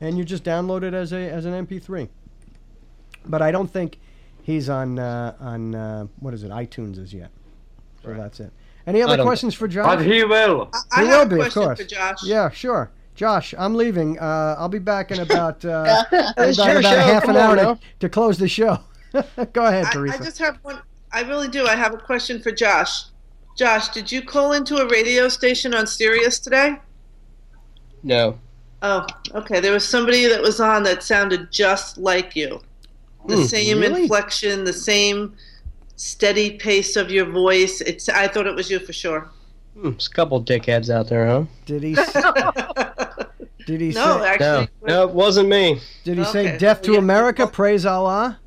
and 0.00 0.18
you 0.18 0.24
just 0.24 0.42
download 0.44 0.82
it 0.82 0.92
as 0.92 1.12
a 1.12 1.30
as 1.30 1.46
an 1.46 1.66
MP3. 1.66 2.08
But 3.24 3.42
I 3.42 3.50
don't 3.50 3.68
think 3.70 3.98
he's 4.42 4.68
on 4.68 4.98
uh, 4.98 5.34
on 5.40 5.74
uh, 5.74 6.06
what 6.20 6.34
is 6.34 6.42
it 6.42 6.50
iTunes 6.50 7.02
as 7.02 7.14
yet. 7.14 7.30
So 8.02 8.12
that's 8.14 8.40
it. 8.40 8.52
Any 8.86 9.02
other 9.02 9.16
don't- 9.16 9.26
questions 9.26 9.54
for 9.54 9.66
Josh? 9.66 9.84
But 9.96 10.04
he 10.04 10.22
will. 10.24 10.68
I, 10.92 11.00
I 11.00 11.02
He 11.02 11.08
have 11.08 11.18
will 11.18 11.22
a 11.22 11.28
be, 11.28 11.34
of 11.46 11.52
question 11.52 11.62
course. 11.62 11.78
for 11.80 11.86
Josh. 11.86 12.18
Yeah, 12.24 12.50
sure. 12.50 12.90
Josh, 13.14 13.54
I'm 13.56 13.74
leaving. 13.74 14.18
Uh, 14.18 14.56
I'll 14.58 14.68
be 14.68 14.78
back 14.78 15.10
in 15.10 15.20
about 15.20 15.64
uh, 15.64 16.04
It's 16.12 16.58
about, 16.58 16.70
your 16.70 16.78
about 16.80 16.96
a 16.98 17.00
half 17.02 17.22
come 17.24 17.34
an 17.36 17.42
hour 17.42 17.56
to, 17.56 17.78
to 18.00 18.08
close 18.08 18.36
the 18.38 18.46
show. 18.48 18.78
Go 19.52 19.66
ahead, 19.66 19.86
I, 19.86 19.92
Teresa. 19.92 20.14
I 20.20 20.24
just 20.24 20.38
have 20.38 20.58
one. 20.62 20.80
I 21.12 21.22
really 21.22 21.48
do. 21.48 21.66
I 21.66 21.74
have 21.76 21.94
a 21.94 21.98
question 21.98 22.40
for 22.42 22.50
Josh. 22.52 23.04
Josh, 23.56 23.88
did 23.88 24.10
you 24.12 24.22
call 24.22 24.52
into 24.52 24.76
a 24.76 24.88
radio 24.88 25.28
station 25.28 25.74
on 25.74 25.86
Sirius 25.86 26.38
today? 26.38 26.76
No. 28.02 28.38
Oh, 28.82 29.06
okay. 29.34 29.60
There 29.60 29.72
was 29.72 29.86
somebody 29.88 30.26
that 30.26 30.42
was 30.42 30.60
on 30.60 30.82
that 30.82 31.02
sounded 31.02 31.50
just 31.50 31.96
like 31.98 32.36
you. 32.36 32.60
The 33.26 33.36
Hmm, 33.36 33.42
same 33.44 33.80
really? 33.80 34.02
inflection, 34.02 34.64
the 34.64 34.72
same 34.72 35.34
steady 35.96 36.58
pace 36.58 36.96
of 36.96 37.10
your 37.10 37.24
voice. 37.24 37.80
It's. 37.80 38.08
I 38.08 38.28
thought 38.28 38.46
it 38.46 38.54
was 38.54 38.70
you 38.70 38.78
for 38.78 38.92
sure. 38.92 39.30
Hmm, 39.74 39.90
There's 39.90 40.06
a 40.06 40.10
couple 40.10 40.42
dickheads 40.42 40.90
out 40.90 41.08
there, 41.08 41.26
huh? 41.26 41.44
Did 41.64 41.82
he? 41.82 41.94
Did 43.66 43.80
he 43.80 43.88
no, 43.88 43.92
say? 43.92 44.18
No, 44.18 44.24
actually, 44.24 44.68
no, 44.82 45.08
it 45.08 45.10
wasn't 45.14 45.48
me. 45.48 45.80
Did 46.04 46.18
he 46.18 46.24
say 46.24 46.56
"Death 46.56 46.82
to 46.82 46.92
Yeah. 46.92 46.98
America"? 46.98 47.46
Praise 47.48 47.84
Allah. 47.84 48.38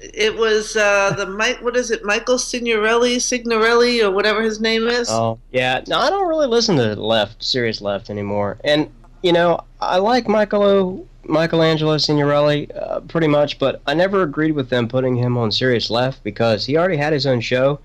It 0.00 0.36
was 0.36 0.76
uh, 0.76 1.14
the 1.16 1.26
Mike. 1.26 1.62
What 1.62 1.76
is 1.76 1.90
it? 1.90 2.04
Michael 2.04 2.38
Signorelli, 2.38 3.18
Signorelli, 3.18 4.02
or 4.02 4.10
whatever 4.10 4.42
his 4.42 4.60
name 4.60 4.86
is. 4.86 5.08
Oh, 5.10 5.38
yeah. 5.50 5.82
No, 5.88 5.98
I 5.98 6.10
don't 6.10 6.28
really 6.28 6.46
listen 6.46 6.76
to 6.76 6.94
left, 6.94 7.42
Sirius 7.42 7.80
left 7.80 8.08
anymore. 8.08 8.58
And 8.62 8.90
you 9.22 9.32
know, 9.32 9.60
I 9.80 9.98
like 9.98 10.28
Michael 10.28 11.06
Michelangelo 11.24 11.98
Signorelli, 11.98 12.70
uh, 12.72 13.00
pretty 13.00 13.26
much, 13.26 13.58
but 13.58 13.80
I 13.86 13.94
never 13.94 14.22
agreed 14.22 14.52
with 14.52 14.70
them 14.70 14.88
putting 14.88 15.16
him 15.16 15.36
on 15.36 15.52
Sirius 15.52 15.90
Left 15.90 16.22
because 16.24 16.64
he 16.64 16.76
already 16.76 16.96
had 16.96 17.12
his 17.12 17.26
own 17.26 17.40
show, 17.40 17.80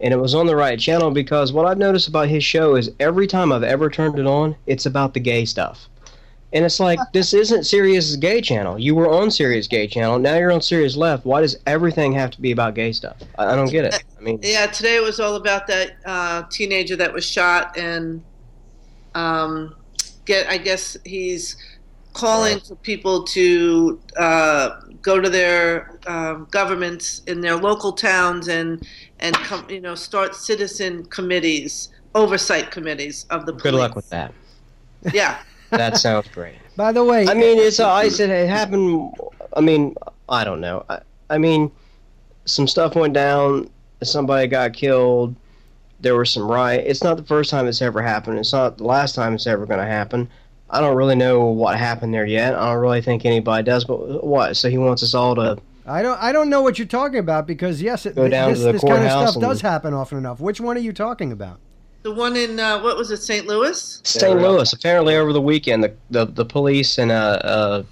and 0.00 0.12
it 0.12 0.18
was 0.18 0.34
on 0.34 0.46
the 0.46 0.56
right 0.56 0.78
channel. 0.78 1.10
Because 1.10 1.52
what 1.52 1.66
I've 1.66 1.78
noticed 1.78 2.08
about 2.08 2.28
his 2.28 2.44
show 2.44 2.76
is 2.76 2.90
every 3.00 3.26
time 3.26 3.52
I've 3.52 3.62
ever 3.62 3.90
turned 3.90 4.18
it 4.18 4.26
on, 4.26 4.56
it's 4.66 4.86
about 4.86 5.14
the 5.14 5.20
gay 5.20 5.44
stuff, 5.44 5.88
and 6.52 6.64
it's 6.64 6.80
like 6.80 6.98
this 7.12 7.34
isn't 7.34 7.64
Sirius's 7.64 8.16
gay 8.16 8.40
channel. 8.40 8.78
You 8.78 8.94
were 8.94 9.10
on 9.10 9.30
Sirius 9.30 9.66
gay 9.66 9.86
channel, 9.86 10.18
now 10.18 10.36
you're 10.36 10.52
on 10.52 10.62
Sirius 10.62 10.96
Left. 10.96 11.26
Why 11.26 11.40
does 11.40 11.56
everything 11.66 12.12
have 12.12 12.30
to 12.30 12.40
be 12.40 12.52
about 12.52 12.74
gay 12.74 12.92
stuff? 12.92 13.16
I, 13.38 13.52
I 13.52 13.56
don't 13.56 13.70
get 13.70 13.84
it. 13.84 14.02
I 14.18 14.22
mean, 14.22 14.38
Yeah, 14.42 14.66
today 14.66 14.96
it 14.96 15.02
was 15.02 15.20
all 15.20 15.36
about 15.36 15.66
that 15.66 15.96
uh, 16.06 16.44
teenager 16.50 16.96
that 16.96 17.12
was 17.12 17.24
shot, 17.24 17.76
and 17.76 18.22
um, 19.14 19.76
get. 20.24 20.48
I 20.48 20.56
guess 20.56 20.96
he's 21.04 21.56
calling 22.14 22.58
for 22.60 22.74
people 22.76 23.22
to 23.22 24.00
uh, 24.16 24.80
go 25.02 25.20
to 25.20 25.28
their 25.28 25.98
um, 26.06 26.48
governments 26.50 27.22
in 27.26 27.40
their 27.40 27.56
local 27.56 27.92
towns 27.92 28.48
and 28.48 28.86
and 29.20 29.34
come, 29.36 29.68
you 29.68 29.80
know, 29.80 29.94
start 29.94 30.34
citizen 30.34 31.04
committees, 31.06 31.90
oversight 32.14 32.70
committees 32.70 33.26
of 33.28 33.44
the 33.44 33.52
police. 33.52 33.62
good 33.64 33.74
luck 33.74 33.94
with 33.94 34.08
that. 34.08 34.32
Yeah. 35.12 35.38
That 35.70 35.96
sounds 35.96 36.28
great. 36.28 36.56
By 36.76 36.92
the 36.92 37.04
way, 37.04 37.26
I 37.26 37.34
mean, 37.34 37.58
it's 37.58 37.80
uh, 37.80 37.90
I 37.90 38.08
said 38.08 38.30
it 38.30 38.48
happened. 38.48 39.12
I 39.56 39.60
mean, 39.60 39.94
I 40.28 40.44
don't 40.44 40.60
know. 40.60 40.84
I, 40.88 41.00
I 41.30 41.38
mean, 41.38 41.72
some 42.44 42.68
stuff 42.68 42.94
went 42.94 43.14
down. 43.14 43.68
Somebody 44.02 44.46
got 44.46 44.72
killed. 44.72 45.34
There 46.00 46.14
were 46.14 46.24
some 46.24 46.48
riot. 46.48 46.84
It's 46.86 47.02
not 47.02 47.16
the 47.16 47.24
first 47.24 47.50
time 47.50 47.66
it's 47.66 47.82
ever 47.82 48.00
happened. 48.00 48.38
It's 48.38 48.52
not 48.52 48.78
the 48.78 48.84
last 48.84 49.16
time 49.16 49.34
it's 49.34 49.48
ever 49.48 49.66
going 49.66 49.80
to 49.80 49.86
happen. 49.86 50.28
I 50.70 50.80
don't 50.80 50.96
really 50.96 51.16
know 51.16 51.46
what 51.46 51.76
happened 51.76 52.14
there 52.14 52.26
yet. 52.26 52.54
I 52.54 52.72
don't 52.72 52.80
really 52.80 53.00
think 53.00 53.24
anybody 53.24 53.64
does. 53.64 53.84
But 53.84 54.24
what? 54.24 54.56
So 54.56 54.70
he 54.70 54.78
wants 54.78 55.02
us 55.02 55.14
all 55.14 55.34
to 55.34 55.58
I 55.88 56.02
don't 56.02 56.20
I 56.22 56.32
don't 56.32 56.50
know 56.50 56.60
what 56.60 56.78
you're 56.78 56.86
talking 56.86 57.18
about 57.18 57.46
because 57.46 57.80
yes, 57.80 58.04
it, 58.04 58.14
Go 58.14 58.28
down 58.28 58.50
this, 58.50 58.58
to 58.60 58.66
the 58.66 58.72
this 58.72 58.82
kind 58.82 58.94
of 58.94 58.98
courthouse 59.00 59.30
stuff 59.32 59.40
does 59.40 59.60
happen 59.62 59.94
often 59.94 60.18
enough. 60.18 60.38
Which 60.38 60.60
one 60.60 60.76
are 60.76 60.80
you 60.80 60.92
talking 60.92 61.32
about? 61.32 61.60
The 62.02 62.12
one 62.12 62.36
in 62.36 62.58
uh, 62.60 62.80
what 62.80 62.96
was 62.96 63.10
it, 63.10 63.18
St. 63.18 63.46
Louis? 63.46 64.00
St. 64.04 64.38
Louis. 64.40 64.72
Apparently, 64.72 65.16
over 65.16 65.32
the 65.32 65.40
weekend, 65.40 65.82
the 65.84 65.94
the, 66.10 66.26
the 66.26 66.44
police 66.44 66.98
in 66.98 67.10
a, 67.10 67.14
a, 67.42 67.48
a 67.80 67.84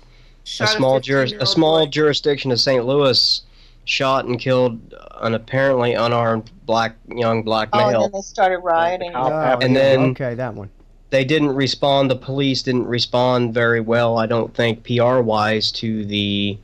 Shot 0.45 0.69
a 0.69 0.77
small 0.77 1.01
juris, 1.01 1.33
a 1.33 1.35
15-year-old 1.35 1.49
small 1.49 1.87
jurisdiction 1.87 2.53
of 2.53 2.61
St. 2.61 2.85
Louis 2.87 3.43
shot 3.85 4.25
and 4.25 4.39
killed 4.39 4.95
an 5.21 5.35
apparently 5.35 5.95
unarmed 5.95 6.51
black 6.67 6.97
young 7.09 7.43
black 7.43 7.69
Oh, 7.73 7.79
and 7.89 8.03
then 8.03 8.11
they 8.13 8.21
started 8.21 8.59
rioting. 8.59 9.13
Oh, 9.15 9.27
And 9.61 9.75
yeah, 9.75 9.79
then- 9.81 10.01
okay, 10.11 10.35
that 10.35 10.55
one. 10.55 10.71
they 11.11 11.25
didn't 11.25 11.55
respond. 11.55 12.11
The 12.11 12.17
police 12.17 12.63
didn't 12.63 12.87
respond 12.87 13.55
very 13.55 13.81
well. 13.81 14.19
I 14.19 14.27
don't 14.27 14.55
think 14.55 14.85
PR 14.85 15.19
wise 15.21 15.71
to 15.73 16.05
the 16.05 16.59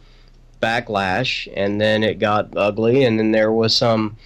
backlash, 0.61 1.48
and 1.57 1.81
then 1.81 2.02
it 2.02 2.18
got 2.18 2.57
ugly, 2.57 3.05
and 3.05 3.18
then 3.18 3.33
there 3.33 3.52
was 3.52 3.74
some 3.74 4.16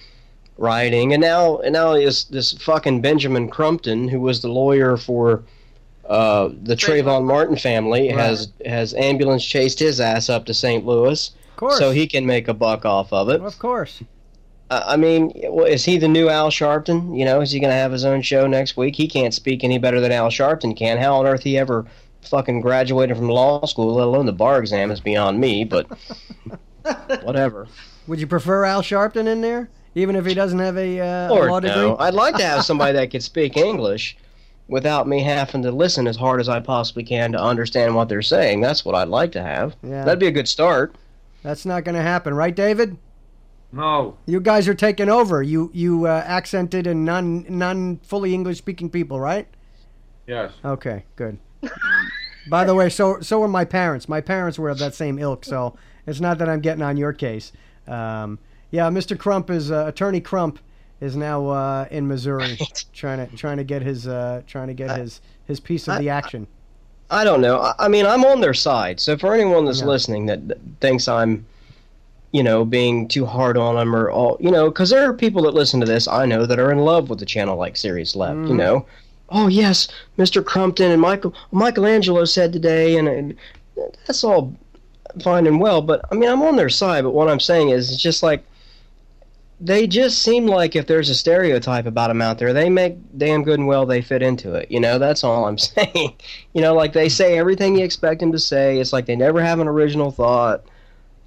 rioting, 0.57 1.13
and 1.13 1.21
now 1.21 1.57
and 1.59 1.73
now 1.73 1.93
is 1.93 2.25
this 2.25 2.53
fucking 2.53 3.01
Benjamin 3.01 3.49
Crumpton, 3.49 4.07
who 4.07 4.19
was 4.19 4.41
the 4.41 4.49
lawyer 4.49 4.97
for 4.97 5.43
uh, 6.07 6.49
the 6.63 6.75
Trayvon 6.75 7.25
Martin 7.25 7.57
family, 7.57 8.09
Right. 8.09 8.17
has 8.17 8.51
has 8.65 8.93
ambulance 8.93 9.43
chased 9.45 9.79
his 9.79 9.99
ass 9.99 10.29
up 10.29 10.45
to 10.45 10.53
St. 10.53 10.85
Louis, 10.85 11.31
Of 11.51 11.55
course. 11.57 11.77
so 11.77 11.91
he 11.91 12.07
can 12.07 12.25
make 12.25 12.47
a 12.47 12.53
buck 12.53 12.85
off 12.85 13.11
of 13.13 13.29
it. 13.29 13.41
Of 13.41 13.59
course. 13.59 14.01
Uh, 14.69 14.83
I 14.85 14.97
mean, 14.97 15.31
well, 15.49 15.65
is 15.65 15.85
he 15.85 15.97
the 15.97 16.07
new 16.09 16.27
Al 16.29 16.49
Sharpton? 16.49 17.17
You 17.17 17.23
know, 17.25 17.39
is 17.41 17.51
he 17.51 17.59
going 17.59 17.69
to 17.71 17.75
have 17.75 17.91
his 17.93 18.03
own 18.03 18.21
show 18.21 18.47
next 18.47 18.75
week? 18.75 18.95
He 18.97 19.07
can't 19.07 19.33
speak 19.33 19.63
any 19.63 19.77
better 19.77 20.01
than 20.01 20.11
Al 20.11 20.29
Sharpton 20.29 20.75
can. 20.75 20.97
How 20.97 21.15
on 21.15 21.25
earth 21.25 21.43
he 21.43 21.57
ever 21.57 21.85
fucking 22.21 22.59
graduated 22.59 23.15
from 23.15 23.29
law 23.29 23.65
school, 23.65 23.93
let 23.95 24.07
alone 24.07 24.25
the 24.25 24.33
bar 24.33 24.59
exam, 24.59 24.91
is 24.91 24.99
beyond 24.99 25.39
me. 25.39 25.63
But 25.63 25.87
whatever. 27.23 27.67
Would 28.07 28.19
you 28.19 28.27
prefer 28.27 28.65
Al 28.65 28.81
Sharpton 28.81 29.27
in 29.27 29.41
there, 29.41 29.69
even 29.97 30.15
if 30.15 30.25
he 30.25 30.33
doesn't 30.33 30.59
have 30.59 30.77
a, 30.77 30.99
uh, 30.99 31.27
a 31.29 31.33
Or 31.33 31.49
law 31.49 31.59
degree? 31.59 31.81
no, 31.81 31.97
I'd 31.97 32.13
like 32.13 32.35
to 32.35 32.43
have 32.43 32.63
somebody 32.69 32.93
that 32.93 33.11
could 33.11 33.23
speak 33.23 33.57
English 33.57 34.17
without 34.67 35.07
me 35.07 35.23
having 35.23 35.61
to 35.63 35.71
listen 35.71 36.07
as 36.07 36.17
hard 36.17 36.39
as 36.39 36.49
I 36.49 36.59
possibly 36.59 37.03
can 37.03 37.31
to 37.31 37.41
understand 37.41 37.95
what 37.95 38.09
they're 38.09 38.21
saying. 38.21 38.61
That's 38.61 38.83
what 38.85 38.95
I'd 38.95 39.07
like 39.07 39.31
to 39.33 39.41
have. 39.41 39.75
Yeah. 39.81 40.03
That'd 40.03 40.19
be 40.19 40.27
a 40.27 40.31
good 40.31 40.47
start. 40.47 40.95
That's 41.41 41.65
not 41.65 41.83
going 41.83 41.95
to 41.95 42.01
happen, 42.01 42.33
right, 42.33 42.55
David? 42.55 42.97
No. 43.71 44.17
You 44.25 44.39
guys 44.39 44.67
are 44.67 44.73
taking 44.73 45.09
over. 45.09 45.43
You 45.43 45.69
you 45.73 46.05
uh, 46.05 46.23
accented 46.25 46.87
and 46.87 47.03
non 47.03 47.45
non 47.49 47.97
fully 47.97 48.33
English 48.33 48.57
speaking 48.59 48.89
people, 48.89 49.19
right? 49.19 49.47
Yes. 50.25 50.53
Okay, 50.63 51.03
good. 51.17 51.37
By 52.49 52.63
the 52.63 52.73
way, 52.73 52.89
so 52.89 53.19
so 53.19 53.39
were 53.39 53.47
my 53.47 53.65
parents. 53.65 54.07
My 54.07 54.21
parents 54.21 54.57
were 54.57 54.69
of 54.69 54.79
that 54.79 54.95
same 54.95 55.19
ilk, 55.19 55.43
so 55.43 55.75
it's 56.05 56.21
not 56.21 56.37
that 56.37 56.47
I'm 56.47 56.61
getting 56.61 56.81
on 56.81 56.95
your 56.95 57.11
case. 57.11 57.51
Um, 57.87 58.39
yeah, 58.71 58.89
Mr. 58.89 59.17
Crump 59.17 59.49
is 59.49 59.71
uh, 59.71 59.85
Attorney 59.87 60.21
Crump 60.21 60.59
is 60.99 61.15
now 61.15 61.47
uh, 61.47 61.87
in 61.91 62.07
Missouri 62.07 62.59
trying 62.93 63.27
to 63.27 63.35
trying 63.35 63.57
to 63.57 63.63
get 63.63 63.81
his 63.81 64.07
uh, 64.07 64.41
trying 64.47 64.67
to 64.67 64.73
get 64.73 64.97
his 64.97 65.21
his 65.45 65.59
piece 65.59 65.87
of 65.87 65.99
the 65.99 66.09
action. 66.09 66.47
I 67.09 67.23
don't 67.23 67.39
know. 67.39 67.59
I, 67.59 67.73
I 67.79 67.87
mean, 67.87 68.05
I'm 68.05 68.25
on 68.25 68.41
their 68.41 68.53
side. 68.53 68.99
So 68.99 69.17
for 69.17 69.33
anyone 69.33 69.63
that's 69.65 69.79
Yeah. 69.79 69.85
listening 69.85 70.25
that, 70.25 70.45
that 70.49 70.57
thinks 70.81 71.07
I'm, 71.07 71.45
you 72.33 72.43
know, 72.43 72.65
being 72.65 73.07
too 73.07 73.25
hard 73.25 73.55
on 73.57 73.75
them 73.75 73.95
or 73.95 74.09
all, 74.11 74.35
you 74.41 74.51
know, 74.51 74.69
because 74.69 74.89
there 74.89 75.07
are 75.09 75.13
people 75.13 75.43
that 75.43 75.53
listen 75.53 75.79
to 75.79 75.85
this 75.85 76.05
I 76.09 76.25
know 76.25 76.45
that 76.45 76.59
are 76.59 76.69
in 76.69 76.79
love 76.79 77.09
with 77.09 77.21
a 77.21 77.25
channel 77.25 77.55
like 77.57 77.77
Sirius 77.77 78.13
Left. 78.15 78.35
You 78.49 78.53
Mhm. 78.55 78.57
know, 78.57 78.85
oh 79.29 79.47
yes, 79.47 79.87
Mr. 80.17 80.43
Crumpton 80.43 80.91
and 80.91 81.01
Michael 81.01 81.33
Michelangelo 81.53 82.25
said 82.25 82.51
today, 82.51 82.97
and, 82.97 83.07
and 83.07 83.35
that's 84.05 84.25
all 84.25 84.53
fine 85.23 85.47
and 85.47 85.61
well. 85.61 85.81
But 85.81 86.01
I 86.11 86.15
mean, 86.15 86.29
I'm 86.29 86.41
on 86.41 86.57
their 86.57 86.69
side. 86.69 87.05
But 87.05 87.11
what 87.13 87.29
I'm 87.29 87.39
saying 87.39 87.69
is, 87.69 87.89
it's 87.91 88.01
just 88.01 88.21
like 88.21 88.43
they 89.59 89.87
just 89.87 90.21
seem 90.21 90.45
like 90.45 90.75
if 90.75 90.85
there's 90.85 91.09
a 91.09 91.15
stereotype 91.15 91.85
about 91.85 92.09
them 92.09 92.21
out 92.21 92.37
there, 92.37 92.53
they 92.53 92.69
make 92.69 92.97
damn 93.17 93.43
good 93.43 93.59
and 93.59 93.67
well 93.67 93.85
they 93.85 94.01
fit 94.01 94.21
into 94.21 94.53
it. 94.53 94.69
You 94.69 94.79
know, 94.79 94.99
that's 94.99 95.23
all 95.23 95.45
I'm 95.45 95.57
saying. 95.57 96.13
You 96.53 96.61
know, 96.61 96.73
like 96.73 96.93
they 96.93 97.09
say 97.09 97.37
everything 97.37 97.77
you 97.77 97.83
expect 97.83 98.19
them 98.19 98.31
to 98.31 98.39
say. 98.39 98.79
It's 98.79 98.93
like 98.93 99.05
they 99.05 99.15
never 99.15 99.41
have 99.41 99.59
an 99.59 99.67
original 99.67 100.11
thought. 100.11 100.63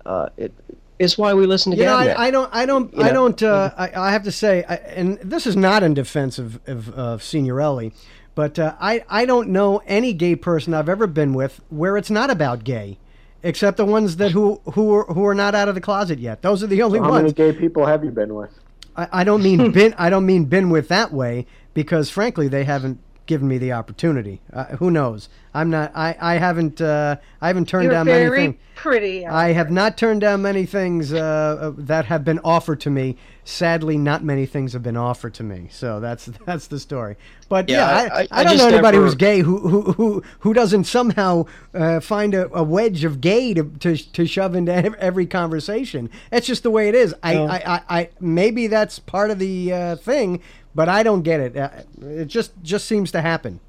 Uh, 0.07 0.29
it, 0.37 0.53
it's 0.99 1.16
why 1.16 1.33
we 1.35 1.47
listen 1.47 1.73
to 1.73 1.79
You 1.79 1.85
know, 1.87 1.97
I, 1.97 2.27
I 2.27 2.31
don't, 2.31 2.55
I 2.55 2.66
don't, 2.66 2.93
You 2.95 3.03
I 3.03 3.11
don't. 3.11 3.43
Uh, 3.43 3.71
I, 3.77 3.90
I 3.95 4.12
have 4.12 4.23
to 4.25 4.33
say, 4.33 4.64
I, 4.69 4.75
and 4.75 5.19
this 5.19 5.47
is 5.47 5.57
not 5.57 5.83
in 5.83 5.95
defense 5.95 6.38
of 6.38 6.61
of, 6.69 6.90
of 6.90 7.23
Signorile, 7.23 7.90
but 8.35 8.59
uh, 8.59 8.75
I, 8.79 9.05
I 9.09 9.25
don't 9.25 9.49
know 9.49 9.83
any 9.87 10.12
gay 10.12 10.37
person 10.37 10.75
I've 10.75 10.88
ever 10.88 11.07
been 11.07 11.33
with 11.33 11.61
where 11.71 11.97
it's 11.97 12.11
not 12.11 12.31
about 12.31 12.64
gay, 12.64 12.99
except 13.42 13.76
the 13.76 13.85
ones 13.85 14.16
that 14.16 14.33
who 14.33 14.61
who 14.74 14.94
are, 14.94 15.05
who 15.05 15.24
are 15.26 15.35
not 15.35 15.55
out 15.55 15.68
of 15.68 15.74
the 15.74 15.81
closet 15.81 16.18
yet. 16.18 16.42
Those 16.42 16.62
are 16.62 16.66
the 16.66 16.83
only 16.83 17.00
ones. 17.00 17.12
How 17.12 17.20
many 17.20 17.33
gay 17.33 17.53
people 17.53 17.87
have 17.87 18.05
you 18.05 18.11
been 18.11 18.35
with? 18.35 18.50
I, 18.96 19.09
I 19.12 19.24
don't 19.24 19.42
mean 19.42 19.70
been, 19.72 19.94
I 19.98 20.11
don't 20.11 20.26
mean 20.26 20.44
been 20.44 20.70
with 20.70 20.88
that 20.88 21.12
way 21.12 21.46
because 21.74 22.11
frankly 22.11 22.48
they 22.48 22.64
haven't 22.64 23.00
given 23.31 23.47
me 23.47 23.59
the 23.59 23.71
opportunity. 23.73 24.40
Uh, 24.53 24.64
who 24.77 24.90
knows? 24.90 25.29
I'm 25.55 25.71
not. 25.71 25.93
I, 25.95 26.16
I 26.21 26.35
haven't. 26.35 26.81
Uh, 26.81 27.16
I 27.40 27.47
haven't 27.47 27.69
turned 27.69 27.85
You're 27.85 27.93
down 27.93 28.07
many 28.07 28.25
very 28.27 28.38
things. 28.38 28.57
pretty. 28.75 29.27
I 29.27 29.53
have 29.53 29.71
not 29.71 29.97
turned 29.97 30.21
down 30.21 30.43
many 30.43 30.66
things 30.66 31.12
uh, 31.12 31.19
uh, 31.19 31.73
that 31.79 32.05
have 32.07 32.25
been 32.25 32.40
offered 32.45 32.81
to 32.83 32.90
me. 32.90 33.16
Sadly, 33.45 33.99
not 33.99 34.23
many 34.23 34.47
things 34.47 34.73
have 34.75 34.83
been 34.83 34.97
offered 34.97 35.35
to 35.35 35.43
me. 35.43 35.69
So 35.71 35.99
that's 36.01 36.27
that's 36.47 36.66
the 36.69 36.79
story. 36.79 37.16
But 37.49 37.69
yeah, 37.69 37.79
Yeah, 37.79 37.87
I, 37.88 37.99
I- 37.99 38.21
I, 38.21 38.21
I- 38.21 38.29
I 38.40 38.45
don't 38.45 38.59
know 38.59 38.69
anybody 38.69 38.97
never- 38.99 39.07
who's 39.07 39.14
gay 39.16 39.40
who 39.40 39.59
who 39.59 39.93
who, 39.93 40.23
who 40.40 40.53
doesn't 40.55 40.85
somehow 40.85 41.47
uh, 41.75 41.99
find 42.01 42.35
a, 42.35 42.49
a 42.53 42.62
wedge 42.62 43.03
of 43.05 43.21
gay 43.21 43.55
to, 43.55 43.64
to 43.81 43.97
to 43.97 44.27
shove 44.27 44.55
into 44.55 44.73
every 45.01 45.27
conversation. 45.27 46.11
That's 46.31 46.47
just 46.47 46.62
the 46.62 46.71
way 46.71 46.88
it 46.88 46.95
is. 46.95 47.14
I, 47.25 47.33
Yeah. 47.35 47.43
I, 47.45 47.57
I, 47.75 48.01
I 48.01 48.09
maybe 48.21 48.66
that's 48.69 48.99
part 49.01 49.31
of 49.33 49.38
the 49.40 49.73
uh, 49.73 49.97
thing, 49.97 50.43
but 50.74 50.88
I 50.88 51.02
don't 51.02 51.22
get 51.22 51.40
it. 51.40 51.56
Uh, 51.56 51.70
it 52.02 52.26
just 52.26 52.52
just 52.62 52.87
seems 52.87 53.11
to 53.12 53.20
happen. 53.20 53.61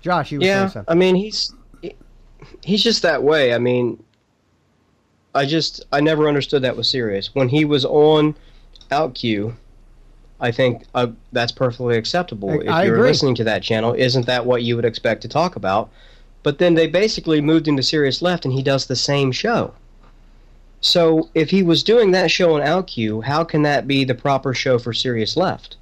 Josh, 0.00 0.32
you 0.32 0.38
were 0.38 0.44
yeah, 0.44 0.58
saying 0.60 0.70
something. 0.70 0.92
I 0.92 0.94
mean 0.94 1.14
he's 1.14 1.52
he's 2.62 2.82
just 2.82 3.02
that 3.02 3.22
way. 3.22 3.54
I 3.54 3.58
mean, 3.58 4.02
I 5.34 5.44
just 5.46 5.84
I 5.92 6.00
never 6.00 6.28
understood 6.28 6.62
that 6.62 6.76
was 6.76 6.88
serious 6.88 7.34
when 7.34 7.48
he 7.48 7.64
was 7.64 7.84
on 7.84 8.34
OutQ. 8.90 9.54
I 10.42 10.50
think 10.50 10.84
uh, 10.94 11.08
that's 11.32 11.52
perfectly 11.52 11.98
acceptable. 11.98 12.50
I- 12.50 12.54
if 12.64 12.68
I 12.68 12.84
you're 12.84 12.94
agree. 12.94 13.08
listening 13.08 13.34
to 13.36 13.44
that 13.44 13.62
channel, 13.62 13.92
isn't 13.92 14.26
that 14.26 14.46
what 14.46 14.62
you 14.62 14.74
would 14.76 14.86
expect 14.86 15.22
to 15.22 15.28
talk 15.28 15.54
about? 15.56 15.90
But 16.42 16.58
then 16.58 16.74
they 16.74 16.86
basically 16.86 17.42
moved 17.42 17.68
into 17.68 17.82
Sirius 17.82 18.22
Left, 18.22 18.46
and 18.46 18.54
he 18.54 18.62
does 18.62 18.86
the 18.86 18.96
same 18.96 19.30
show. 19.32 19.74
So 20.80 21.28
if 21.34 21.50
he 21.50 21.62
was 21.62 21.82
doing 21.82 22.10
that 22.12 22.30
show 22.30 22.54
on 22.54 22.62
OutQ, 22.62 23.24
how 23.24 23.44
can 23.44 23.62
that 23.62 23.86
be 23.86 24.04
the 24.04 24.14
proper 24.14 24.54
show 24.54 24.78
for 24.78 24.92
Sirius 24.92 25.36
Left? 25.36 25.76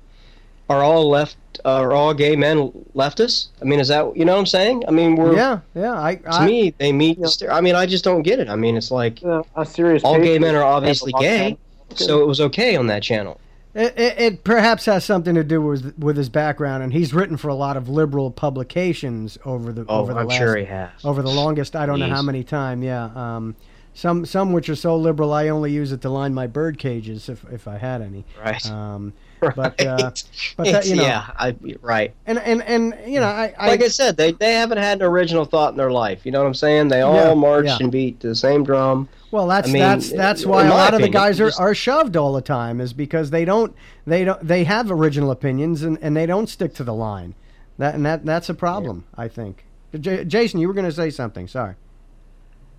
Are 0.68 0.82
all 0.82 1.08
left? 1.08 1.36
Are 1.64 1.92
all 1.92 2.12
gay 2.14 2.36
men 2.36 2.70
leftists? 2.94 3.48
I 3.62 3.64
mean, 3.64 3.80
is 3.80 3.88
that 3.88 4.16
you 4.16 4.24
know 4.24 4.34
what 4.34 4.40
I'm 4.40 4.46
saying? 4.46 4.84
I 4.86 4.90
mean, 4.90 5.16
we're 5.16 5.34
yeah, 5.34 5.60
yeah. 5.74 6.00
I, 6.00 6.16
to 6.16 6.28
I 6.30 6.46
me 6.46 6.74
they 6.78 6.92
meet. 6.92 7.20
the 7.20 7.28
ster- 7.28 7.50
I 7.50 7.60
mean, 7.60 7.74
I 7.74 7.86
just 7.86 8.04
don't 8.04 8.22
get 8.22 8.38
it. 8.38 8.48
I 8.48 8.56
mean, 8.56 8.76
it's 8.76 8.90
like 8.90 9.22
A 9.22 9.64
serious. 9.64 10.04
all 10.04 10.20
gay 10.20 10.38
men 10.38 10.54
are 10.54 10.62
obviously 10.64 11.12
gay, 11.18 11.50
time. 11.88 11.96
so 11.96 12.20
it 12.20 12.26
was 12.26 12.40
okay 12.40 12.76
on 12.76 12.86
that 12.88 13.02
channel. 13.02 13.40
It, 13.74 13.98
it, 13.98 14.18
it 14.20 14.44
perhaps 14.44 14.84
has 14.86 15.04
something 15.04 15.34
to 15.36 15.42
do 15.44 15.62
with 15.62 15.94
with 15.98 16.16
his 16.16 16.28
background, 16.28 16.82
and 16.82 16.92
he's 16.92 17.14
written 17.14 17.36
for 17.38 17.48
a 17.48 17.54
lot 17.54 17.76
of 17.76 17.88
liberal 17.88 18.30
publications 18.30 19.38
over 19.44 19.72
the 19.72 19.84
Oh, 19.88 20.00
over 20.00 20.12
the 20.12 20.20
I'm 20.20 20.26
last 20.28 20.38
sure 20.38 20.56
he 20.56 20.64
has. 20.66 20.90
over 21.04 21.22
the 21.22 21.30
longest. 21.30 21.74
I 21.76 21.86
don't 21.86 21.98
know 21.98 22.08
how 22.08 22.22
many 22.22 22.44
time. 22.44 22.82
Yeah, 22.82 23.10
um, 23.14 23.56
some 23.98 24.24
some 24.24 24.52
which 24.52 24.68
are 24.68 24.76
so 24.76 24.96
liberal, 24.96 25.32
I 25.32 25.48
only 25.48 25.72
use 25.72 25.90
it 25.90 26.02
to 26.02 26.08
line 26.08 26.32
my 26.32 26.46
bird 26.46 26.78
cages 26.78 27.28
if 27.28 27.44
if 27.50 27.66
I 27.66 27.78
had 27.78 28.00
any. 28.00 28.24
Right. 28.40 28.64
Um, 28.70 29.12
Right. 29.40 29.54
but 29.54 29.86
uh, 29.86 30.10
but 30.56 30.64
that, 30.64 30.86
you 30.86 30.96
know, 30.96 31.04
yeah, 31.04 31.30
I, 31.36 31.54
right. 31.80 32.12
and 32.26 32.40
and 32.40 32.60
and 32.64 32.92
you 33.06 33.20
know, 33.20 33.26
I, 33.26 33.54
I 33.56 33.68
like 33.68 33.82
I 33.82 33.86
said, 33.86 34.16
they, 34.16 34.32
they 34.32 34.54
haven't 34.54 34.78
had 34.78 34.98
an 35.00 35.04
original 35.06 35.44
thought 35.44 35.70
in 35.72 35.76
their 35.76 35.92
life. 35.92 36.26
You 36.26 36.32
know 36.32 36.40
what 36.40 36.48
I'm 36.48 36.54
saying? 36.54 36.88
They 36.88 37.02
all 37.02 37.14
Yeah, 37.14 37.34
march 37.34 37.66
yeah. 37.66 37.78
and 37.80 37.92
beat 37.92 38.18
to 38.20 38.28
the 38.28 38.34
same 38.34 38.64
drum. 38.64 39.08
Well, 39.30 39.46
that's 39.46 39.68
I 39.68 39.72
mean, 39.72 39.82
that's 39.82 40.10
that's 40.10 40.44
why 40.44 40.66
a 40.66 40.70
lot 40.70 40.92
of 40.92 41.02
the 41.02 41.08
guys 41.08 41.40
are, 41.40 41.52
are 41.56 41.72
shoved 41.72 42.16
all 42.16 42.32
the 42.32 42.40
time 42.42 42.80
is 42.80 42.92
because 42.92 43.30
they 43.30 43.44
don't 43.44 43.76
they 44.08 44.24
don't 44.24 44.44
they 44.44 44.64
have 44.64 44.90
original 44.90 45.30
opinions 45.30 45.84
and, 45.84 45.98
and 46.02 46.16
they 46.16 46.26
don't 46.26 46.48
stick 46.48 46.74
to 46.74 46.82
the 46.82 46.94
line. 46.94 47.36
That 47.78 47.94
and 47.94 48.04
that 48.06 48.24
that's 48.26 48.48
a 48.48 48.54
problem, 48.54 49.04
I 49.16 49.28
think. 49.28 49.64
J- 50.00 50.24
Jason, 50.24 50.58
you 50.58 50.66
were 50.66 50.74
going 50.74 50.84
to 50.86 50.92
say 50.92 51.10
something. 51.10 51.46
Sorry. 51.46 51.74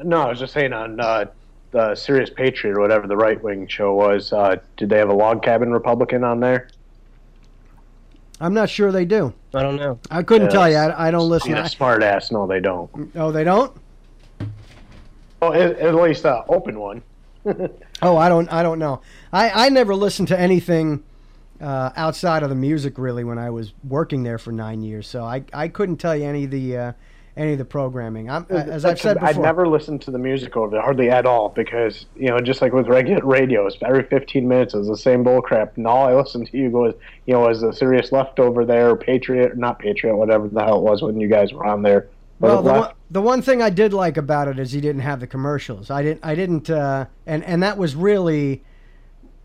No, 0.03 0.21
I 0.21 0.29
was 0.29 0.39
just 0.39 0.53
saying 0.53 0.73
on 0.73 0.99
uh, 0.99 1.25
the 1.71 1.95
Sirius 1.95 2.29
Patriot 2.29 2.75
or 2.77 2.79
whatever 2.81 3.07
the 3.07 3.17
right 3.17 3.41
wing 3.43 3.67
show 3.67 3.93
was. 3.93 4.31
Uh, 4.31 4.57
did 4.77 4.89
they 4.89 4.97
have 4.97 5.09
a 5.09 5.13
log 5.13 5.43
cabin 5.43 5.71
Republican 5.71 6.23
on 6.23 6.39
there? 6.39 6.69
I'm 8.41 8.53
not 8.53 8.69
sure 8.69 8.91
they 8.91 9.03
do. 9.05 9.33
I 9.53 9.61
don't 9.61 9.75
know. 9.75 9.99
I 10.09 10.23
couldn't 10.23 10.47
Yeah, 10.47 10.51
tell 10.53 10.69
you. 10.69 10.77
I, 10.77 11.07
I 11.07 11.11
don't 11.11 11.27
listen. 11.29 11.51
Yeah, 11.51 11.63
I- 11.63 11.67
smart 11.67 12.01
ass. 12.03 12.31
No, 12.31 12.47
they 12.47 12.61
don't. 12.61 12.89
oh, 13.15 13.31
they 13.31 13.43
don't. 13.43 13.75
Well, 15.41 15.53
at, 15.53 15.77
at 15.79 15.95
least 15.95 16.25
uh, 16.25 16.43
open 16.49 16.79
one. 16.79 17.01
Oh, 18.01 18.15
I 18.15 18.29
don't. 18.29 18.47
I 18.49 18.63
don't 18.63 18.79
know. 18.79 19.01
I, 19.33 19.65
I 19.65 19.67
never 19.69 19.93
listened 19.93 20.29
to 20.29 20.39
anything 20.39 21.03
uh, 21.59 21.89
outside 21.97 22.43
of 22.43 22.49
the 22.49 22.55
music 22.55 22.97
really 22.97 23.25
when 23.25 23.37
I 23.37 23.49
was 23.49 23.73
working 23.83 24.23
there 24.23 24.37
for 24.37 24.53
nine 24.53 24.81
years. 24.83 25.05
So 25.05 25.25
I, 25.25 25.43
I 25.51 25.67
couldn't 25.67 25.97
tell 25.97 26.15
you 26.15 26.23
any 26.23 26.45
of 26.45 26.51
the 26.51 26.77
uh, 26.77 26.91
any 27.39 27.53
of 27.53 27.57
the 27.57 27.65
programming. 27.65 28.29
I'm, 28.29 28.45
as 28.49 28.83
I've 28.83 28.99
said 28.99 29.15
before, 29.15 29.29
I'd 29.29 29.37
never 29.37 29.67
listened 29.67 30.01
to 30.03 30.11
the 30.11 30.19
music 30.19 30.57
over 30.57 30.69
there, 30.69 30.81
hardly 30.81 31.09
at 31.09 31.25
all, 31.25 31.49
because 31.49 32.05
you 32.15 32.27
know, 32.27 32.39
just 32.39 32.61
like 32.61 32.73
with 32.73 32.87
regular 32.87 33.25
radios, 33.25 33.77
every 33.81 34.03
15 34.03 34.45
minutes 34.45 34.73
is 34.73 34.87
the 34.87 34.97
same 34.97 35.23
bullcrap, 35.23 35.77
and 35.77 35.87
all 35.87 36.05
I 36.05 36.13
listened 36.13 36.47
to 36.51 36.57
you 36.57 36.69
was, 36.69 36.93
you 37.25 37.33
know, 37.33 37.47
was 37.47 37.61
the 37.61 37.71
Sirius 37.71 38.11
Left 38.11 38.39
over 38.39 38.65
there, 38.65 38.89
or 38.89 38.97
Patriot, 38.97 39.57
not 39.57 39.79
Patriot, 39.79 40.17
whatever 40.17 40.49
the 40.49 40.61
hell 40.61 40.79
it 40.79 40.83
was 40.83 41.01
when 41.01 41.19
you 41.19 41.29
guys 41.29 41.53
were 41.53 41.65
on 41.65 41.81
there. 41.81 42.09
Well, 42.39 42.61
the 42.61 42.71
one, 42.73 42.93
the 43.09 43.21
one 43.21 43.41
thing 43.41 43.61
I 43.61 43.69
did 43.69 43.93
like 43.93 44.17
about 44.17 44.47
it 44.49 44.59
is 44.59 44.73
he 44.73 44.81
didn't 44.81 45.01
have 45.01 45.21
the 45.21 45.27
commercials. 45.27 45.89
I 45.89 46.03
didn't. 46.03 46.23
I 46.23 46.35
didn't. 46.35 46.69
Uh, 46.69 47.05
and 47.25 47.43
and 47.45 47.63
that 47.63 47.77
was 47.77 47.95
really 47.95 48.63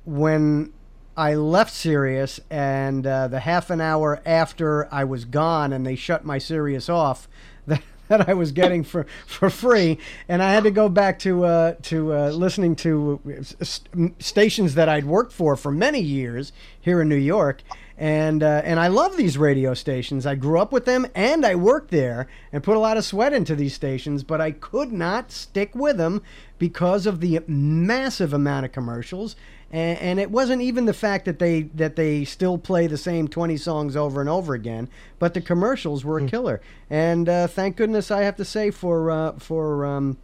when 0.04 0.72
I 1.16 1.34
left 1.34 1.72
Sirius, 1.72 2.40
and 2.50 3.06
uh, 3.06 3.28
the 3.28 3.40
half 3.40 3.70
an 3.70 3.80
hour 3.80 4.20
after 4.26 4.92
I 4.92 5.04
was 5.04 5.24
gone, 5.24 5.72
and 5.72 5.86
they 5.86 5.94
shut 5.94 6.24
my 6.24 6.38
Sirius 6.38 6.88
off. 6.88 7.28
That, 8.08 8.18
that 8.18 8.28
I 8.28 8.34
was 8.34 8.52
getting 8.52 8.84
for, 8.84 9.06
for 9.26 9.48
free, 9.48 9.96
and 10.28 10.42
I 10.42 10.52
had 10.52 10.64
to 10.64 10.70
go 10.70 10.90
back 10.90 11.18
to 11.20 11.46
uh, 11.46 11.74
to 11.84 12.12
uh, 12.12 12.28
listening 12.28 12.76
to 12.76 13.18
uh, 13.26 13.30
s- 13.62 13.80
stations 14.18 14.74
that 14.74 14.90
I'd 14.90 15.06
worked 15.06 15.32
for 15.32 15.56
for 15.56 15.70
many 15.72 16.00
years 16.00 16.52
here 16.78 17.00
in 17.00 17.08
New 17.08 17.16
York, 17.16 17.62
and 17.96 18.42
uh, 18.42 18.60
and 18.62 18.78
I 18.78 18.88
love 18.88 19.16
these 19.16 19.38
radio 19.38 19.72
stations. 19.72 20.26
I 20.26 20.34
grew 20.34 20.58
up 20.58 20.70
with 20.70 20.84
them, 20.84 21.06
and 21.14 21.46
I 21.46 21.54
worked 21.54 21.90
there, 21.90 22.28
and 22.52 22.62
put 22.62 22.76
a 22.76 22.80
lot 22.80 22.98
of 22.98 23.06
sweat 23.06 23.32
into 23.32 23.56
these 23.56 23.72
stations. 23.72 24.22
But 24.22 24.38
I 24.38 24.50
could 24.50 24.92
not 24.92 25.32
stick 25.32 25.74
with 25.74 25.96
them 25.96 26.20
because 26.58 27.06
of 27.06 27.20
the 27.20 27.40
massive 27.46 28.34
amount 28.34 28.66
of 28.66 28.72
commercials, 28.72 29.34
and, 29.74 29.98
and 29.98 30.20
it 30.20 30.30
wasn't 30.30 30.62
even 30.62 30.86
the 30.86 30.94
fact 30.94 31.24
that 31.24 31.38
they 31.38 31.62
that 31.74 31.96
they 31.96 32.24
still 32.24 32.58
play 32.58 32.86
the 32.86 32.96
same 32.96 33.28
twenty 33.28 33.56
songs 33.56 33.96
over 33.96 34.20
and 34.20 34.30
over 34.30 34.54
again, 34.54 34.88
but 35.18 35.34
the 35.34 35.40
commercials 35.40 36.04
were 36.04 36.18
a 36.18 36.26
killer. 36.26 36.60
And 36.88 37.28
uh, 37.28 37.46
thank 37.48 37.76
goodness 37.76 38.10
I 38.10 38.22
have 38.22 38.36
to 38.36 38.44
say 38.44 38.70
for 38.70 39.10
uh, 39.10 39.32
for. 39.38 39.84
Um, 39.84 40.18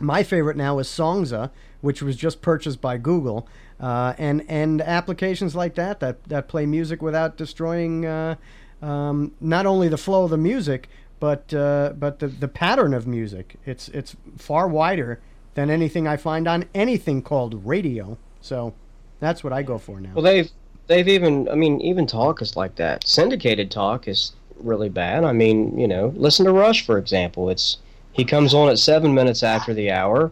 my 0.00 0.22
favorite 0.22 0.56
now 0.56 0.78
is 0.78 0.88
Songza, 0.88 1.50
which 1.80 2.02
was 2.02 2.16
just 2.16 2.42
purchased 2.42 2.80
by 2.80 2.98
Google, 2.98 3.48
uh, 3.80 4.14
and 4.18 4.44
and 4.48 4.80
applications 4.80 5.54
like 5.54 5.74
that 5.76 6.00
that 6.00 6.24
that 6.24 6.48
play 6.48 6.66
music 6.66 7.02
without 7.02 7.36
destroying 7.36 8.04
uh, 8.04 8.34
um, 8.80 9.32
not 9.40 9.64
only 9.66 9.88
the 9.88 9.98
flow 9.98 10.24
of 10.24 10.30
the 10.30 10.36
music, 10.36 10.88
but 11.20 11.54
uh, 11.54 11.92
but 11.96 12.18
the 12.18 12.26
the 12.26 12.48
pattern 12.48 12.94
of 12.94 13.06
music. 13.06 13.56
It's 13.64 13.88
it's 13.88 14.16
far 14.36 14.66
wider 14.66 15.20
than 15.54 15.70
anything 15.70 16.08
I 16.08 16.16
find 16.16 16.48
on 16.48 16.64
anything 16.74 17.22
called 17.22 17.64
radio. 17.64 18.18
So 18.40 18.74
that's 19.22 19.44
what 19.44 19.52
I 19.52 19.62
go 19.62 19.78
for 19.78 20.00
now. 20.00 20.10
Well, 20.14 20.24
they've 20.24 20.50
they've 20.88 21.08
even 21.08 21.48
I 21.48 21.54
mean 21.54 21.80
even 21.80 22.06
talk 22.06 22.42
is 22.42 22.56
like 22.56 22.74
that. 22.76 23.06
Syndicated 23.06 23.70
talk 23.70 24.08
is 24.08 24.32
really 24.58 24.88
bad. 24.88 25.24
I 25.24 25.32
mean, 25.32 25.78
you 25.78 25.86
know, 25.88 26.12
listen 26.16 26.44
to 26.46 26.52
Rush 26.52 26.84
for 26.84 26.98
example. 26.98 27.48
It's 27.48 27.78
he 28.12 28.24
comes 28.24 28.52
on 28.52 28.68
at 28.68 28.78
seven 28.78 29.14
minutes 29.14 29.42
after 29.42 29.72
the 29.72 29.90
hour, 29.90 30.30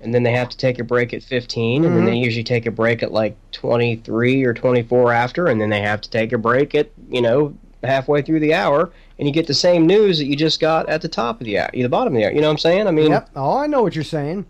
and 0.00 0.14
then 0.14 0.22
they 0.22 0.32
have 0.32 0.48
to 0.48 0.56
take 0.56 0.78
a 0.78 0.84
break 0.84 1.12
at 1.12 1.22
15 1.22 1.84
and 1.84 1.94
then 1.94 2.04
Mhm. 2.04 2.06
they 2.06 2.14
usually 2.16 2.44
take 2.44 2.64
a 2.66 2.70
break 2.70 3.02
at 3.02 3.12
like 3.12 3.36
twenty 3.52 3.96
three 3.96 4.44
or 4.44 4.54
twenty 4.54 4.82
four 4.82 5.12
after, 5.12 5.46
and 5.48 5.60
then 5.60 5.68
they 5.70 5.82
have 5.82 6.00
to 6.02 6.08
take 6.10 6.32
a 6.32 6.38
break 6.38 6.74
at 6.74 6.88
you 7.10 7.20
know 7.20 7.52
halfway 7.82 8.22
through 8.22 8.40
the 8.40 8.54
hour, 8.54 8.90
and 9.18 9.26
you 9.26 9.32
get 9.34 9.46
the 9.46 9.54
same 9.54 9.86
news 9.86 10.18
that 10.18 10.26
you 10.26 10.36
just 10.36 10.60
got 10.60 10.88
at 10.88 11.00
the 11.02 11.08
top 11.08 11.40
of 11.40 11.46
the 11.46 11.58
hour, 11.58 11.70
the 11.72 11.88
bottom 11.88 12.14
of 12.14 12.18
the 12.20 12.26
hour. 12.26 12.32
You 12.32 12.40
know 12.42 12.46
what 12.48 12.52
I'm 12.52 12.58
saying? 12.58 12.86
I 12.86 12.90
mean, 12.92 13.10
yep. 13.10 13.28
Oh, 13.34 13.56
I 13.58 13.66
know 13.66 13.82
what 13.82 13.94
you're 13.94 14.04
saying. 14.04 14.46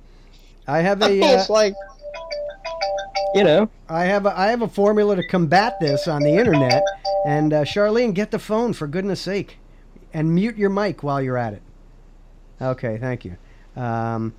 I 0.68 0.81
have 0.81 1.01
a. 1.03 1.11
it's 1.18 1.49
uh, 1.49 1.53
like 1.53 1.74
you 3.34 3.44
know. 3.44 3.68
I 3.88 4.04
have 4.04 4.26
a, 4.26 4.38
I 4.38 4.48
have 4.48 4.62
a 4.62 4.68
formula 4.68 5.16
to 5.16 5.26
combat 5.26 5.78
this 5.80 6.08
on 6.08 6.22
the 6.22 6.36
internet. 6.36 6.82
And 7.26 7.52
uh, 7.52 7.64
Charlene, 7.64 8.14
get 8.14 8.30
the 8.30 8.38
phone 8.38 8.72
for 8.72 8.86
goodness 8.86 9.20
sake, 9.20 9.58
and 10.14 10.34
mute 10.34 10.56
your 10.56 10.70
mic 10.70 11.02
while 11.02 11.20
you're 11.20 11.36
at 11.36 11.52
it. 11.52 11.62
Okay, 12.61 12.98
thank 12.98 13.24
you. 13.24 13.36
Um, 13.76 14.34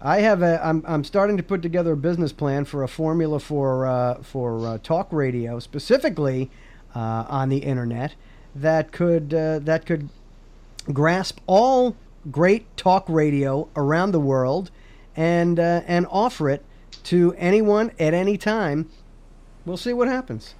I 0.00 0.18
have 0.20 0.42
a. 0.42 0.64
I'm, 0.64 0.84
I'm 0.86 1.04
starting 1.04 1.36
to 1.36 1.42
put 1.42 1.62
together 1.62 1.92
a 1.92 1.96
business 1.96 2.32
plan 2.32 2.64
for 2.64 2.82
a 2.82 2.88
formula 2.88 3.40
for 3.40 3.86
uh, 3.86 4.22
for 4.22 4.66
uh, 4.66 4.78
talk 4.82 5.12
radio, 5.12 5.58
specifically 5.58 6.50
uh, 6.94 7.24
on 7.28 7.48
the 7.48 7.58
internet, 7.58 8.14
that 8.54 8.92
could 8.92 9.32
uh, 9.32 9.60
that 9.60 9.86
could 9.86 10.08
grasp 10.92 11.38
all 11.46 11.96
great 12.30 12.76
talk 12.76 13.04
radio 13.08 13.68
around 13.76 14.12
the 14.12 14.20
world, 14.20 14.70
and 15.16 15.58
uh, 15.58 15.82
and 15.86 16.06
offer 16.10 16.50
it 16.50 16.64
to 17.04 17.34
anyone 17.36 17.92
at 17.98 18.14
any 18.14 18.38
time. 18.38 18.90
We'll 19.66 19.76
see 19.76 19.92
what 19.92 20.08
happens. 20.08 20.54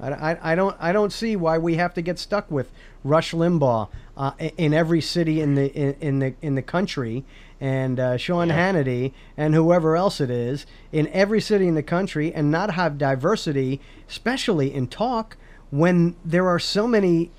I, 0.00 0.10
I, 0.10 0.52
I 0.52 0.54
don't 0.54 0.76
I 0.78 0.92
don't 0.92 1.12
see 1.12 1.36
why 1.36 1.58
we 1.58 1.76
have 1.76 1.94
to 1.94 2.02
get 2.02 2.18
stuck 2.18 2.50
with 2.50 2.70
Rush 3.04 3.32
Limbaugh 3.32 3.88
uh, 4.16 4.32
in 4.38 4.74
every 4.74 5.00
city 5.00 5.40
in 5.40 5.54
the 5.54 5.72
in, 5.72 5.96
in 6.00 6.18
the 6.18 6.34
in 6.42 6.54
the 6.54 6.62
country 6.62 7.24
and 7.60 7.98
uh, 7.98 8.16
Sean 8.16 8.48
Hannity 8.48 9.12
and 9.36 9.54
whoever 9.54 9.96
else 9.96 10.20
it 10.20 10.30
is 10.30 10.66
in 10.92 11.08
every 11.08 11.40
city 11.40 11.66
in 11.66 11.74
the 11.74 11.82
country 11.82 12.32
and 12.34 12.50
not 12.50 12.74
have 12.74 12.98
diversity, 12.98 13.80
especially 14.08 14.72
in 14.72 14.88
talk, 14.88 15.36
when 15.70 16.16
there 16.24 16.48
are 16.48 16.58
so 16.58 16.86
many 16.86 17.30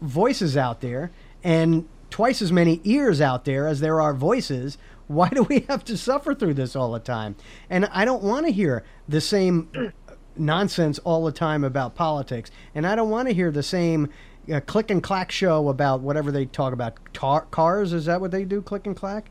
voices 0.00 0.56
out 0.56 0.80
there 0.80 1.10
and 1.44 1.86
twice 2.08 2.42
as 2.42 2.50
many 2.50 2.80
ears 2.84 3.20
out 3.20 3.44
there 3.44 3.66
as 3.66 3.80
there 3.80 4.00
are 4.00 4.14
voices. 4.14 4.78
Why 5.10 5.28
do 5.28 5.42
we 5.42 5.66
have 5.68 5.84
to 5.86 5.96
suffer 5.96 6.36
through 6.36 6.54
this 6.54 6.76
all 6.76 6.92
the 6.92 7.00
time? 7.00 7.34
And 7.68 7.86
I 7.86 8.04
don't 8.04 8.22
want 8.22 8.46
to 8.46 8.52
hear 8.52 8.84
the 9.08 9.20
same 9.20 9.92
nonsense 10.36 11.00
all 11.00 11.24
the 11.24 11.32
time 11.32 11.64
about 11.64 11.96
politics, 11.96 12.48
and 12.76 12.86
I 12.86 12.94
don't 12.94 13.10
want 13.10 13.26
to 13.26 13.34
hear 13.34 13.50
the 13.50 13.64
same 13.64 14.08
uh, 14.52 14.60
click 14.60 14.88
and 14.88 15.02
clack 15.02 15.32
show 15.32 15.68
about 15.68 16.00
whatever 16.00 16.30
they 16.30 16.46
talk 16.46 16.72
about 16.72 16.94
tar- 17.12 17.46
cars. 17.50 17.92
Is 17.92 18.04
that 18.04 18.20
what 18.20 18.30
they 18.30 18.44
do? 18.44 18.62
Click 18.62 18.86
and 18.86 18.94
clack. 18.94 19.30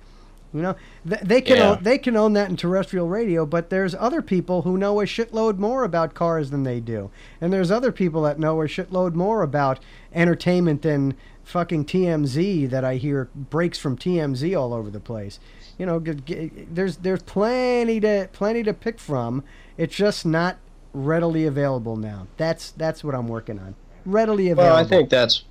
You 0.53 0.63
know, 0.63 0.75
Th- 1.07 1.21
they 1.21 1.39
can 1.41 1.57
Yeah. 1.57 1.69
own, 1.71 1.83
they 1.83 1.97
can 1.97 2.17
own 2.17 2.33
that 2.33 2.49
in 2.49 2.57
terrestrial 2.57 3.07
radio, 3.07 3.45
but 3.45 3.69
there's 3.69 3.95
other 3.95 4.21
people 4.21 4.63
who 4.63 4.77
know 4.77 4.99
a 4.99 5.05
shitload 5.05 5.59
more 5.59 5.85
about 5.85 6.13
cars 6.13 6.49
than 6.49 6.63
they 6.63 6.81
do, 6.81 7.09
and 7.39 7.53
there's 7.53 7.71
other 7.71 7.93
people 7.93 8.23
that 8.23 8.37
know 8.37 8.61
a 8.61 8.65
shitload 8.65 9.13
more 9.13 9.43
about 9.43 9.79
entertainment 10.13 10.81
than 10.81 11.15
fucking 11.43 11.85
TMZ 11.85 12.69
that 12.69 12.83
I 12.83 12.95
hear 12.95 13.29
breaks 13.33 13.79
from 13.79 13.95
TMZ 13.97 14.59
all 14.59 14.73
over 14.73 14.89
the 14.89 14.99
place. 14.99 15.39
You 15.79 15.85
know, 15.87 15.99
g- 15.99 16.13
g- 16.25 16.51
there's 16.69 16.97
there's 16.97 17.23
plenty 17.23 17.99
to 18.01 18.29
plenty 18.33 18.61
to 18.63 18.73
pick 18.73 18.99
from. 18.99 19.43
It's 19.77 19.95
just 19.95 20.25
not 20.25 20.57
readily 20.93 21.45
available 21.45 21.95
now. 21.95 22.27
That's 22.37 22.71
that's 22.71 23.03
what 23.03 23.15
I'm 23.15 23.27
working 23.27 23.57
on. 23.57 23.75
Readily 24.05 24.49
available. 24.49 24.75
Well, 24.75 24.85
I 24.85 24.87
think 24.87 25.09
that's 25.09 25.45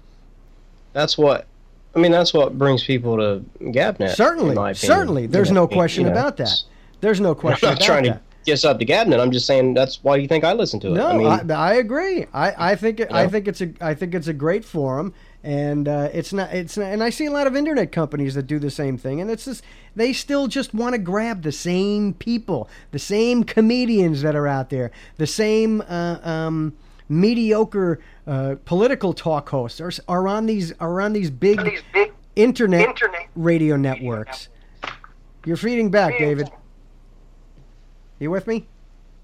that's 0.92 1.18
what 1.18 1.46
I 1.96 1.98
mean. 1.98 2.12
That's 2.12 2.34
what 2.34 2.56
brings 2.58 2.84
people 2.84 3.16
to 3.16 3.44
GabNet. 3.60 4.14
certainly, 4.14 4.50
in 4.50 4.54
my 4.56 4.70
opinion. 4.70 4.96
certainly. 4.96 5.22
You 5.22 5.28
There's 5.28 5.50
know, 5.50 5.62
no 5.62 5.68
question 5.68 6.04
you 6.04 6.10
know, 6.10 6.18
about 6.20 6.36
that. 6.36 6.62
There's 7.00 7.20
no 7.20 7.34
question 7.34 7.68
I'm 7.68 7.74
not 7.74 7.80
about 7.80 7.86
trying 7.86 8.04
that. 8.04 8.12
to 8.14 8.28
this 8.44 8.64
up 8.64 8.78
to 8.78 8.86
Gabnet. 8.86 9.20
I'm 9.20 9.30
just 9.30 9.46
saying 9.46 9.74
that's 9.74 10.02
why 10.02 10.16
you 10.16 10.26
think 10.26 10.44
I 10.44 10.52
listen 10.52 10.80
to 10.80 10.88
it. 10.88 10.92
No, 10.92 11.06
I 11.08 11.16
mean, 11.16 11.50
I, 11.50 11.54
I 11.54 11.74
agree. 11.74 12.26
I, 12.32 12.72
I 12.72 12.74
think 12.76 13.00
it, 13.00 13.08
I 13.12 13.24
know? 13.24 13.30
think 13.30 13.48
it's 13.48 13.60
a 13.60 13.72
I 13.80 13.94
think 13.94 14.14
it's 14.14 14.26
a 14.28 14.32
great 14.32 14.64
forum, 14.64 15.14
and 15.42 15.86
uh, 15.86 16.08
it's 16.12 16.32
not 16.32 16.52
it's 16.52 16.76
not, 16.76 16.86
and 16.86 17.02
I 17.02 17.10
see 17.10 17.26
a 17.26 17.30
lot 17.30 17.46
of 17.46 17.54
internet 17.54 17.92
companies 17.92 18.34
that 18.34 18.46
do 18.46 18.58
the 18.58 18.70
same 18.70 18.98
thing, 18.98 19.20
and 19.20 19.30
it's 19.30 19.44
just 19.44 19.62
they 19.94 20.12
still 20.12 20.48
just 20.48 20.74
want 20.74 20.94
to 20.94 20.98
grab 20.98 21.42
the 21.42 21.52
same 21.52 22.14
people, 22.14 22.68
the 22.90 22.98
same 22.98 23.44
comedians 23.44 24.22
that 24.22 24.34
are 24.34 24.48
out 24.48 24.70
there, 24.70 24.90
the 25.16 25.26
same 25.26 25.80
uh, 25.82 26.18
um, 26.22 26.76
mediocre 27.08 28.00
uh, 28.26 28.56
political 28.64 29.12
talk 29.12 29.48
hosts 29.48 29.80
are, 29.80 29.92
are 30.08 30.28
on 30.28 30.46
these 30.46 30.72
are 30.80 31.00
on 31.00 31.12
these 31.12 31.30
big, 31.30 31.82
internet, 32.36 33.00
radio 33.34 33.76
networks. 33.76 34.48
You're 35.44 35.56
feeding 35.56 35.90
back, 35.90 36.18
David. 36.18 36.50
You 38.18 38.30
with 38.30 38.46
me? 38.46 38.66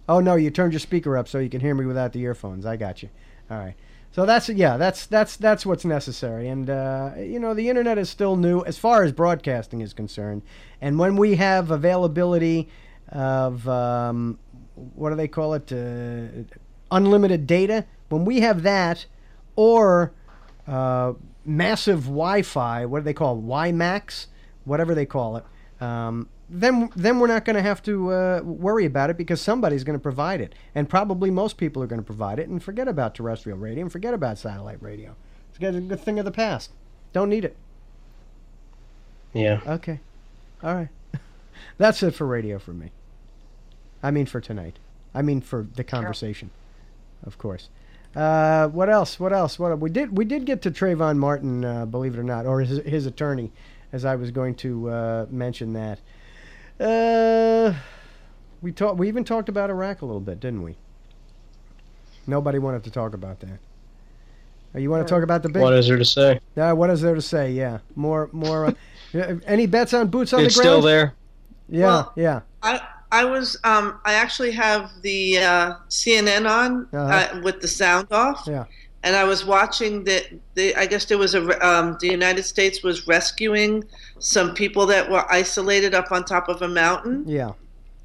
Oh 0.08 0.20
no, 0.20 0.36
you 0.36 0.50
turned 0.50 0.72
your 0.72 0.80
speaker 0.80 1.16
up 1.16 1.28
so 1.28 1.38
you 1.38 1.50
can 1.50 1.60
hear 1.60 1.74
me 1.74 1.86
without 1.86 2.12
the 2.12 2.20
earphones. 2.20 2.64
I 2.64 2.76
got 2.76 3.02
you. 3.02 3.08
All 3.50 3.58
right. 3.58 3.74
So 4.14 4.24
that's 4.24 4.48
yeah, 4.48 4.76
that's 4.76 5.06
that's 5.06 5.36
that's 5.36 5.66
what's 5.66 5.84
necessary. 5.84 6.46
And 6.46 6.70
uh, 6.70 7.14
you 7.16 7.40
know, 7.40 7.52
the 7.52 7.68
internet 7.68 7.98
is 7.98 8.08
still 8.08 8.36
new 8.36 8.60
as 8.60 8.78
far 8.78 9.02
as 9.02 9.10
broadcasting 9.10 9.80
is 9.80 9.92
concerned. 9.92 10.42
And 10.80 11.00
when 11.00 11.16
we 11.16 11.34
have 11.34 11.72
availability 11.72 12.68
of 13.08 13.68
um, 13.68 14.38
what 14.94 15.10
do 15.10 15.16
they 15.16 15.26
call 15.26 15.54
it, 15.54 15.72
uh, 15.72 16.44
unlimited 16.92 17.48
data, 17.48 17.86
when 18.08 18.24
we 18.24 18.38
have 18.38 18.62
that, 18.62 19.06
or 19.56 20.12
uh, 20.68 21.14
massive 21.44 22.04
Wi-Fi, 22.04 22.86
what 22.86 23.00
do 23.00 23.04
they 23.04 23.14
call 23.14 23.36
it? 23.36 23.44
WiMAX, 23.44 24.28
whatever 24.64 24.94
they 24.94 25.06
call 25.06 25.38
it. 25.38 25.44
Um, 25.80 26.28
then, 26.48 26.90
then 26.94 27.18
we're 27.18 27.26
not 27.26 27.44
going 27.44 27.56
to 27.56 27.62
have 27.62 27.82
to 27.84 28.12
uh, 28.12 28.40
worry 28.42 28.84
about 28.84 29.10
it 29.10 29.16
because 29.16 29.40
somebody's 29.40 29.84
going 29.84 29.98
to 29.98 30.02
provide 30.02 30.40
it, 30.40 30.54
and 30.74 30.88
probably 30.88 31.30
most 31.30 31.56
people 31.56 31.82
are 31.82 31.86
going 31.86 32.00
to 32.00 32.06
provide 32.06 32.38
it, 32.38 32.48
and 32.48 32.62
forget 32.62 32.86
about 32.88 33.14
terrestrial 33.14 33.58
radio 33.58 33.82
and 33.82 33.92
forget 33.92 34.14
about 34.14 34.38
satellite 34.38 34.82
radio. 34.82 35.14
It's 35.48 35.58
a 35.58 35.80
good 35.80 36.00
thing 36.00 36.18
of 36.18 36.24
the 36.24 36.30
past. 36.30 36.70
Don't 37.12 37.28
need 37.28 37.44
it. 37.44 37.56
yeah. 39.32 39.60
Okay, 39.66 40.00
all 40.62 40.74
right. 40.74 40.88
That's 41.78 42.02
it 42.02 42.14
for 42.14 42.26
radio 42.26 42.58
for 42.58 42.72
me. 42.72 42.90
I 44.02 44.10
mean 44.10 44.26
for 44.26 44.40
tonight. 44.40 44.78
I 45.14 45.22
mean 45.22 45.40
for 45.40 45.66
the 45.74 45.84
conversation, 45.84 46.50
of 47.24 47.38
course. 47.38 47.68
Uh, 48.14 48.68
what 48.68 48.88
else? 48.88 49.18
What 49.18 49.32
else? 49.32 49.58
What 49.58 49.78
we 49.80 49.90
did? 49.90 50.16
We 50.16 50.24
did 50.24 50.44
get 50.44 50.62
to 50.62 50.70
Trayvon 50.70 51.16
Martin, 51.16 51.64
uh, 51.64 51.86
believe 51.86 52.14
it 52.14 52.20
or 52.20 52.24
not, 52.24 52.46
or 52.46 52.60
his 52.60 52.84
his 52.84 53.06
attorney, 53.06 53.50
as 53.92 54.04
I 54.04 54.14
was 54.16 54.30
going 54.30 54.54
to 54.56 54.88
uh, 54.90 55.26
mention 55.30 55.72
that. 55.72 56.00
Uh, 56.80 57.74
we 58.62 58.72
talked. 58.72 58.98
We 58.98 59.08
even 59.08 59.24
talked 59.24 59.48
about 59.48 59.70
Iraq 59.70 60.02
a 60.02 60.06
little 60.06 60.20
bit, 60.20 60.40
didn't 60.40 60.62
we? 60.62 60.76
Nobody 62.26 62.58
wanted 62.58 62.84
to 62.84 62.90
talk 62.90 63.14
about 63.14 63.40
that. 63.40 63.58
Uh, 64.74 64.78
you 64.78 64.90
want 64.90 65.06
to 65.06 65.12
talk 65.12 65.22
about 65.22 65.42
the 65.42 65.48
big? 65.48 65.62
What 65.62 65.74
is 65.74 65.86
there 65.86 65.98
to 65.98 66.04
say? 66.04 66.40
Uh, 66.56 66.72
what 66.72 66.90
is 66.90 67.00
there 67.00 67.14
to 67.14 67.22
say? 67.22 67.52
Yeah, 67.52 67.78
more, 67.94 68.28
more. 68.32 68.66
Uh, 68.66 68.72
uh, 69.18 69.34
any 69.46 69.66
bets 69.66 69.94
on 69.94 70.08
boots 70.08 70.32
on 70.32 70.40
It's 70.40 70.56
the 70.56 70.62
ground? 70.62 70.72
still 70.74 70.82
there. 70.82 71.14
Yeah, 71.68 71.86
Well, 71.86 72.12
yeah. 72.16 72.40
I 72.62 72.80
I 73.12 73.24
was 73.24 73.56
um 73.64 74.00
I 74.04 74.14
actually 74.14 74.50
have 74.52 74.90
the 75.02 75.38
uh, 75.38 75.74
CNN 75.88 76.50
on 76.50 76.88
Uh-huh. 76.92 77.38
uh, 77.38 77.40
with 77.42 77.60
the 77.60 77.68
sound 77.68 78.08
off, 78.10 78.42
Yeah. 78.46 78.64
And 79.04 79.14
I 79.14 79.24
was 79.24 79.44
watching 79.44 80.04
that. 80.04 80.26
The 80.54 80.74
I 80.74 80.86
guess 80.86 81.04
there 81.04 81.18
was 81.18 81.34
a 81.34 81.66
um, 81.66 81.96
the 82.00 82.08
United 82.08 82.42
States 82.44 82.82
was 82.82 83.06
rescuing 83.06 83.84
some 84.18 84.54
people 84.54 84.86
that 84.86 85.08
were 85.10 85.30
isolated 85.30 85.94
up 85.94 86.10
on 86.10 86.24
top 86.24 86.48
of 86.48 86.62
a 86.62 86.68
mountain, 86.68 87.22
Yeah, 87.28 87.52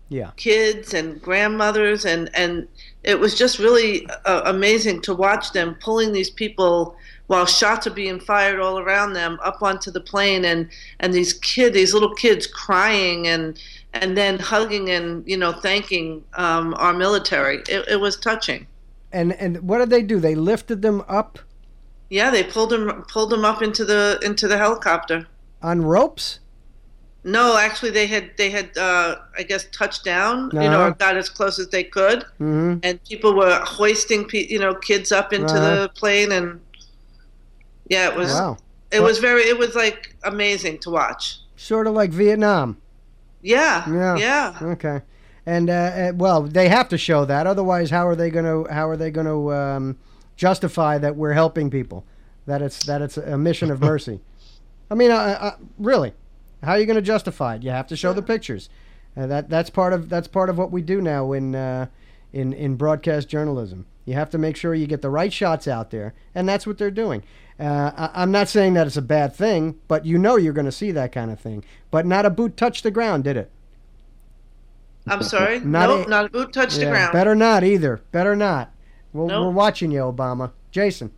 yeah. 0.09 0.31
kids 0.35 0.93
and 0.93 1.19
grandmothers, 1.21 2.05
and 2.05 2.29
and 2.35 2.67
it 3.03 3.17
was 3.17 3.33
just 3.35 3.59
really 3.59 4.07
uh, 4.25 4.41
amazing 4.45 5.01
to 5.03 5.15
watch 5.15 5.53
them 5.53 5.75
pulling 5.75 6.11
these 6.11 6.29
people 6.29 6.95
while 7.27 7.45
shots 7.45 7.87
are 7.87 7.91
being 7.91 8.19
fired 8.19 8.59
all 8.59 8.79
around 8.79 9.13
them 9.13 9.39
up 9.41 9.61
onto 9.61 9.91
the 9.91 10.01
plane 10.01 10.43
and 10.43 10.67
and 10.99 11.13
these 11.13 11.31
kid 11.33 11.73
these 11.73 11.93
little 11.93 12.13
kids 12.15 12.45
crying 12.45 13.27
and 13.27 13.61
and 13.93 14.17
then 14.17 14.37
hugging 14.37 14.89
and 14.89 15.25
you 15.25 15.37
know 15.37 15.53
thanking 15.53 16.23
um, 16.33 16.73
our 16.77 16.93
military 16.93 17.57
it, 17.69 17.87
it 17.87 17.99
was 18.01 18.17
touching 18.17 18.67
And 19.11 19.33
and 19.33 19.61
what 19.67 19.79
did 19.79 19.89
they 19.89 20.03
do? 20.03 20.19
They 20.19 20.35
lifted 20.35 20.81
them 20.81 21.03
up 21.07 21.39
yeah 22.11 22.31
they 22.31 22.43
pulled 22.43 22.71
them 22.71 23.03
pulled 23.07 23.29
them 23.29 23.45
up 23.45 23.61
into 23.61 23.85
the 23.85 24.19
into 24.23 24.47
the 24.47 24.57
helicopter 24.57 25.27
on 25.61 25.79
ropes. 25.83 26.39
no 27.23 27.55
actually 27.55 27.91
they 27.91 28.07
had 28.07 28.31
they 28.35 28.49
had 28.49 28.75
uh, 28.77 29.15
i 29.37 29.43
guess 29.43 29.67
touched 29.71 30.03
down 30.05 30.49
you 30.53 30.59
know 30.59 30.81
Uh-huh. 30.81 30.89
or 30.89 30.91
got 31.05 31.15
as 31.17 31.29
close 31.29 31.59
as 31.59 31.67
they 31.69 31.83
could 31.83 32.23
hmm 32.39 32.77
and 32.81 33.03
people 33.03 33.35
were 33.35 33.59
hoisting 33.63 34.25
pe- 34.25 34.47
you 34.47 34.57
know 34.57 34.73
kids 34.73 35.11
up 35.11 35.33
into 35.33 35.53
Uh-huh. 35.53 35.81
the 35.83 35.89
plane 35.89 36.31
and 36.31 36.59
yeah 37.89 38.09
it 38.09 38.15
was 38.15 38.33
Wow. 38.33 38.57
it 38.91 39.01
was 39.01 39.19
very 39.19 39.43
it 39.43 39.57
was 39.59 39.75
like 39.75 40.15
amazing 40.23 40.79
to 40.79 40.89
watch 40.89 41.23
Sort 41.57 41.85
of 41.87 41.93
like 41.93 42.09
Vietnam. 42.11 42.77
yeah 43.43 43.87
Yeah. 43.91 44.15
yeah 44.17 44.57
Okay. 44.73 45.01
And 45.45 45.69
uh, 45.69 45.73
uh, 45.73 46.11
well, 46.15 46.43
they 46.43 46.69
have 46.69 46.89
to 46.89 46.97
show 46.97 47.25
that. 47.25 47.47
Otherwise, 47.47 47.89
how 47.89 48.07
are 48.07 48.15
they 48.15 48.29
going 48.29 48.45
to 48.45 48.71
how 48.71 48.89
are 48.89 48.97
they 48.97 49.11
going 49.11 49.27
to 49.27 49.53
um, 49.53 49.97
justify 50.35 50.97
that 50.97 51.15
we're 51.15 51.33
helping 51.33 51.69
people? 51.69 52.05
That 52.45 52.61
it's 52.61 52.85
that 52.85 53.01
it's 53.01 53.17
a 53.17 53.37
mission 53.37 53.71
of 53.71 53.81
mercy. 53.81 54.19
I 54.91 54.95
mean, 54.95 55.11
uh, 55.11 55.37
uh, 55.39 55.55
really, 55.77 56.13
how 56.63 56.73
are 56.73 56.79
you 56.79 56.85
going 56.85 56.95
to 56.95 57.01
justify 57.01 57.55
it? 57.55 57.63
You 57.63 57.71
have 57.71 57.87
to 57.87 57.95
show 57.95 58.13
the 58.13 58.21
pictures. 58.21 58.69
Uh, 59.15 59.27
that 59.27 59.49
that's 59.49 59.69
part 59.69 59.93
of 59.93 60.09
that's 60.09 60.27
part 60.27 60.49
of 60.49 60.57
what 60.57 60.71
we 60.71 60.81
do 60.81 61.01
now 61.01 61.31
in 61.31 61.55
uh, 61.55 61.87
in 62.33 62.53
in 62.53 62.75
broadcast 62.75 63.27
journalism. 63.29 63.85
You 64.05 64.15
have 64.15 64.29
to 64.31 64.37
make 64.37 64.55
sure 64.55 64.73
you 64.73 64.87
get 64.87 65.01
the 65.01 65.09
right 65.09 65.31
shots 65.31 65.67
out 65.67 65.91
there, 65.91 66.13
and 66.33 66.49
that's 66.49 66.65
what 66.65 66.77
they're 66.77 66.91
doing. 66.91 67.23
Uh, 67.59 67.91
I, 67.95 68.21
I'm 68.23 68.31
not 68.31 68.47
saying 68.47 68.73
that 68.73 68.87
it's 68.87 68.97
a 68.97 69.01
bad 69.01 69.35
thing, 69.35 69.79
but 69.87 70.05
you 70.05 70.17
know 70.17 70.35
you're 70.35 70.53
going 70.53 70.65
to 70.65 70.71
see 70.71 70.91
that 70.91 71.11
kind 71.11 71.31
of 71.31 71.39
thing. 71.39 71.63
But 71.91 72.05
not 72.05 72.25
a 72.25 72.29
boot 72.29 72.57
touched 72.57 72.83
the 72.83 72.91
ground, 72.91 73.25
did 73.25 73.37
it? 73.37 73.51
I'm 75.07 75.23
sorry 75.23 75.59
Not 75.63 75.89
nope 75.89 76.07
a- 76.07 76.09
not 76.09 76.25
a 76.25 76.29
boot 76.29 76.53
touched 76.53 76.79
the 76.79 76.85
ground 76.85 77.13
Better 77.13 77.35
not 77.35 77.63
either. 77.63 78.01
Better 78.11 78.35
not. 78.35 78.71
We're, 79.13 79.25
Nope. 79.27 79.45
we're 79.45 79.51
watching 79.51 79.91
you, 79.91 80.01
Obama. 80.01 80.51
Jason. 80.71 81.11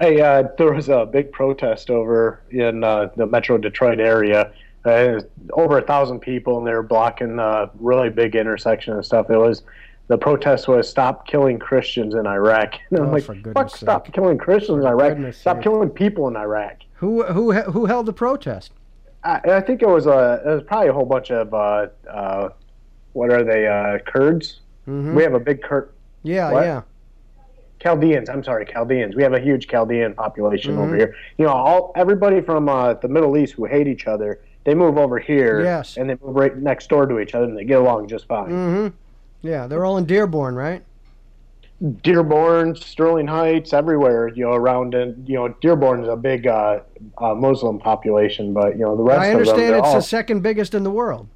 Hey, 0.00 0.20
uh, 0.20 0.44
there 0.56 0.72
was 0.72 0.88
a 0.88 1.04
big 1.06 1.30
protest 1.30 1.90
over 1.90 2.40
in 2.50 2.82
uh, 2.82 3.10
the 3.16 3.26
Metro 3.26 3.58
Detroit 3.58 4.00
area. 4.00 4.50
Uh, 4.84 5.20
over 5.52 5.78
a 5.78 5.82
thousand 5.82 6.20
people, 6.20 6.58
and 6.58 6.66
they 6.66 6.72
were 6.72 6.82
blocking 6.82 7.38
a 7.38 7.70
really 7.78 8.08
big 8.10 8.34
intersection 8.34 8.94
and 8.94 9.04
stuff. 9.04 9.30
It 9.30 9.36
was 9.36 9.62
the 10.08 10.16
protest 10.18 10.68
was 10.68 10.88
"Stop 10.88 11.26
killing 11.26 11.58
Christians 11.58 12.14
in 12.14 12.26
Iraq." 12.26 12.74
And 12.90 13.00
I'm 13.00 13.08
Oh, 13.08 13.12
like, 13.12 13.24
for 13.24 13.34
goodness 13.34 13.52
"Fuck! 13.54 13.70
sake. 13.70 13.78
Stop 13.80 14.12
killing 14.12 14.36
Christians 14.38 14.78
in 14.80 14.86
Iraq! 14.86 15.16
Stop 15.34 15.56
sake. 15.58 15.62
killing 15.64 15.90
people 15.90 16.28
in 16.28 16.36
Iraq!" 16.36 16.78
Who 16.94 17.22
who 17.24 17.52
who 17.52 17.86
held 17.86 18.06
the 18.06 18.12
protest? 18.12 18.72
I, 19.22 19.40
I 19.44 19.60
think 19.60 19.80
it 19.82 19.88
was 19.88 20.06
a 20.06 20.42
it 20.44 20.48
was 20.48 20.62
probably 20.66 20.88
a 20.88 20.92
whole 20.92 21.06
bunch 21.06 21.30
of 21.30 21.52
uh, 21.54 21.86
uh, 22.10 22.48
what 23.14 23.30
are 23.32 23.42
they 23.42 23.66
uh, 23.66 23.98
Kurds? 24.06 24.60
Mhm. 24.86 25.14
We 25.14 25.22
have 25.22 25.32
a 25.34 25.40
big 25.40 25.62
Kurd 25.62 25.88
Yeah, 26.22 26.52
What? 26.52 26.64
yeah. 26.64 26.82
Chaldeans. 27.80 28.28
I'm 28.30 28.42
sorry, 28.44 28.64
Chaldeans. 28.66 29.14
We 29.16 29.22
have 29.22 29.32
a 29.34 29.40
huge 29.40 29.66
Chaldean 29.68 30.14
population 30.14 30.76
Mhm. 30.76 30.82
over 30.84 30.96
here. 30.96 31.14
You 31.38 31.46
know, 31.46 31.52
all 31.52 31.92
everybody 31.96 32.40
from 32.40 32.68
uh, 32.68 32.94
the 32.94 33.08
Middle 33.08 33.36
East 33.36 33.54
who 33.54 33.64
hate 33.66 33.86
each 33.88 34.06
other, 34.06 34.40
they 34.64 34.74
move 34.74 34.96
over 34.98 35.18
here, 35.18 35.60
Yes. 35.62 35.96
and 35.98 36.08
they 36.08 36.16
move 36.22 36.34
right 36.36 36.56
next 36.56 36.88
door 36.88 37.06
to 37.06 37.18
each 37.20 37.34
other, 37.34 37.44
and 37.44 37.56
they 37.56 37.64
get 37.64 37.78
along 37.80 38.08
just 38.08 38.26
fine. 38.26 38.50
Mm-hmm. 38.50 38.86
Yeah, 39.42 39.66
they're 39.66 39.84
all 39.84 39.98
in 39.98 40.06
Dearborn, 40.06 40.54
right? 40.54 40.82
Dearborn, 42.02 42.76
Sterling 42.76 43.26
Heights, 43.26 43.72
everywhere. 43.74 44.28
You 44.28 44.44
know, 44.44 44.52
around 44.54 44.94
and 44.94 45.28
you 45.28 45.34
know, 45.34 45.48
Dearborn 45.60 46.02
is 46.02 46.08
a 46.08 46.16
big 46.16 46.46
uh, 46.46 46.80
uh, 47.18 47.34
Muslim 47.34 47.78
population, 47.78 48.54
but 48.54 48.78
you 48.78 48.84
know, 48.84 48.96
the 48.96 49.02
rest 49.02 49.20
I 49.20 49.26
of 49.26 49.30
them, 49.32 49.40
understand 49.40 49.74
it's 49.76 49.86
all, 49.88 49.94
the 49.96 50.00
second 50.02 50.42
biggest 50.42 50.74
in 50.74 50.84
the 50.84 50.90
world. 50.90 51.26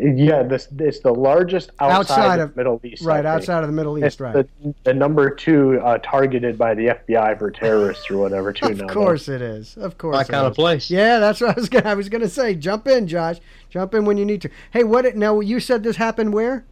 Yeah, 0.00 0.42
this 0.42 0.68
it's 0.78 1.00
the 1.00 1.12
largest 1.12 1.70
outside, 1.80 1.98
Outside 1.98 2.34
of 2.40 2.48
of- 2.50 2.54
the 2.54 2.58
Middle 2.60 2.80
East. 2.84 3.04
Right, 3.04 3.24
outside 3.24 3.62
of 3.62 3.68
the 3.68 3.72
Middle 3.72 3.96
It's 3.96 4.14
East, 4.14 4.20
right. 4.20 4.32
the, 4.34 4.74
the 4.84 4.94
number 4.94 5.30
two 5.30 5.80
uh, 5.82 5.98
targeted 5.98 6.58
by 6.58 6.74
the 6.74 6.86
FBI 6.88 7.38
for 7.38 7.50
terrorists 7.50 8.10
or 8.10 8.18
whatever 8.18 8.52
too. 8.52 8.66
Of 8.66 8.78
now, 8.78 8.86
course 8.88 9.28
it 9.28 9.42
is. 9.42 9.76
Of 9.76 9.96
course. 9.98 10.14
My 10.14 10.22
it 10.22 10.28
kind 10.28 10.46
of 10.46 10.54
place. 10.54 10.90
Yeah, 10.90 11.18
that's 11.18 11.40
what 11.40 11.50
I 11.50 11.60
was 11.60 11.68
gonna 11.68 11.88
I 11.88 11.94
was 11.94 12.08
gonna 12.08 12.28
say. 12.28 12.54
Jump 12.54 12.86
in, 12.88 13.06
Josh. 13.06 13.38
Jump 13.70 13.94
in 13.94 14.04
when 14.04 14.16
you 14.16 14.24
need 14.24 14.42
to. 14.42 14.50
Hey, 14.72 14.84
what 14.84 15.04
it 15.04 15.16
now 15.16 15.40
you 15.40 15.60
said 15.60 15.82
this 15.82 15.96
happened 15.96 16.32
where? 16.32 16.64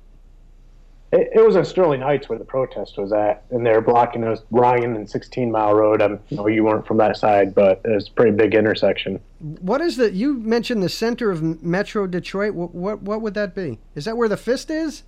It, 1.12 1.28
it 1.34 1.44
was 1.44 1.56
in 1.56 1.64
Sterling 1.64 2.00
Heights 2.00 2.28
where 2.28 2.38
the 2.38 2.44
protest 2.44 2.96
was 2.96 3.12
at, 3.12 3.44
and 3.50 3.66
they 3.66 3.70
were 3.70 3.82
blocking 3.82 4.24
us 4.24 4.40
Ryan 4.50 4.96
and 4.96 5.08
16 5.08 5.50
Mile 5.50 5.74
Road. 5.74 6.00
You 6.28 6.36
know, 6.36 6.46
you 6.46 6.64
weren't 6.64 6.86
from 6.86 6.96
that 6.96 7.18
side, 7.18 7.54
but 7.54 7.82
it's 7.84 8.08
a 8.08 8.12
pretty 8.12 8.32
big 8.32 8.54
intersection. 8.54 9.20
What 9.60 9.80
is 9.80 9.96
the 9.96 10.12
you 10.12 10.34
mentioned 10.34 10.82
the 10.82 10.88
center 10.88 11.30
of 11.30 11.62
Metro 11.62 12.06
Detroit. 12.06 12.54
What 12.54 12.74
what, 12.74 13.02
what 13.02 13.20
would 13.20 13.34
that 13.34 13.54
be? 13.54 13.78
Is 13.94 14.06
that 14.06 14.16
where 14.16 14.28
the 14.28 14.36
fist 14.36 14.70
is? 14.70 15.02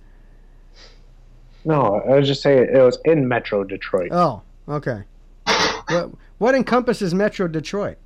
No, 1.63 2.01
I 2.07 2.19
was 2.19 2.27
just 2.27 2.43
saying 2.43 2.69
it 2.71 2.79
was 2.79 2.99
in 3.05 3.27
Metro 3.27 3.63
Detroit. 3.63 4.09
Oh, 4.11 4.43
okay. 4.69 5.03
what 5.87 6.11
what 6.37 6.55
encompasses 6.55 7.15
Metro 7.15 7.47
Detroit? 7.47 7.97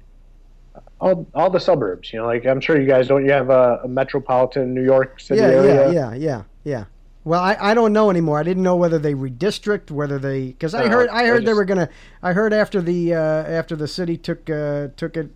all 1.02 1.28
all 1.34 1.50
the 1.50 1.60
suburbs. 1.60 2.12
You 2.14 2.20
know, 2.20 2.26
like 2.26 2.46
I'm 2.46 2.62
sure 2.62 2.80
you 2.80 2.88
guys 2.88 3.08
don't. 3.08 3.26
You 3.26 3.32
have 3.32 3.50
a, 3.50 3.82
a 3.84 3.88
metropolitan 3.88 4.74
New 4.74 4.84
York 4.84 5.20
City 5.20 5.42
yeah, 5.42 5.48
area. 5.48 5.92
yeah, 5.92 6.14
yeah, 6.14 6.14
yeah, 6.14 6.44
yeah. 6.64 6.86
Well, 7.26 7.42
I, 7.42 7.58
I 7.60 7.74
don't 7.74 7.92
know 7.92 8.10
anymore. 8.10 8.40
I 8.40 8.44
didn't 8.44 8.64
know 8.64 8.76
whether 8.76 8.98
they 8.98 9.14
redistrict, 9.14 9.92
whether 9.92 10.18
they 10.18 10.48
because 10.48 10.74
I 10.74 10.88
heard 10.88 11.10
I 11.10 11.26
heard 11.26 11.46
they 11.46 11.54
were 11.54 11.66
gonna. 11.66 11.90
I 12.24 12.34
heard 12.34 12.54
after 12.54 12.82
the 12.82 13.14
uh, 13.14 13.18
after 13.20 13.76
the 13.76 13.88
city 13.88 14.18
took 14.18 14.50
uh, 14.50 14.88
took 14.96 15.18
it 15.18 15.30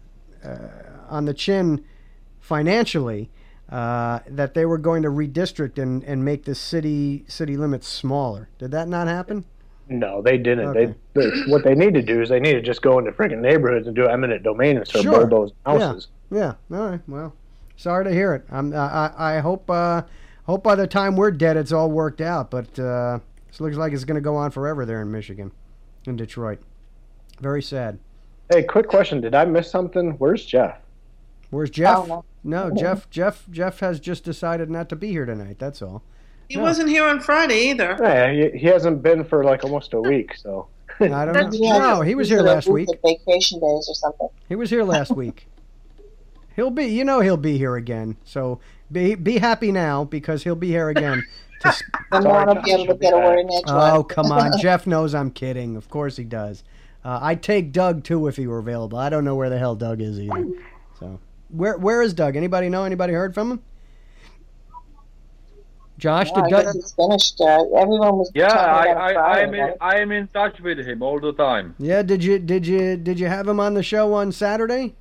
uh, 0.44 0.58
on 1.10 1.26
the 1.26 1.34
chin 1.34 1.84
financially 2.40 3.30
uh, 3.70 4.20
that 4.28 4.54
they 4.54 4.66
were 4.66 4.78
going 4.78 5.02
to 5.04 5.10
redistrict 5.10 5.78
and, 5.82 6.04
and 6.04 6.24
make 6.24 6.46
the 6.46 6.56
city 6.56 7.26
city 7.28 7.58
limits 7.58 7.88
smaller. 7.88 8.50
Did 8.60 8.72
that 8.72 8.88
not 8.88 9.08
happen? 9.08 9.46
No, 9.90 10.22
they 10.22 10.38
didn't. 10.38 10.70
Okay. 10.70 10.96
They, 11.14 11.22
they 11.30 11.52
what 11.52 11.64
they 11.64 11.76
need 11.76 11.94
to 11.96 12.02
do 12.02 12.22
is 12.22 12.30
they 12.30 12.40
need 12.40 12.54
to 12.54 12.62
just 12.62 12.82
go 12.82 12.98
into 12.98 13.12
freaking 13.12 13.40
neighborhoods 13.40 13.88
and 13.88 13.96
do 13.96 14.08
eminent 14.08 14.44
domain 14.44 14.78
and 14.78 14.88
start 14.88 15.04
Sure. 15.04 15.52
houses. 15.66 16.08
Yeah. 16.32 16.54
All 16.72 16.90
right. 16.90 17.02
Well, 17.08 17.36
sorry 17.76 18.06
to 18.06 18.12
hear 18.12 18.34
it. 18.34 18.46
I'm. 18.50 18.74
I. 18.74 19.12
I 19.18 19.36
I 19.36 19.40
hope. 19.40 19.70
Uh, 19.70 20.04
hope 20.46 20.64
by 20.64 20.76
the 20.76 20.88
time 20.88 21.16
we're 21.16 21.32
dead, 21.32 21.58
it's 21.58 21.72
all 21.72 21.90
worked 21.92 22.22
out. 22.22 22.52
But 22.52 22.78
uh, 22.80 23.20
this 23.48 23.60
looks 23.60 23.78
like 23.78 23.94
it's 23.94 24.06
going 24.06 24.16
to 24.16 24.22
go 24.22 24.36
on 24.36 24.52
forever 24.52 24.86
there 24.86 25.02
in 25.02 25.12
Michigan, 25.12 25.52
in 26.06 26.16
Detroit. 26.16 26.60
Very 27.40 27.62
sad. 27.62 28.00
Hey, 28.52 28.64
quick 28.64 28.88
question: 28.88 29.22
Did 29.22 29.36
I 29.36 29.46
miss 29.46 29.70
something? 29.70 30.12
Where's 30.14 30.46
Jeff? 30.46 30.78
Where's 31.50 31.70
Jeff? 31.70 31.98
Oh, 32.00 32.06
no. 32.06 32.26
No, 32.70 32.76
Jeff. 32.76 33.10
Jeff. 33.10 33.46
Jeff 33.52 33.80
has 33.80 34.00
just 34.00 34.24
decided 34.24 34.70
not 34.70 34.90
to 34.90 34.96
be 34.96 35.10
here 35.10 35.26
tonight. 35.26 35.58
That's 35.60 35.82
all. 35.82 36.04
He 36.50 36.58
No. 36.58 36.64
wasn't 36.64 36.90
here 36.90 37.06
on 37.06 37.20
Friday 37.22 37.70
either. 37.70 37.98
Yeah, 38.02 38.32
he, 38.32 38.58
he 38.60 38.68
hasn't 38.68 39.02
been 39.02 39.24
for 39.24 39.44
like 39.44 39.64
almost 39.64 39.94
a 39.94 40.02
week. 40.02 40.36
So 40.36 40.68
I 41.00 41.08
don't 41.08 41.28
know. 41.28 41.34
That's- 41.34 41.60
No, 41.60 42.02
he 42.02 42.16
was 42.16 42.28
here 42.28 42.42
last 42.42 42.68
week. 42.68 42.90
Vacation 43.02 43.60
days 43.60 43.88
or 43.88 43.96
something. 43.96 44.28
He 44.50 44.56
was 44.56 44.70
here 44.70 44.84
last 44.84 45.12
week. 45.16 45.48
He'll 46.56 46.70
be. 46.72 46.86
You 46.86 47.04
know, 47.04 47.20
he'll 47.22 47.38
be 47.38 47.58
here 47.58 47.76
again. 47.76 48.18
So 48.24 48.60
be 48.92 49.16
be 49.16 49.38
happy 49.38 49.72
now 49.72 50.04
because 50.06 50.44
he'll 50.44 50.56
be 50.56 50.70
here 50.70 50.90
again. 50.90 51.24
To, 51.62 51.68
s- 51.70 51.84
Then 52.12 52.22
Sorry, 52.24 52.46
one 52.46 52.56
will 52.56 52.64
be 52.64 52.72
able 52.72 52.88
to 52.88 52.96
get 52.96 53.14
a 53.14 53.18
word 53.18 53.40
in 53.40 53.48
edgewise. 53.50 53.94
Oh, 53.94 54.04
come 54.04 54.32
on. 54.32 54.58
Jeff 54.62 54.86
knows 54.88 55.16
I'm 55.16 55.32
kidding. 55.32 55.76
Of 55.76 55.90
course 55.90 56.18
he 56.18 56.24
does. 56.24 56.64
Uh, 57.04 57.20
I'd 57.22 57.44
take 57.44 57.72
Doug 57.72 58.04
too 58.04 58.28
if 58.28 58.38
he 58.38 58.48
were 58.48 58.60
available. 58.60 58.98
I 58.98 59.10
don't 59.10 59.26
know 59.26 59.36
where 59.36 59.50
the 59.50 59.58
hell 59.60 59.76
Doug 59.76 60.00
is 60.02 60.20
either. 60.20 60.46
So, 61.00 61.20
where 61.50 61.78
where 61.78 62.02
is 62.02 62.14
Doug? 62.14 62.36
Anybody 62.36 62.70
know? 62.70 62.84
Anybody 62.86 63.14
heard 63.14 63.34
from 63.34 63.52
him? 63.52 63.64
Josh, 65.98 66.32
Well, 66.34 66.46
I 66.46 66.50
did 66.50 66.64
Doug? 66.66 66.76
it's 66.76 66.94
finished. 66.94 67.40
Uh, 67.40 67.64
everyone 67.78 68.18
was 68.18 68.32
Yeah, 68.34 68.48
I, 68.48 68.86
about 68.88 68.98
I, 68.98 69.14
Friday, 69.14 69.42
I'm 69.42 69.54
in, 69.54 69.60
right? 69.62 69.78
I'm 69.80 70.12
in 70.12 70.28
touch 70.30 70.60
with 70.60 70.80
him 70.80 71.02
all 71.04 71.20
the 71.20 71.34
time. 71.34 71.76
Yeah, 71.78 72.02
did 72.02 72.24
you 72.24 72.40
did 72.40 72.66
you 72.66 72.98
did 72.98 73.20
you 73.20 73.28
have 73.28 73.48
him 73.48 73.60
on 73.60 73.74
the 73.76 73.84
show 73.84 74.14
on 74.14 74.32
Saturday? 74.32 74.96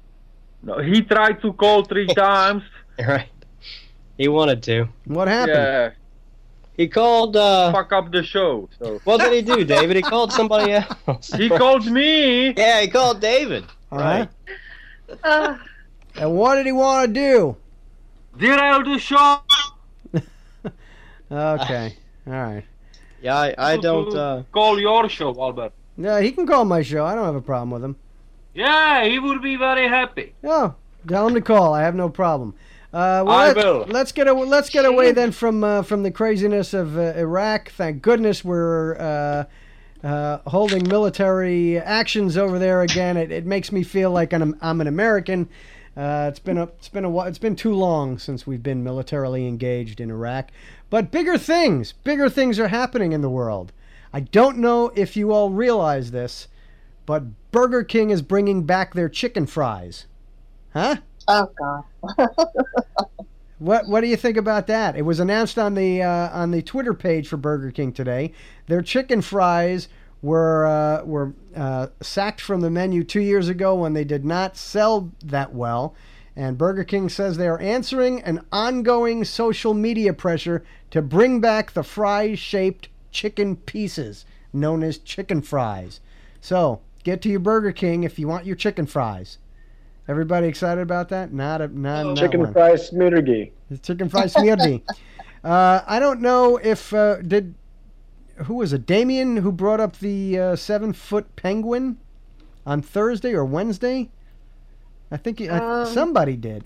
No, 0.62 0.78
he 0.78 1.02
tried 1.02 1.40
to 1.42 1.52
call 1.52 1.84
three 1.84 2.06
times. 2.14 2.62
Right. 2.98 3.28
He 4.16 4.28
wanted 4.28 4.62
to. 4.64 4.88
What 5.06 5.26
happened? 5.28 5.56
Yeah, 5.56 5.90
He 6.76 6.86
called. 6.88 7.36
uh 7.36 7.72
fuck 7.72 7.92
up 7.92 8.12
the 8.12 8.22
show. 8.22 8.68
So 8.78 9.00
What 9.04 9.20
did 9.20 9.32
he 9.32 9.42
do, 9.42 9.64
David? 9.64 9.96
He 9.96 10.02
called 10.02 10.32
somebody 10.32 10.72
else. 11.08 11.32
he 11.32 11.48
called 11.48 11.86
me. 11.86 12.52
Yeah, 12.56 12.80
he 12.82 12.88
called 12.88 13.20
David. 13.20 13.64
Uh-huh. 13.90 14.00
Right. 14.04 14.28
Uh, 15.24 15.56
And 16.16 16.34
what 16.36 16.54
did 16.56 16.66
he 16.66 16.72
want 16.72 17.08
to 17.08 17.12
do? 17.12 17.56
Derail 18.38 18.84
the 18.84 18.98
show. 18.98 19.38
Okay, 21.30 21.96
all 22.26 22.32
right. 22.34 22.64
Yeah, 23.22 23.36
I, 23.38 23.54
I 23.56 23.76
don't. 23.78 24.14
uh 24.14 24.42
call 24.52 24.78
your 24.78 25.08
show, 25.08 25.28
Albert. 25.40 25.72
Yeah, 25.96 26.20
he 26.20 26.30
can 26.32 26.46
call 26.46 26.64
my 26.66 26.82
show. 26.82 27.04
I 27.06 27.14
don't 27.14 27.24
have 27.24 27.34
a 27.34 27.40
problem 27.40 27.70
with 27.70 27.82
him. 27.82 27.96
Yeah, 28.54 29.04
he 29.04 29.18
would 29.18 29.42
be 29.42 29.56
very 29.56 29.88
happy. 29.88 30.34
Oh, 30.44 30.74
tell 31.08 31.26
him 31.26 31.34
to 31.34 31.40
call. 31.40 31.74
I 31.74 31.82
have 31.82 31.94
no 31.94 32.08
problem. 32.08 32.54
Uh, 32.92 33.24
well, 33.26 33.30
I 33.30 33.46
let, 33.48 33.56
will. 33.56 33.86
Let's 33.88 34.12
get 34.12 34.28
away, 34.28 34.46
let's 34.46 34.68
get 34.68 34.84
away 34.84 35.12
then 35.12 35.32
from 35.32 35.64
uh, 35.64 35.82
from 35.82 36.02
the 36.02 36.10
craziness 36.10 36.74
of 36.74 36.98
uh, 36.98 37.14
Iraq. 37.16 37.70
Thank 37.70 38.02
goodness 38.02 38.44
we're 38.44 38.96
uh, 38.98 39.44
uh, 40.06 40.38
holding 40.46 40.86
military 40.86 41.78
actions 41.78 42.36
over 42.36 42.58
there 42.58 42.82
again. 42.82 43.16
It, 43.16 43.32
it 43.32 43.46
makes 43.46 43.72
me 43.72 43.82
feel 43.82 44.10
like 44.10 44.34
I'm, 44.34 44.56
I'm 44.60 44.82
an 44.82 44.86
American. 44.88 45.48
Uh, 45.96 46.26
it's 46.28 46.38
been 46.38 46.58
a 46.58 46.64
it's 46.64 46.88
been 46.90 47.06
a 47.06 47.20
it's 47.20 47.38
been 47.38 47.56
too 47.56 47.72
long 47.72 48.18
since 48.18 48.46
we've 48.46 48.62
been 48.62 48.84
militarily 48.84 49.46
engaged 49.46 49.98
in 49.98 50.10
Iraq. 50.10 50.50
But 50.90 51.10
bigger 51.10 51.38
things, 51.38 51.92
bigger 51.92 52.28
things 52.28 52.58
are 52.58 52.68
happening 52.68 53.12
in 53.12 53.22
the 53.22 53.30
world. 53.30 53.72
I 54.12 54.20
don't 54.20 54.58
know 54.58 54.92
if 54.94 55.16
you 55.16 55.32
all 55.32 55.48
realize 55.48 56.10
this, 56.10 56.48
but 57.06 57.50
Burger 57.50 57.84
King 57.84 58.10
is 58.10 58.22
bringing 58.22 58.64
back 58.64 58.94
their 58.94 59.08
chicken 59.08 59.46
fries. 59.46 60.06
Huh? 60.72 60.96
Oh 61.28 61.48
God. 61.58 62.28
What 63.62 63.86
What 63.86 64.00
do 64.00 64.08
you 64.08 64.16
think 64.16 64.36
about 64.36 64.66
that? 64.66 64.96
It 64.96 65.02
was 65.02 65.20
announced 65.20 65.56
on 65.56 65.74
the 65.74 66.02
uh, 66.02 66.30
on 66.30 66.50
the 66.50 66.62
Twitter 66.62 66.92
page 66.92 67.28
for 67.28 67.36
Burger 67.36 67.70
King 67.70 67.92
today. 67.92 68.32
Their 68.66 68.82
chicken 68.82 69.22
fries 69.22 69.86
were 70.20 70.66
uh, 70.66 71.04
were 71.04 71.32
uh, 71.54 71.86
sacked 72.00 72.40
from 72.40 72.60
the 72.60 72.70
menu 72.70 73.04
two 73.04 73.20
years 73.20 73.48
ago 73.48 73.76
when 73.76 73.92
they 73.92 74.02
did 74.02 74.24
not 74.24 74.56
sell 74.56 75.12
that 75.24 75.54
well, 75.54 75.94
and 76.34 76.58
Burger 76.58 76.82
King 76.82 77.08
says 77.08 77.36
they 77.36 77.46
are 77.46 77.60
answering 77.60 78.20
an 78.22 78.44
ongoing 78.50 79.24
social 79.24 79.74
media 79.74 80.12
pressure 80.12 80.64
to 80.90 81.00
bring 81.00 81.40
back 81.40 81.70
the 81.70 81.84
fry 81.84 82.34
shaped 82.34 82.88
chicken 83.12 83.54
pieces 83.54 84.24
known 84.52 84.82
as 84.82 84.98
chicken 84.98 85.40
fries. 85.40 86.00
So 86.40 86.80
get 87.02 87.22
to 87.22 87.28
your 87.28 87.40
Burger 87.40 87.72
King 87.72 88.04
if 88.04 88.18
you 88.18 88.28
want 88.28 88.46
your 88.46 88.56
chicken 88.56 88.86
fries. 88.86 89.38
Everybody 90.08 90.48
excited 90.48 90.80
about 90.80 91.08
that? 91.10 91.32
Not 91.32 91.60
a 91.60 91.68
not, 91.68 92.06
not 92.06 92.16
chicken 92.16 92.40
one. 92.40 92.52
fries 92.52 92.90
smirgy. 92.90 93.52
The 93.70 93.78
chicken 93.78 94.08
fries 94.08 94.32
smirdy. 94.32 94.84
uh, 95.44 95.82
I 95.86 95.98
don't 96.00 96.20
know 96.20 96.56
if 96.56 96.92
uh, 96.92 97.16
did 97.16 97.54
who 98.44 98.54
was 98.54 98.72
it? 98.72 98.86
Damien 98.86 99.38
who 99.38 99.52
brought 99.52 99.80
up 99.80 99.98
the 99.98 100.38
uh, 100.38 100.56
seven 100.56 100.92
foot 100.92 101.36
penguin 101.36 101.98
on 102.66 102.82
Thursday 102.82 103.32
or 103.32 103.44
Wednesday. 103.44 104.10
I 105.10 105.16
think 105.16 105.38
he, 105.38 105.48
I, 105.48 105.82
Um, 105.82 105.86
somebody 105.86 106.36
did. 106.36 106.64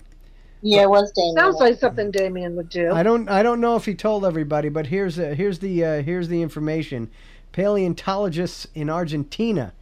Yeah, 0.61 0.83
it 0.83 0.89
was 0.89 1.11
Damien. 1.11 1.35
sounds 1.35 1.57
like 1.57 1.77
something 1.77 2.09
Damien 2.09 2.55
would 2.55 2.69
do. 2.69 2.91
I 2.91 3.03
don't 3.03 3.29
I 3.29 3.43
don't 3.43 3.61
know 3.61 3.75
if 3.75 3.85
he 3.85 3.93
told 3.93 4.25
everybody, 4.25 4.69
but 4.69 4.87
here's 4.87 5.19
uh, 5.19 5.35
here's 5.37 5.59
the 5.59 5.85
uh, 5.85 6.01
here's 6.01 6.27
the 6.27 6.41
information. 6.41 7.09
Paleontologists 7.51 8.67
in 8.73 8.89
Argentina 8.89 9.73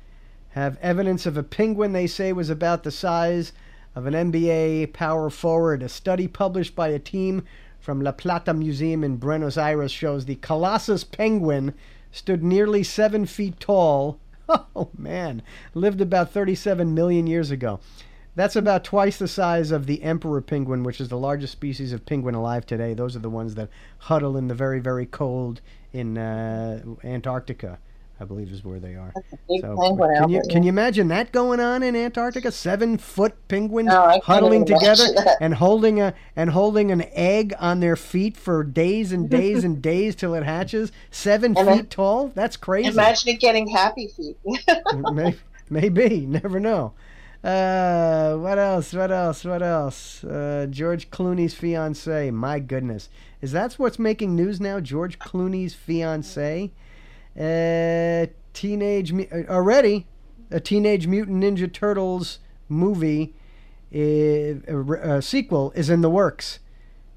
have 0.56 0.78
evidence 0.82 1.26
of 1.26 1.36
a 1.36 1.44
penguin 1.44 1.92
they 1.92 2.08
say 2.08 2.32
was 2.32 2.50
about 2.50 2.84
the 2.84 2.92
size 2.92 3.52
of 3.94 4.06
an 4.06 4.14
NBA 4.14 4.94
power 4.94 5.30
forward. 5.30 5.84
A 5.84 5.90
study 5.90 6.30
published 6.30 6.78
by 6.78 6.88
a 6.88 6.98
team 6.98 7.44
from 7.78 8.00
La 8.00 8.14
Plata 8.14 8.54
Museum 8.54 9.04
in 9.04 9.18
Buenos 9.18 9.58
Aires 9.58 9.92
shows 9.92 10.24
the 10.24 10.36
Colossus 10.36 11.04
penguin 11.04 11.74
stood 12.10 12.42
nearly 12.42 12.84
seven 12.84 13.26
feet 13.26 13.60
tall. 13.60 14.20
Oh 14.76 14.92
man, 14.96 15.42
lived 15.74 16.00
about 16.02 16.32
37 16.32 16.94
million 16.94 17.26
years 17.26 17.50
ago. 17.50 17.80
That's 18.36 18.56
about 18.56 18.84
twice 18.84 19.18
the 19.18 19.28
size 19.28 19.72
of 19.72 19.88
the 19.88 20.04
emperor 20.04 20.40
penguin, 20.40 20.84
which 20.84 21.02
is 21.02 21.10
the 21.10 21.18
largest 21.18 21.54
species 21.54 21.92
of 21.92 22.06
penguin 22.06 22.36
alive 22.36 22.66
today. 22.66 22.94
Those 22.94 23.16
are 23.16 23.20
the 23.20 23.30
ones 23.30 23.56
that 23.56 23.70
huddle 23.98 24.38
in 24.38 24.48
the 24.48 24.54
very, 24.54 24.80
very 24.80 25.08
cold 25.08 25.62
in 25.92 26.18
uh, 26.18 26.82
Antarctica, 27.04 27.80
I 28.20 28.24
believe 28.24 28.50
is 28.52 28.64
where 28.64 28.80
they 28.80 28.96
are. 28.96 29.12
That's 29.14 29.34
a 29.34 29.38
big 29.50 29.62
So, 29.62 29.76
can 30.18 30.30
you 30.30 30.42
can 30.50 30.64
you 30.64 30.70
imagine 30.70 31.10
that 31.10 31.32
going 31.34 31.60
on 31.60 31.84
in 31.84 31.96
Antarctica? 31.98 32.50
Seven 32.52 32.98
foot 32.98 33.34
penguins 33.50 33.88
No, 33.90 34.20
huddling 34.24 34.64
together 34.66 35.04
and 35.42 35.56
holding 35.56 36.00
a 36.00 36.14
and 36.36 36.52
holding 36.52 36.92
an 36.92 37.04
egg 37.12 37.54
on 37.60 37.82
their 37.82 37.96
feet 37.98 38.38
for 38.38 38.64
days 38.64 39.12
and 39.12 39.30
days 39.30 39.64
and 39.66 39.82
days 39.82 40.16
till 40.16 40.34
it 40.34 40.44
hatches. 40.44 40.92
Seven 41.12 41.58
And 41.58 41.68
feet 41.68 41.76
then- 41.76 41.86
tall. 41.88 42.28
That's 42.34 42.56
crazy. 42.56 42.90
Imagine 42.90 43.30
it 43.30 43.40
getting 43.42 43.68
happy 43.68 44.08
feet. 44.08 44.38
Maybe, 45.12 45.38
maybe, 45.70 46.26
never 46.26 46.60
know. 46.60 46.94
Uh, 47.44 48.36
what 48.38 48.58
else? 48.58 48.94
What 48.94 49.12
else? 49.12 49.44
What 49.46 49.62
else? 49.62 50.24
Uh, 50.24 50.66
George 50.70 51.12
Clooney's 51.12 51.54
fiance. 51.54 52.32
My 52.32 52.60
goodness, 52.60 53.10
is 53.42 53.52
that 53.52 53.74
what's 53.74 54.00
making 54.00 54.36
news 54.36 54.60
now? 54.60 54.80
George 54.80 55.20
Clooney's 55.20 55.74
fiance. 55.76 56.72
Uh, 57.38 58.28
teenage 58.54 59.14
uh, 59.14 59.44
already 59.50 60.08
a 60.52 60.60
Teenage 60.60 61.08
Mutant 61.08 61.44
Ninja 61.44 61.72
Turtles 61.72 62.40
movie. 62.70 63.34
A, 63.94 64.58
a 65.02 65.22
sequel 65.22 65.72
is 65.76 65.90
in 65.90 66.02
the 66.02 66.10
works. 66.10 66.60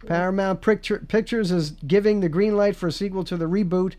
Paramount 0.07 0.61
Picture, 0.61 0.99
Pictures 1.09 1.51
is 1.51 1.73
giving 1.73 2.21
the 2.21 2.29
green 2.29 2.57
light 2.57 2.77
for 2.77 2.87
a 2.87 2.93
sequel 2.93 3.25
to 3.25 3.37
the 3.37 3.47
reboot 3.47 3.95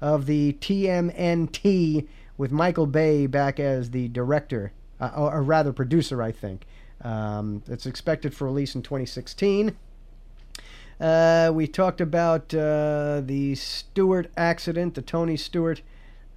of 0.00 0.26
the 0.26 0.54
TMNT 0.54 2.08
with 2.36 2.50
Michael 2.50 2.86
Bay 2.86 3.26
back 3.26 3.60
as 3.60 3.90
the 3.90 4.08
director, 4.08 4.72
uh, 5.00 5.12
or, 5.16 5.34
or 5.34 5.42
rather 5.42 5.72
producer, 5.72 6.22
I 6.22 6.32
think. 6.32 6.66
Um, 7.02 7.62
it's 7.68 7.86
expected 7.86 8.34
for 8.34 8.46
release 8.46 8.74
in 8.74 8.82
2016. 8.82 9.76
Uh, 11.04 11.52
we 11.52 11.66
talked 11.66 12.00
about 12.00 12.54
uh, 12.54 13.20
the 13.26 13.54
Stewart 13.56 14.30
accident, 14.38 14.94
the 14.94 15.02
Tony 15.02 15.36
Stewart 15.36 15.82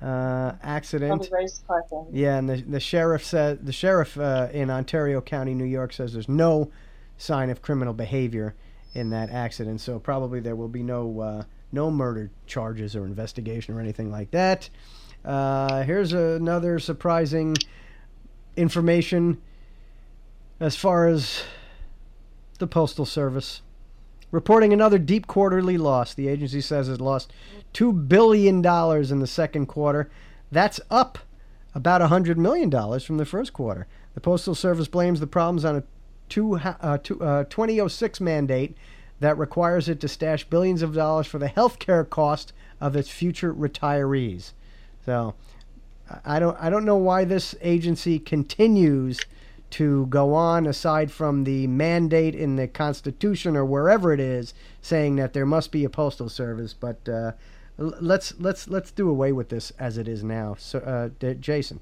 uh, 0.02 0.56
accident. 0.62 1.22
Probably 1.22 1.30
race 1.32 1.64
car 1.66 1.86
thing. 1.90 2.08
Yeah, 2.12 2.38
and 2.38 2.50
the 2.50 2.58
the 2.58 2.82
sheriff 2.82 3.24
said 3.24 3.66
the 3.66 3.72
sheriff 3.72 4.18
uh, 4.18 4.50
in 4.52 4.70
Ontario 4.70 5.22
County, 5.22 5.54
New 5.54 5.64
York, 5.64 5.94
says 5.94 6.12
there's 6.12 6.28
no 6.28 6.70
sign 7.18 7.50
of 7.50 7.62
criminal 7.62 7.94
behavior 7.94 8.56
in 8.94 9.10
that 9.12 9.30
accident. 9.30 9.80
So 9.80 10.00
probably 10.00 10.42
there 10.42 10.58
will 10.58 10.68
be 10.68 10.84
no 10.84 11.22
uh, 11.22 11.44
no 11.72 11.90
murder 11.90 12.30
charges 12.46 12.94
or 12.94 13.06
investigation 13.06 13.74
or 13.74 13.80
anything 13.80 14.12
like 14.12 14.32
that. 14.32 14.70
Uh, 15.24 15.84
here's 15.84 16.12
another 16.12 16.78
surprising 16.78 17.56
information 18.58 19.42
as 20.60 20.76
far 20.76 21.08
as 21.08 21.44
the 22.60 22.68
postal 22.68 23.06
service 23.06 23.62
reporting 24.32 24.74
another 24.74 24.98
deep 24.98 25.28
quarterly 25.28 25.78
loss. 25.78 26.14
The 26.14 26.28
agency 26.28 26.62
says 26.62 26.90
it 26.90 27.02
lost 27.02 27.32
$2 27.74 28.08
billion 28.08 28.58
in 28.58 29.20
the 29.20 29.28
second 29.28 29.68
quarter. 29.68 30.10
That's 30.52 30.80
up 30.90 31.20
about 31.74 32.02
$100 32.02 32.38
million 32.38 32.72
from 33.00 33.18
the 33.18 33.26
first 33.26 33.54
quarter. 33.54 33.88
The 34.16 34.22
Postal 34.22 34.56
Service 34.56 34.88
blames 34.88 35.20
the 35.20 35.28
problems 35.28 35.64
on 35.64 35.76
a 35.78 35.84
two, 36.30 36.56
uh, 36.58 36.98
two, 36.98 37.22
uh, 37.22 37.44
2006 37.46 38.20
mandate 38.20 38.76
that 39.20 39.38
requires 39.38 39.90
it 39.90 40.00
to 40.02 40.08
stash 40.08 40.44
billions 40.46 40.82
of 40.82 40.94
dollars 40.94 41.28
for 41.28 41.40
the 41.40 41.48
health 41.48 41.80
care 41.80 42.04
cost 42.04 42.54
of 42.80 42.96
its 42.96 43.10
future 43.10 43.54
retirees. 43.54 44.54
So 45.06 45.36
I 46.26 46.40
don't 46.40 46.58
I 46.60 46.70
don't 46.70 46.86
know 46.86 46.98
why 46.98 47.26
this 47.26 47.56
agency 47.62 48.20
continues 48.20 49.20
to 49.72 50.06
go 50.08 50.34
on 50.34 50.66
aside 50.66 51.12
from 51.12 51.44
the 51.44 51.68
mandate 51.68 52.36
in 52.36 52.56
the 52.56 52.68
Constitution 52.68 53.56
or 53.58 53.66
wherever 53.66 54.14
it 54.14 54.20
is 54.20 54.54
saying 54.82 55.18
that 55.18 55.34
there 55.34 55.46
must 55.46 55.72
be 55.72 55.84
a 55.84 55.90
postal 55.90 56.30
service. 56.30 56.74
But 56.74 57.08
uh, 57.10 57.34
let's 57.78 58.34
let's 58.40 58.68
let's 58.68 58.92
do 58.92 59.10
away 59.10 59.32
with 59.32 59.50
this 59.50 59.72
as 59.80 59.98
it 59.98 60.08
is 60.08 60.24
now. 60.24 60.56
So, 60.58 60.80
uh, 60.80 61.10
D- 61.20 61.36
Jason. 61.40 61.80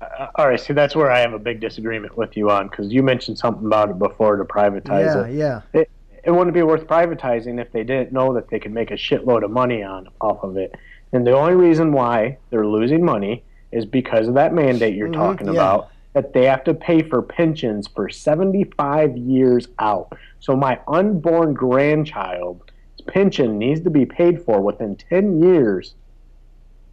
Uh, 0.00 0.28
all 0.36 0.48
right, 0.48 0.58
see, 0.58 0.72
that's 0.72 0.96
where 0.96 1.10
I 1.10 1.18
have 1.18 1.34
a 1.34 1.38
big 1.38 1.60
disagreement 1.60 2.16
with 2.16 2.36
you 2.36 2.50
on 2.50 2.68
because 2.68 2.90
you 2.90 3.02
mentioned 3.02 3.38
something 3.38 3.66
about 3.66 3.90
it 3.90 3.98
before 3.98 4.36
to 4.36 4.44
privatize 4.44 5.14
Yeah, 5.14 5.26
it. 5.26 5.34
yeah. 5.34 5.60
It, 5.74 5.90
it 6.24 6.30
wouldn't 6.30 6.54
be 6.54 6.62
worth 6.62 6.86
privatizing 6.86 7.60
if 7.60 7.70
they 7.72 7.84
didn't 7.84 8.12
know 8.12 8.32
that 8.34 8.48
they 8.48 8.58
could 8.58 8.72
make 8.72 8.90
a 8.90 8.94
shitload 8.94 9.42
of 9.42 9.50
money 9.50 9.82
on 9.82 10.08
off 10.20 10.42
of 10.42 10.56
it. 10.56 10.74
And 11.12 11.26
the 11.26 11.32
only 11.32 11.54
reason 11.54 11.92
why 11.92 12.38
they're 12.50 12.66
losing 12.66 13.04
money 13.04 13.42
is 13.72 13.84
because 13.84 14.28
of 14.28 14.34
that 14.34 14.52
mandate 14.54 14.94
you're 14.94 15.08
Mhm, 15.08 15.14
talking 15.14 15.46
yeah. 15.48 15.52
about 15.52 15.88
that 16.12 16.32
they 16.32 16.44
have 16.44 16.64
to 16.64 16.74
pay 16.74 17.02
for 17.02 17.22
pensions 17.22 17.86
for 17.86 18.08
75 18.08 19.16
years 19.16 19.68
out. 19.78 20.16
So 20.40 20.56
my 20.56 20.80
unborn 20.88 21.54
grandchild's 21.54 22.64
pension 23.06 23.58
needs 23.58 23.80
to 23.82 23.90
be 23.90 24.04
paid 24.04 24.42
for 24.42 24.60
within 24.60 24.96
10 24.96 25.42
years 25.42 25.94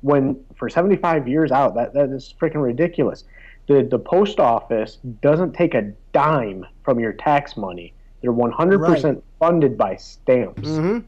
when 0.01 0.39
for 0.55 0.69
75 0.69 1.27
years 1.27 1.51
out 1.51 1.73
that 1.75 1.93
that 1.93 2.09
is 2.09 2.33
freaking 2.39 2.61
ridiculous. 2.61 3.23
The 3.67 3.83
the 3.83 3.99
post 3.99 4.39
office 4.39 4.97
doesn't 5.21 5.53
take 5.53 5.73
a 5.73 5.91
dime 6.13 6.65
from 6.83 6.99
your 6.99 7.13
tax 7.13 7.57
money. 7.57 7.93
They're 8.21 8.33
100% 8.33 9.21
funded 9.39 9.77
by 9.77 9.95
stamps 9.95 10.69
Mm-hmm. 10.69 10.99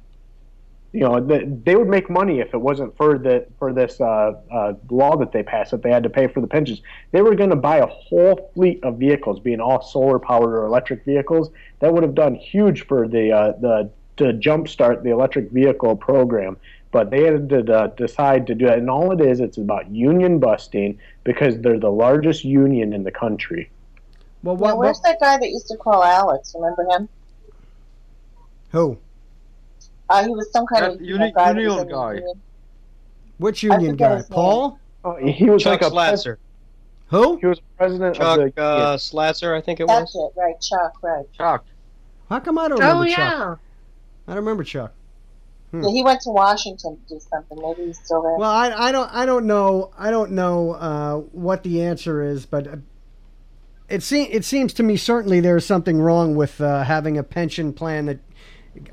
You 0.92 1.02
know, 1.02 1.20
the, 1.20 1.60
they 1.64 1.76
would 1.76 1.88
make 1.88 2.10
money 2.10 2.40
if 2.40 2.54
it 2.54 2.58
wasn't 2.58 2.96
for 2.98 3.20
the 3.20 3.46
for 3.60 3.74
this 3.74 4.02
uh, 4.02 4.34
uh, 4.52 4.74
law 4.90 5.16
that 5.18 5.32
they 5.32 5.44
passed 5.44 5.72
that 5.72 5.84
they 5.84 5.92
had 5.92 6.04
to 6.04 6.10
pay 6.10 6.28
for 6.28 6.42
the 6.42 6.48
pensions. 6.48 6.82
They 7.12 7.22
were 7.22 7.36
going 7.36 7.52
to 7.52 7.56
buy 7.56 7.78
a 7.78 7.86
whole 7.86 8.50
fleet 8.56 8.84
of 8.84 8.98
vehicles, 8.98 9.40
being 9.40 9.62
all 9.62 9.82
solar 9.82 10.18
powered 10.18 10.54
or 10.54 10.66
electric 10.66 11.06
vehicles. 11.06 11.52
That 11.80 11.94
would 11.94 12.02
have 12.02 12.16
done 12.16 12.34
huge 12.34 12.88
for 12.88 13.08
the 13.08 13.32
uh, 13.32 13.52
the 13.60 13.92
to 14.18 14.34
jumpstart 14.34 15.04
the 15.04 15.12
electric 15.12 15.52
vehicle 15.52 15.96
program. 15.96 16.58
But 16.92 17.12
they 17.12 17.24
had 17.24 17.50
to 17.50 17.72
uh, 17.72 17.88
decide 17.88 18.48
to 18.48 18.56
do 18.56 18.66
it, 18.66 18.80
and 18.80 18.90
all 18.90 19.12
it 19.12 19.22
is, 19.22 19.42
it's 19.42 19.60
about 19.60 19.92
union 19.92 20.40
busting 20.40 20.98
because 21.24 21.60
they're 21.60 21.80
the 21.80 21.92
largest 21.92 22.44
union 22.44 22.94
in 22.94 23.04
the 23.04 23.12
country. 23.12 23.70
Well, 24.42 24.56
Yeah, 24.56 24.62
what, 24.62 24.78
where's 24.80 24.98
what 24.98 25.04
that 25.04 25.20
guy 25.20 25.38
that 25.38 25.50
used 25.50 25.68
to 25.68 25.78
call 25.78 26.04
Alex? 26.04 26.56
Remember 26.56 26.84
him? 26.90 27.08
who? 28.72 28.98
Uh, 30.10 30.24
he 30.24 30.30
was 30.30 30.52
some 30.52 30.66
kind 30.66 30.84
That 30.86 30.92
of 30.96 31.02
uni- 31.02 31.32
guy 31.32 31.54
that 31.54 31.62
union 31.62 31.88
guy. 31.88 32.14
union. 32.16 32.42
Which 33.38 33.64
union 33.64 33.96
guy? 33.96 34.22
Paul? 34.30 34.80
Oh, 35.06 35.16
he 35.16 35.50
was 35.50 35.64
Chuck 35.64 35.82
like 35.82 35.92
a 35.92 35.96
pres- 35.96 36.24
Slatzer. 36.26 36.38
Who? 37.08 37.38
he 37.38 37.46
was 37.48 37.60
president 37.78 38.16
Chuck 38.16 38.40
of 38.40 38.54
the 38.56 38.62
uh, 38.62 38.98
Slatzer, 38.98 39.56
I 39.58 39.62
think 39.62 39.80
it 39.80 39.88
That's 39.88 40.14
was. 40.14 40.32
it, 40.36 40.40
right? 40.40 40.60
Chuck, 40.62 40.94
right? 41.02 41.26
Chuck. 41.34 41.66
How 42.30 42.40
come 42.40 42.58
I 42.58 42.68
don't 42.68 42.80
remember 42.80 43.04
Oh 43.04 43.08
Chuck? 43.08 43.18
yeah. 43.18 43.56
I 44.28 44.32
don't 44.34 44.44
remember 44.44 44.64
Chuck. 44.64 44.94
Hmm. 45.72 45.84
Yeah, 45.84 45.90
he 45.92 46.04
went 46.04 46.22
to 46.22 46.30
Washington 46.32 46.98
to 47.08 47.14
do 47.16 47.20
something. 47.32 47.58
Maybe 47.62 47.86
he's 47.88 48.00
still 48.04 48.22
there. 48.24 48.36
Well, 48.38 48.50
I, 48.52 48.72
I 48.72 48.92
don't 48.92 49.12
I 49.14 49.26
don't 49.26 49.46
know 49.46 49.92
I 49.98 50.10
don't 50.12 50.32
know 50.32 50.72
uh, 50.72 51.16
what 51.32 51.64
the 51.64 51.84
answer 51.84 52.24
is, 52.24 52.46
but 52.46 52.68
uh, 52.68 52.76
it 53.88 54.04
seems 54.04 54.30
it 54.32 54.46
seems 54.46 54.74
to 54.74 54.84
me 54.84 54.98
certainly 54.98 55.40
there's 55.40 55.66
something 55.66 56.00
wrong 56.02 56.36
with 56.36 56.60
uh, 56.62 56.84
having 56.84 57.18
a 57.18 57.24
pension 57.24 57.72
plan 57.74 58.06
that 58.08 58.20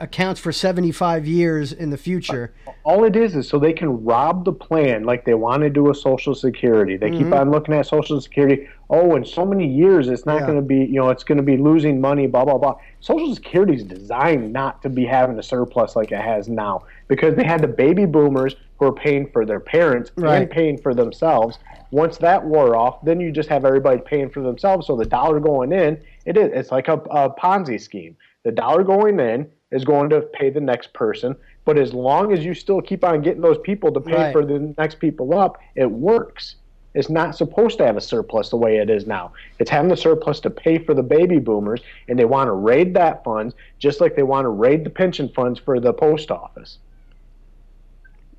accounts 0.00 0.40
for 0.40 0.52
75 0.52 1.26
years 1.26 1.72
in 1.72 1.90
the 1.90 1.96
future. 1.96 2.52
all 2.84 3.04
it 3.04 3.16
is 3.16 3.34
is 3.34 3.48
so 3.48 3.58
they 3.58 3.72
can 3.72 4.04
rob 4.04 4.44
the 4.44 4.52
plan 4.52 5.04
like 5.04 5.24
they 5.24 5.34
want 5.34 5.60
to 5.62 5.68
do 5.70 5.90
a 5.90 5.94
social 5.94 6.34
security 6.34 6.96
they 6.96 7.10
keep 7.10 7.26
Mhm. 7.26 7.40
on 7.40 7.50
looking 7.50 7.74
at 7.74 7.84
social 7.86 8.20
security 8.20 8.66
oh 8.90 9.16
in 9.16 9.24
so 9.24 9.44
many 9.44 9.66
years 9.66 10.08
it's 10.08 10.24
not 10.24 10.40
Yeah. 10.40 10.46
going 10.46 10.56
to 10.58 10.62
be 10.62 10.76
you 10.84 11.00
know 11.00 11.10
it's 11.10 11.24
going 11.24 11.36
to 11.38 11.42
be 11.44 11.56
losing 11.56 12.00
money 12.00 12.26
blah 12.28 12.44
blah 12.44 12.58
blah 12.58 12.76
social 13.00 13.34
security 13.34 13.74
is 13.74 13.82
designed 13.84 14.52
not 14.52 14.82
to 14.82 14.88
be 14.88 15.04
having 15.04 15.38
a 15.38 15.42
surplus 15.42 15.96
like 15.96 16.12
it 16.12 16.20
has 16.20 16.48
now 16.48 16.82
because 17.08 17.34
they 17.34 17.44
had 17.44 17.60
the 17.60 17.68
baby 17.68 18.06
boomers 18.06 18.54
who 18.78 18.86
are 18.86 18.92
paying 18.92 19.26
for 19.28 19.44
their 19.44 19.60
parents 19.60 20.12
Right. 20.16 20.42
and 20.42 20.50
paying 20.50 20.78
for 20.78 20.94
themselves 20.94 21.58
once 21.90 22.16
that 22.18 22.44
wore 22.44 22.76
off 22.76 23.04
then 23.04 23.18
you 23.20 23.32
just 23.32 23.48
have 23.48 23.64
everybody 23.64 24.00
paying 24.00 24.30
for 24.30 24.42
themselves 24.42 24.86
so 24.86 24.96
the 24.96 25.06
dollar 25.06 25.40
going 25.40 25.72
in 25.72 25.98
it 26.24 26.36
is 26.36 26.50
it's 26.52 26.70
like 26.70 26.88
a, 26.88 26.94
a 27.10 27.30
ponzi 27.30 27.80
scheme 27.80 28.16
the 28.44 28.52
dollar 28.52 28.84
going 28.84 29.18
in 29.18 29.46
is 29.72 29.84
going 29.84 30.08
to 30.10 30.20
pay 30.20 30.50
the 30.50 30.60
next 30.60 30.92
person 30.92 31.34
but 31.64 31.76
as 31.78 31.92
long 31.92 32.32
as 32.32 32.44
you 32.44 32.54
still 32.54 32.80
keep 32.80 33.02
on 33.04 33.20
getting 33.20 33.40
those 33.42 33.58
people 33.58 33.92
to 33.92 34.00
pay 34.00 34.14
Right. 34.14 34.32
for 34.32 34.44
the 34.44 34.72
next 34.78 34.98
people 35.00 35.36
up 35.38 35.58
it 35.74 35.90
works 35.90 36.56
it's 36.94 37.10
not 37.10 37.36
supposed 37.36 37.76
to 37.78 37.84
have 37.84 37.96
a 37.96 38.00
surplus 38.00 38.48
the 38.50 38.56
way 38.56 38.76
it 38.76 38.88
is 38.88 39.06
now 39.06 39.32
it's 39.58 39.68
having 39.70 39.88
the 39.88 39.96
surplus 39.96 40.38
to 40.40 40.50
pay 40.50 40.78
for 40.78 40.94
the 40.94 41.02
baby 41.02 41.38
boomers 41.38 41.80
and 42.08 42.18
they 42.18 42.24
want 42.24 42.46
to 42.48 42.52
raid 42.52 42.94
that 42.94 43.24
funds 43.24 43.54
just 43.78 44.00
like 44.00 44.14
they 44.14 44.22
want 44.22 44.44
to 44.44 44.50
raid 44.50 44.84
the 44.84 44.90
pension 44.90 45.28
funds 45.34 45.58
for 45.58 45.80
the 45.80 45.92
post 45.92 46.30
office 46.30 46.78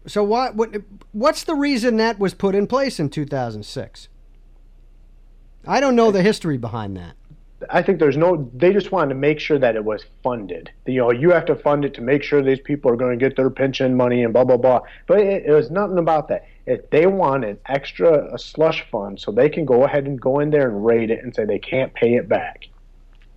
So 0.07 0.23
what 0.23 0.55
what 0.55 0.69
what's 1.11 1.43
the 1.43 1.55
reason 1.55 1.97
that 1.97 2.17
was 2.19 2.33
put 2.33 2.55
in 2.55 2.65
place 2.67 2.97
in 2.99 3.09
2006? 3.09 4.07
I 5.67 5.81
don't 5.81 5.97
know 5.97 6.11
the 6.11 6.21
history 6.23 6.57
behind 6.57 6.95
that. 6.95 7.15
I 7.69 7.81
think 7.81 7.99
there's 7.99 8.17
no. 8.17 8.49
They 8.53 8.71
just 8.71 8.91
wanted 8.91 9.09
to 9.09 9.15
make 9.15 9.39
sure 9.39 9.57
that 9.57 9.75
it 9.75 9.83
was 9.83 10.05
funded. 10.23 10.71
You 10.85 11.01
know, 11.01 11.11
you 11.11 11.31
have 11.31 11.45
to 11.45 11.55
fund 11.55 11.85
it 11.85 11.93
to 11.95 12.01
make 12.01 12.21
sure 12.21 12.41
these 12.41 12.59
people 12.59 12.91
are 12.91 12.95
going 12.95 13.17
to 13.17 13.25
get 13.25 13.35
their 13.35 13.49
pension 13.49 13.95
money 13.97 14.23
and 14.23 14.31
blah 14.31 14.43
blah 14.43 14.57
blah. 14.57 14.81
But 15.07 15.19
it, 15.19 15.45
it 15.47 15.51
was 15.51 15.71
nothing 15.71 15.97
about 15.97 16.27
that. 16.27 16.45
It, 16.67 16.91
they 16.91 17.07
want 17.07 17.45
an 17.45 17.57
extra 17.67 18.33
a 18.33 18.37
slush 18.37 18.85
fund 18.91 19.19
so 19.19 19.31
they 19.31 19.49
can 19.49 19.65
go 19.65 19.85
ahead 19.85 20.05
and 20.05 20.21
go 20.21 20.39
in 20.39 20.51
there 20.51 20.67
and 20.67 20.85
raid 20.85 21.09
it 21.09 21.23
and 21.23 21.33
say 21.33 21.45
they 21.45 21.59
can't 21.59 21.93
pay 21.93 22.15
it 22.15 22.29
back. 22.29 22.67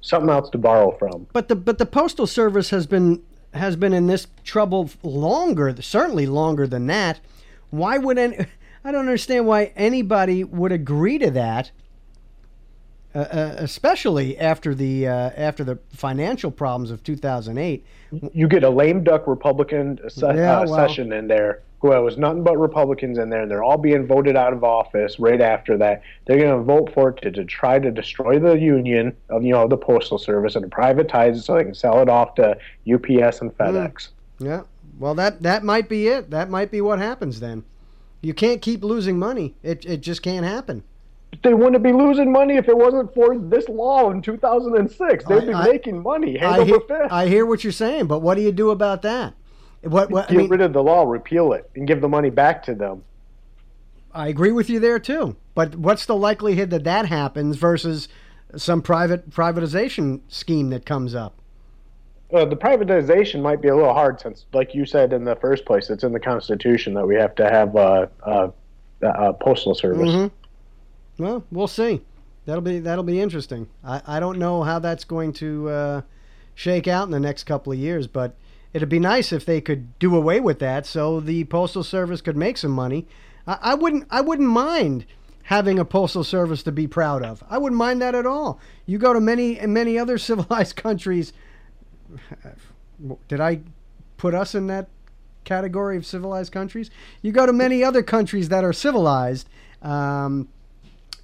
Something 0.03 0.31
else 0.31 0.51
to 0.51 0.59
borrow 0.59 0.97
from. 0.99 1.27
But 1.33 1.49
the 1.49 1.57
but 1.57 1.79
the 1.79 1.87
postal 1.87 2.27
service 2.27 2.71
has 2.71 2.87
been 2.87 3.23
has 3.55 3.77
been 3.77 3.93
in 3.93 4.07
this 4.07 4.27
trouble 4.45 4.91
longer, 5.03 5.75
certainly 5.81 6.27
longer 6.27 6.66
than 6.66 6.87
that. 6.87 7.21
Why 7.71 7.99
would 7.99 8.18
any, 8.18 8.47
I 8.85 8.93
don't 8.93 9.01
understand 9.01 9.47
why 9.47 9.73
anybody 9.77 10.45
would 10.45 10.73
agree 10.73 11.18
to 11.18 11.31
that. 11.33 11.71
Uh, 13.13 13.19
uh, 13.19 13.55
especially 13.59 14.39
after 14.39 14.73
the 14.73 15.09
uh, 15.09 15.31
after 15.37 15.65
the 15.65 15.77
financial 15.93 16.51
problems 16.51 16.93
of 16.93 17.03
2008. 17.03 17.85
You 18.33 18.47
get 18.47 18.63
a 18.63 18.71
lame 18.71 19.03
duck 19.03 19.27
Republican 19.27 19.99
se- 20.09 20.37
Yeah, 20.37 20.61
uh, 20.61 20.67
well. 20.69 20.89
session 20.89 21.13
in 21.13 21.27
there 21.27 21.63
who 21.81 21.89
was 21.89 22.19
nothing 22.19 22.45
but 22.45 22.57
Republicans 22.59 23.19
in 23.19 23.31
there, 23.31 23.43
and 23.43 23.51
they're 23.51 23.65
all 23.65 23.79
being 23.79 24.07
voted 24.07 24.37
out 24.37 24.53
of 24.53 24.63
office 24.63 25.19
right 25.19 25.41
after 25.41 25.77
that. 25.79 26.03
They're 26.27 26.39
going 26.39 26.57
to 26.57 26.63
vote 26.63 26.93
for 26.93 27.09
it 27.09 27.23
to, 27.23 27.31
to 27.33 27.45
try 27.45 27.79
to 27.79 27.91
destroy 27.91 28.39
the 28.39 28.53
union 28.53 29.17
of 29.29 29.43
you 29.43 29.55
know 29.55 29.67
the 29.67 29.77
postal 29.77 30.19
service 30.19 30.55
and 30.55 30.71
privatize 30.71 31.37
it 31.37 31.43
so 31.43 31.55
they 31.55 31.65
can 31.65 31.75
sell 31.75 32.01
it 32.01 32.09
off 32.09 32.35
to 32.37 32.51
UPS 32.93 33.41
and 33.41 33.51
FedEx. 33.57 34.11
Yeah. 34.39 34.63
Well, 35.01 35.15
that 35.17 35.43
that 35.43 35.65
might 35.65 35.89
be 35.89 36.07
it. 36.07 36.31
That 36.31 36.49
might 36.49 36.71
be 36.71 36.81
what 36.81 36.99
happens 37.01 37.41
then. 37.41 37.65
You 38.23 38.35
can't 38.35 38.63
keep 38.63 38.85
losing 38.85 39.19
money. 39.19 39.57
It 39.63 39.85
it 39.85 40.01
just 40.01 40.23
can't 40.23 40.45
happen. 40.45 40.85
They 41.43 41.55
wouldn't 41.55 41.83
be 41.83 41.93
losing 41.93 42.33
money 42.33 42.57
if 42.57 42.68
it 42.68 42.76
wasn't 42.76 43.14
for 43.14 43.39
this 43.39 43.68
law 43.68 44.11
in 44.11 44.20
2006. 44.20 45.24
They'd 45.24 45.47
be 45.47 45.53
I- 45.53 45.62
I- 45.62 45.68
making 45.68 46.03
money 46.03 46.37
hand 46.37 46.62
I 46.62 46.64
hear. 46.64 46.81
I 47.11 47.26
hear 47.28 47.47
what 47.47 47.62
you're 47.64 47.72
saying, 47.72 48.07
but 48.07 48.18
what 48.20 48.35
do 48.35 48.43
you 48.43 48.53
do 48.53 48.70
about 48.70 49.03
that? 49.03 49.35
What, 49.83 50.11
what 50.11 50.26
I 50.26 50.33
Get 50.33 50.39
mean, 50.39 50.51
rid 50.51 50.61
of 50.61 50.72
the 50.74 50.83
law, 50.83 51.05
repeal 51.05 51.53
it, 51.55 51.70
and 51.74 51.87
give 51.87 52.01
the 52.03 52.09
money 52.09 52.28
back 52.31 52.62
to 52.64 52.74
them. 52.74 53.03
I 54.12 54.28
agree 54.28 54.53
with 54.53 54.68
you 54.68 54.81
there 54.81 54.99
too. 54.99 55.37
But 55.55 55.76
what's 55.76 56.05
the 56.05 56.16
likelihood 56.16 56.70
that 56.70 56.85
that 56.85 57.07
happens 57.07 57.57
versus 57.57 58.09
some 58.57 58.83
private 58.83 59.31
privatization 59.31 60.20
scheme 60.28 60.70
that 60.70 60.85
comes 60.85 61.14
up? 61.14 61.35
Uh, 62.33 62.45
the 62.45 62.57
privatization 62.57 63.41
might 63.41 63.61
be 63.62 63.68
a 63.68 63.74
little 63.74 63.95
hard 63.95 64.20
since, 64.20 64.45
like 64.53 64.74
you 64.74 64.85
said 64.85 65.12
in 65.12 65.24
the 65.24 65.37
first 65.37 65.64
place, 65.64 65.89
it's 65.91 66.05
in 66.05 66.12
the 66.12 66.20
Constitution 66.20 66.95
that 66.95 67.07
we 67.07 67.14
have 67.14 67.35
to 67.37 67.45
have 67.49 67.74
a, 67.76 68.11
a, 68.22 68.53
a 69.03 69.33
postal 69.35 69.74
service. 69.74 70.09
Mhm. 70.09 70.31
Well, 71.19 71.45
we'll 71.51 71.69
see. 71.69 72.03
That'll 72.47 72.63
be 72.63 72.79
that'll 72.79 73.05
be 73.05 73.21
interesting. 73.21 73.69
I, 73.85 74.03
I 74.07 74.21
don't 74.21 74.39
know 74.39 74.63
how 74.63 74.79
that's 74.79 75.05
going 75.05 75.33
to 75.35 75.69
uh, 75.69 76.03
shake 76.55 76.89
out 76.89 77.05
in 77.05 77.11
the 77.11 77.21
next 77.21 77.45
couple 77.45 77.73
of 77.73 77.79
years, 77.79 78.07
but 78.07 78.35
it'd 78.73 78.89
be 78.89 78.99
nice 78.99 79.33
if 79.33 79.45
they 79.45 79.61
could 79.61 79.99
do 79.99 80.17
away 80.17 80.41
with 80.41 80.59
that, 80.61 80.87
so 80.87 81.21
the 81.21 81.45
postal 81.45 81.85
service 81.85 82.21
could 82.21 82.37
make 82.37 82.57
some 82.57 82.71
money. 82.71 83.07
I, 83.47 83.59
I 83.61 83.75
wouldn't 83.75 84.07
I 84.11 84.21
wouldn't 84.21 84.49
mind 84.49 85.05
having 85.45 85.79
a 85.79 85.85
postal 85.85 86.25
service 86.25 86.63
to 86.63 86.73
be 86.73 86.87
proud 86.87 87.23
of. 87.23 87.43
I 87.51 87.59
wouldn't 87.59 87.79
mind 87.79 88.01
that 88.03 88.15
at 88.15 88.27
all. 88.27 88.61
You 88.87 88.99
go 88.99 89.13
to 89.13 89.21
many 89.21 89.61
many 89.67 89.99
other 89.99 90.19
civilized 90.31 90.77
countries. 90.77 91.33
Did 93.29 93.41
I 93.41 93.61
put 94.17 94.35
us 94.35 94.55
in 94.55 94.67
that 94.67 94.89
category 95.45 95.97
of 95.97 96.05
civilized 96.05 96.53
countries? 96.53 96.91
You 97.23 97.33
go 97.33 97.47
to 97.47 97.53
many 97.53 97.85
other 97.85 98.03
countries 98.03 98.49
that 98.49 98.65
are 98.65 98.73
civilized. 98.73 99.49
Um, 99.83 100.49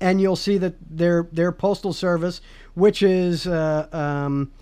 and 0.00 0.20
you'll 0.20 0.36
see 0.36 0.58
that 0.58 0.74
their 0.88 1.28
their 1.32 1.52
postal 1.52 1.92
service, 1.92 2.40
which 2.74 3.02
is 3.02 3.46
uh, 3.46 3.88
um, 3.92 4.52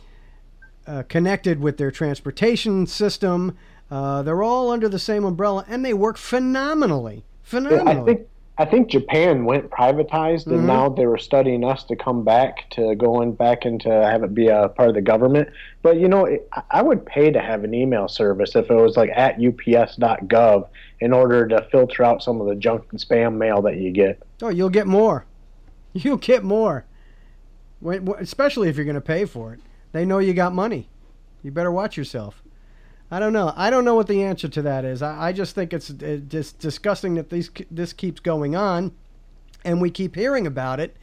uh, 0.87 1.03
connected 1.09 1.61
with 1.61 1.77
their 1.77 1.91
transportation 1.91 2.87
system, 2.87 3.57
uh, 3.91 4.23
they're 4.23 4.43
all 4.43 4.71
under 4.71 4.89
the 4.89 4.99
same 4.99 5.25
umbrella, 5.25 5.65
and 5.69 5.85
they 5.85 5.95
work 5.95 6.17
phenomenally. 6.17 7.25
Phenomenally. 7.43 8.01
I 8.01 8.05
think 8.05 8.29
I 8.57 8.65
think 8.65 8.89
Japan 8.89 9.45
went 9.47 9.69
privatized, 9.71 10.47
and 10.47 10.61
Mhm. 10.61 10.67
now 10.67 10.89
they 10.89 11.07
were 11.07 11.19
studying 11.19 11.65
us 11.65 11.83
to 11.85 11.97
come 11.97 12.23
back 12.23 12.71
to 12.71 12.95
going 12.95 13.33
back 13.33 13.67
into 13.67 13.89
have 13.91 14.23
it 14.23 14.33
be 14.33 14.47
a 14.47 14.69
part 14.69 14.89
of 14.91 14.95
the 14.95 15.01
government. 15.03 15.49
But 15.83 15.99
you 15.99 16.07
know, 16.09 16.27
it, 16.27 16.49
I- 16.53 16.63
I 16.71 16.83
would 16.83 17.05
pay 17.05 17.33
to 17.33 17.41
have 17.41 17.65
an 17.65 17.75
email 17.75 18.07
service 18.07 18.55
if 18.55 18.71
it 18.71 18.75
was 18.75 18.97
like 18.97 19.11
at 19.17 19.41
ups.gov 19.45 20.67
in 21.01 21.13
order 21.13 21.49
to 21.49 21.63
filter 21.73 22.05
out 22.05 22.23
some 22.23 22.41
of 22.41 22.47
the 22.47 22.55
junk 22.55 22.85
and 22.93 23.01
spam 23.01 23.35
mail 23.39 23.61
that 23.63 23.77
you 23.79 23.91
get. 23.91 24.23
Oh, 24.41 24.51
you'll 24.51 24.71
get 24.71 24.87
more. 24.87 25.25
You'll 25.93 26.17
get 26.17 26.43
more. 26.45 26.85
When, 27.81 28.09
especially 28.21 28.69
if 28.69 28.77
you're 28.77 28.85
going 28.85 28.95
to 28.95 29.01
pay 29.01 29.25
for 29.25 29.53
it. 29.53 29.61
They 29.93 30.05
know 30.05 30.19
you 30.19 30.33
got 30.33 30.53
money. 30.55 30.89
You 31.43 31.51
better 31.51 31.71
watch 31.73 31.97
yourself. 31.97 32.43
I 33.15 33.21
don't 33.21 33.33
know. 33.33 33.53
I 33.55 33.71
don't 33.71 33.85
know 33.85 33.95
what 33.95 34.09
the 34.09 34.25
answer 34.25 34.49
to 34.49 34.63
that 34.63 34.85
is. 34.85 35.01
I, 35.01 35.29
I 35.29 35.33
just 35.33 35.55
think 35.55 35.73
it's 35.73 35.89
uh, 35.89 36.19
just 36.27 36.59
disgusting 36.59 37.15
that 37.15 37.31
these 37.31 37.49
this 37.71 37.93
keeps 37.93 38.19
going 38.19 38.57
on, 38.57 38.91
and 39.65 39.81
we 39.81 39.89
keep 39.89 40.17
hearing 40.17 40.49
about 40.49 40.81
it, 40.81 40.97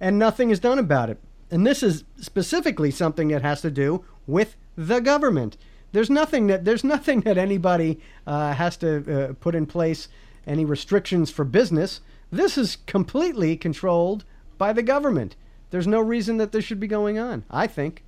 and 0.00 0.18
nothing 0.18 0.48
is 0.48 0.60
done 0.60 0.78
about 0.78 1.10
it. 1.10 1.18
And 1.50 1.66
this 1.66 1.82
is 1.82 2.04
specifically 2.16 2.90
something 2.90 3.28
that 3.28 3.42
has 3.42 3.60
to 3.60 3.70
do 3.70 4.02
with 4.26 4.56
the 4.78 5.00
government. 5.00 5.58
There's 5.92 6.08
nothing 6.08 6.46
that 6.46 6.64
there's 6.64 6.84
nothing 6.84 7.20
that 7.20 7.36
anybody 7.36 8.00
uh, 8.26 8.54
has 8.54 8.78
to 8.78 8.88
uh, 9.28 9.32
put 9.34 9.54
in 9.54 9.66
place 9.66 10.08
any 10.46 10.64
restrictions 10.64 11.30
for 11.30 11.44
business. 11.44 12.00
This 12.32 12.56
is 12.56 12.76
completely 12.86 13.58
controlled 13.58 14.24
by 14.56 14.72
the 14.72 14.82
government. 14.82 15.36
There's 15.68 15.86
no 15.86 16.00
reason 16.00 16.38
that 16.38 16.52
this 16.52 16.64
should 16.64 16.80
be 16.80 16.86
going 16.86 17.18
on. 17.18 17.44
I 17.50 17.66
think. 17.66 18.04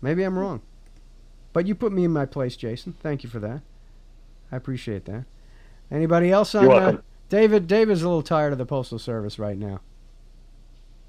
Maybe 0.00 0.22
I'm 0.22 0.38
wrong. 0.38 0.62
But 1.52 1.66
you 1.66 1.74
put 1.74 1.92
me 1.92 2.04
in 2.04 2.12
my 2.12 2.26
place, 2.26 2.56
Jason. 2.56 2.94
Thank 3.02 3.24
you 3.24 3.30
for 3.30 3.40
that. 3.40 3.62
I 4.52 4.56
appreciate 4.56 5.04
that. 5.06 5.24
Anybody 5.90 6.30
else 6.30 6.54
on 6.54 6.64
You're 6.64 6.72
uh. 6.72 6.96
David? 7.28 7.66
David's 7.66 8.02
a 8.02 8.08
little 8.08 8.22
tired 8.22 8.52
of 8.52 8.58
the 8.58 8.66
postal 8.66 8.98
service 8.98 9.38
right 9.38 9.56
now. 9.56 9.80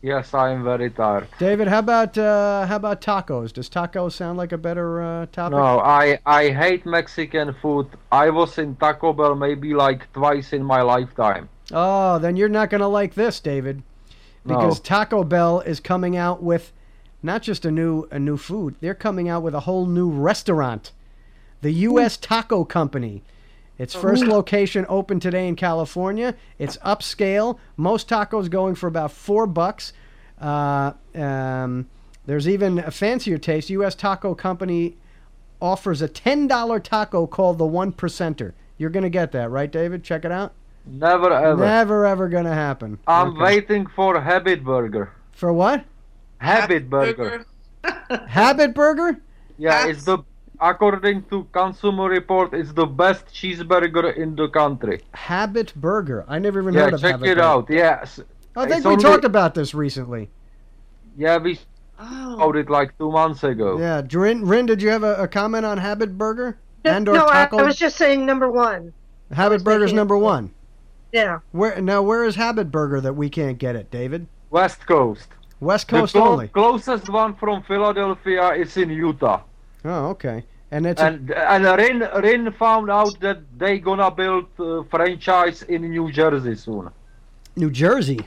Yes, 0.04 0.34
I 0.34 0.52
am 0.52 0.64
very 0.64 0.90
tired. 0.90 1.28
David, 1.38 1.68
how 1.68 1.78
about 1.80 2.18
uh, 2.18 2.66
how 2.66 2.76
about 2.76 3.02
tacos? 3.02 3.54
Does 3.54 3.70
tacos 3.70 4.14
sound 4.14 4.36
like 4.36 4.52
a 4.52 4.58
better 4.58 5.02
uh, 5.02 5.26
topic? 5.28 5.58
No, 5.58 5.80
I 5.80 6.18
I 6.26 6.50
hate 6.50 6.88
Mexican 6.88 7.54
food. 7.62 7.88
I 8.12 8.32
was 8.32 8.58
in 8.58 8.76
Taco 8.78 9.14
Bell 9.14 9.36
maybe 9.36 9.76
like 9.76 10.12
twice 10.14 10.54
in 10.54 10.64
my 10.64 10.82
lifetime. 10.82 11.50
Oh, 11.72 12.18
then 12.18 12.36
you're 12.36 12.50
not 12.50 12.72
going 12.72 12.82
to 12.82 12.88
like 12.88 13.14
this, 13.14 13.40
David, 13.40 13.84
because 14.44 14.80
No. 14.80 14.84
Taco 14.84 15.24
Bell 15.24 15.60
is 15.62 15.80
coming 15.80 16.18
out 16.18 16.42
with 16.42 16.74
not 17.24 17.42
just 17.42 17.66
a 17.66 17.72
new 17.72 18.08
a 18.12 18.20
new 18.20 18.38
food. 18.38 18.76
They're 18.80 18.96
coming 18.96 19.30
out 19.30 19.44
with 19.44 19.54
a 19.54 19.62
whole 19.62 19.86
new 19.86 20.10
restaurant, 20.10 20.92
the 21.62 21.72
U.S. 21.72 22.18
Taco 22.18 22.64
Company. 22.66 23.24
Its 23.78 23.96
first 23.96 24.24
location 24.26 24.86
opened 24.90 25.24
today 25.24 25.48
in 25.48 25.56
California. 25.56 26.36
It's 26.60 26.78
upscale. 26.78 27.58
Most 27.78 28.08
tacos 28.08 28.48
going 28.50 28.76
for 28.76 28.86
about 28.86 29.12
four 29.12 29.48
bucks. 29.48 29.92
Uh, 30.40 30.94
um, 31.16 31.90
there's 32.28 32.48
even 32.48 32.78
a 32.80 32.92
fancier 32.92 33.40
taste. 33.40 33.72
U.S. 33.72 33.96
Taco 33.96 34.36
Company 34.36 34.98
offers 35.60 36.02
a 36.02 36.08
ten 36.08 36.48
dollar 36.48 36.80
taco 36.80 37.26
called 37.26 37.58
the 37.58 37.66
One 37.66 37.92
Percenter. 37.92 38.54
You're 38.78 38.90
gonna 38.92 39.10
get 39.10 39.32
that, 39.32 39.50
right, 39.50 39.72
David? 39.72 40.04
Check 40.04 40.26
it 40.26 40.32
out. 40.32 40.54
Never 40.86 41.32
ever. 41.32 41.64
Never 41.64 42.06
ever 42.06 42.28
gonna 42.30 42.54
happen. 42.54 43.00
I'm 43.08 43.30
Okay. 43.30 43.42
waiting 43.44 43.86
for 43.88 44.20
Habit 44.22 44.64
Burger. 44.64 45.12
For 45.32 45.52
what? 45.54 45.86
Habit 46.42 46.90
Burger. 46.90 47.46
Habit 48.28 48.74
Burger? 48.74 49.18
Yeah, 49.58 49.88
it's 49.88 50.04
the 50.04 50.20
according 50.60 51.24
to 51.26 51.44
Consumer 51.52 52.10
Report, 52.10 52.54
it's 52.54 52.74
the 52.74 52.86
best 52.86 53.28
cheeseburger 53.28 54.16
in 54.16 54.36
the 54.36 54.48
country. 54.50 55.02
Habit 55.14 55.74
Burger. 55.76 56.26
I 56.28 56.40
never 56.40 56.62
even 56.62 56.74
Yeah, 56.74 56.82
heard 56.82 56.94
of 56.96 57.04
it. 57.04 57.08
Yeah, 57.08 57.12
check 57.12 57.20
Habit 57.20 57.30
it 57.30 57.36
Burger. 57.36 57.42
out. 57.48 57.70
Yes. 57.70 58.20
I 58.56 58.66
think 58.66 58.78
It's 58.78 58.86
we 58.86 58.92
only- 58.94 59.04
talked 59.04 59.24
about 59.26 59.54
this 59.56 59.74
recently. 59.74 60.30
Yeah, 61.18 61.38
we 61.38 61.60
Oh. 62.04 62.34
about 62.36 62.56
it 62.56 62.68
like 62.70 62.98
two 62.98 63.12
months 63.12 63.44
ago. 63.44 63.78
Yeah, 63.80 64.02
Rin, 64.12 64.44
Rin 64.48 64.66
did 64.66 64.82
you 64.82 64.90
have 64.90 65.04
a, 65.04 65.16
a 65.22 65.28
comment 65.28 65.66
on 65.68 65.78
Habit 65.78 66.18
Burger 66.18 66.58
No, 66.84 66.92
and 66.92 67.08
or 67.08 67.14
no 67.14 67.28
I, 67.28 67.34
taco? 67.46 67.60
I 67.60 67.64
was 67.64 67.76
just 67.76 67.96
saying 67.98 68.26
number 68.26 68.50
one. 68.50 68.92
Habit 69.32 69.64
Burger's 69.64 69.90
thinking- 69.92 69.98
number 69.98 70.18
one. 70.18 70.50
Yeah. 71.12 71.40
Where 71.52 71.80
now? 71.82 72.02
Where 72.02 72.24
is 72.24 72.36
Habit 72.36 72.72
Burger 72.72 73.00
that 73.02 73.14
we 73.16 73.30
can't 73.30 73.58
get 73.60 73.76
it, 73.76 73.92
David? 73.92 74.28
West 74.50 74.88
Coast. 74.88 75.28
West 75.62 75.88
Coast 75.88 76.16
only. 76.16 76.48
the 76.48 76.52
clo- 76.54 76.66
only. 76.68 76.78
closest 76.80 77.10
one 77.10 77.34
from 77.36 77.64
Philadelphia 77.64 78.54
is 78.54 78.76
in 78.78 78.90
Utah. 78.90 79.42
Oh, 79.86 80.08
okay. 80.10 80.44
And 80.72 80.86
it's 80.86 81.02
a, 81.02 81.06
And 81.06 81.32
and 81.32 81.64
Rin 81.66 82.00
Rin 82.24 82.52
found 82.54 82.90
out 82.92 83.20
that 83.22 83.40
they 83.58 83.80
gonna 83.80 84.12
build 84.12 84.46
uh, 84.60 84.84
franchise 84.90 85.64
in 85.64 85.82
New 85.90 86.12
Jersey 86.12 86.56
soon. 86.56 86.90
New 87.56 87.70
Jersey. 87.72 88.20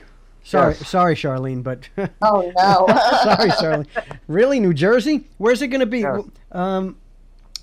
Sorry, 0.43 0.75
Yes. 0.75 0.87
sorry, 0.87 1.15
Charlene, 1.15 1.63
but 1.63 1.89
Oh 2.21 2.51
no. 2.55 2.85
sorry, 3.23 3.49
Charlene. 3.59 3.87
Really, 4.27 4.59
New 4.59 4.73
Jersey? 4.75 5.27
Where's 5.39 5.61
it 5.63 5.67
going 5.69 5.79
to 5.79 5.87
be? 5.87 6.01
Yes. 6.01 6.21
Um, 6.51 6.97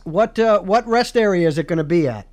what 0.05 0.37
uh, 0.39 0.61
what 0.63 0.85
rest 0.89 1.17
area 1.17 1.47
is 1.47 1.59
it 1.59 1.69
going 1.69 1.79
to 1.79 1.85
be 1.85 2.09
at? 2.09 2.27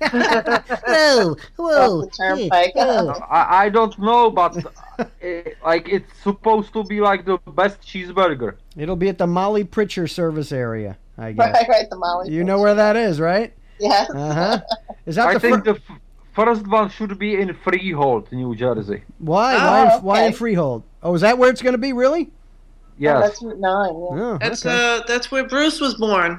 Whoa, 0.00 1.36
whoa, 1.56 2.00
Off 2.02 2.04
the 2.04 2.10
turnpike. 2.16 2.74
whoa. 2.74 3.10
I, 3.30 3.64
I 3.64 3.68
don't 3.68 3.98
know, 3.98 4.30
but 4.30 4.56
uh, 4.98 5.04
like 5.64 5.88
it's 5.88 6.10
supposed 6.22 6.72
to 6.72 6.84
be 6.84 7.00
like 7.00 7.24
the 7.24 7.38
best 7.52 7.80
cheeseburger. 7.82 8.56
It'll 8.76 8.96
be 8.96 9.08
at 9.08 9.18
the 9.18 9.26
Molly 9.26 9.64
Pitcher 9.64 10.06
service 10.06 10.52
area, 10.52 10.96
I 11.18 11.32
guess. 11.32 11.52
right, 11.52 11.68
right, 11.68 11.90
the 11.90 11.96
Molly. 11.96 12.30
You 12.32 12.44
know 12.44 12.58
where 12.60 12.74
that 12.74 12.96
is, 12.96 13.20
right? 13.20 13.52
Yes. 13.78 14.10
Uh 14.10 14.34
huh. 14.34 14.60
Is 15.06 15.16
that 15.16 15.28
I 15.28 15.34
the 15.34 15.40
think 15.40 15.64
fir- 15.64 15.72
the 15.72 15.80
f- 15.88 15.98
first 16.34 16.66
one 16.66 16.88
should 16.90 17.18
be 17.18 17.36
in 17.40 17.54
Freehold, 17.54 18.30
New 18.32 18.54
Jersey. 18.54 19.02
why? 19.18 19.54
Oh, 19.54 19.58
why, 19.58 19.96
in, 19.96 20.02
why 20.02 20.22
in. 20.24 20.32
Freehold? 20.32 20.82
Oh, 21.02 21.14
is 21.14 21.22
that 21.22 21.38
where 21.38 21.50
it's 21.50 21.62
going 21.62 21.72
to 21.74 21.78
be? 21.78 21.92
Really? 21.92 22.30
Oh, 22.30 22.36
Yes. 22.98 23.22
that's 23.22 23.42
Route 23.42 23.58
nine. 23.58 23.94
Yeah. 23.94 24.22
Oh, 24.22 24.38
That's 24.38 24.66
okay. 24.66 24.96
uh, 24.98 25.02
that's 25.06 25.30
where 25.32 25.44
Bruce 25.48 25.80
was 25.80 25.94
born. 25.94 26.38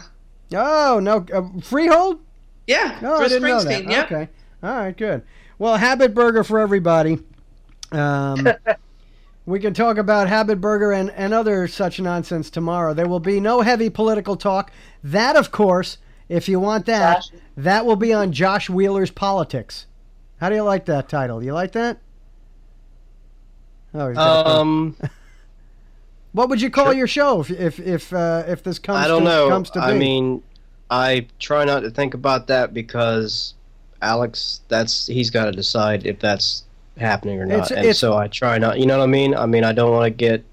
oh 0.54 1.00
no, 1.02 1.26
uh, 1.34 1.42
Freehold. 1.64 2.20
Yeah, 2.72 2.98
No, 3.02 3.16
I 3.18 3.28
didn't 3.28 3.44
know 3.48 3.58
Springsteen. 3.58 3.86
that. 3.86 3.90
Yep. 3.92 4.06
Okay. 4.12 4.30
All 4.64 4.76
right, 4.76 4.96
good. 4.98 5.24
Well, 5.60 5.78
Habit 5.78 6.14
Burger 6.14 6.44
for 6.44 6.60
everybody. 6.60 7.20
Um, 7.92 8.48
we 9.46 9.60
can 9.60 9.74
talk 9.74 9.98
about 9.98 10.28
Habit 10.28 10.60
Burger 10.62 10.92
and, 10.92 11.12
and 11.12 11.34
other 11.34 11.68
such 11.68 12.00
nonsense 12.00 12.50
tomorrow. 12.50 12.94
There 12.94 13.08
will 13.08 13.20
be 13.20 13.40
no 13.40 13.62
heavy 13.62 13.90
political 13.90 14.36
talk. 14.36 14.72
That, 15.04 15.36
of 15.36 15.52
course, 15.52 15.98
if 16.30 16.48
you 16.48 16.60
want 16.60 16.86
that, 16.86 17.18
Josh. 17.24 17.30
that 17.58 17.86
will 17.86 17.96
be 17.96 18.14
on 18.14 18.32
Josh 18.32 18.70
Wheeler's 18.70 19.12
Politics. 19.12 19.88
How 20.40 20.50
do 20.50 20.56
you 20.56 20.64
like 20.64 20.86
that 20.86 21.10
title? 21.10 21.40
Do 21.40 21.46
you 21.46 21.54
like 21.54 21.74
that? 21.74 21.98
Oh, 23.94 24.08
he's 24.08 24.18
got 24.18 24.48
a- 24.48 24.50
Um, 24.50 24.96
what 26.32 26.50
would 26.50 26.62
you 26.62 26.70
call 26.70 26.86
sure. 26.86 26.94
your 26.94 27.08
show 27.08 27.42
if 27.42 27.50
if 27.52 27.80
if, 27.80 28.14
uh, 28.14 28.44
if 28.48 28.64
this 28.64 28.80
comes 28.80 29.00
I 29.00 29.08
don't 29.08 29.24
to, 29.24 29.28
know. 29.28 29.50
comes 29.50 29.70
to 29.72 29.80
be? 29.80 29.86
I 29.86 29.94
mean, 29.98 30.42
I 30.92 31.26
try 31.40 31.64
not 31.64 31.80
to 31.80 31.90
think 31.90 32.14
about 32.14 32.48
that 32.48 32.74
because 32.74 33.54
Alex, 34.02 34.60
that's 34.68 35.08
he's 35.08 35.30
got 35.30 35.46
to 35.46 35.52
decide 35.54 36.06
if 36.06 36.20
that's 36.20 36.64
happening 36.98 37.40
or 37.40 37.46
not, 37.46 37.54
It's- 37.56 37.72
and 37.72 37.80
it's- 37.80 37.98
so 37.98 38.16
I 38.18 38.28
try 38.28 38.58
not. 38.58 38.78
You 38.78 38.86
know 38.86 38.98
what 38.98 39.04
I 39.06 39.08
mean? 39.08 39.34
I 39.34 39.46
mean, 39.46 39.64
I 39.64 39.72
don't 39.72 39.92
want 39.92 40.06
to 40.06 40.10
get. 40.12 40.44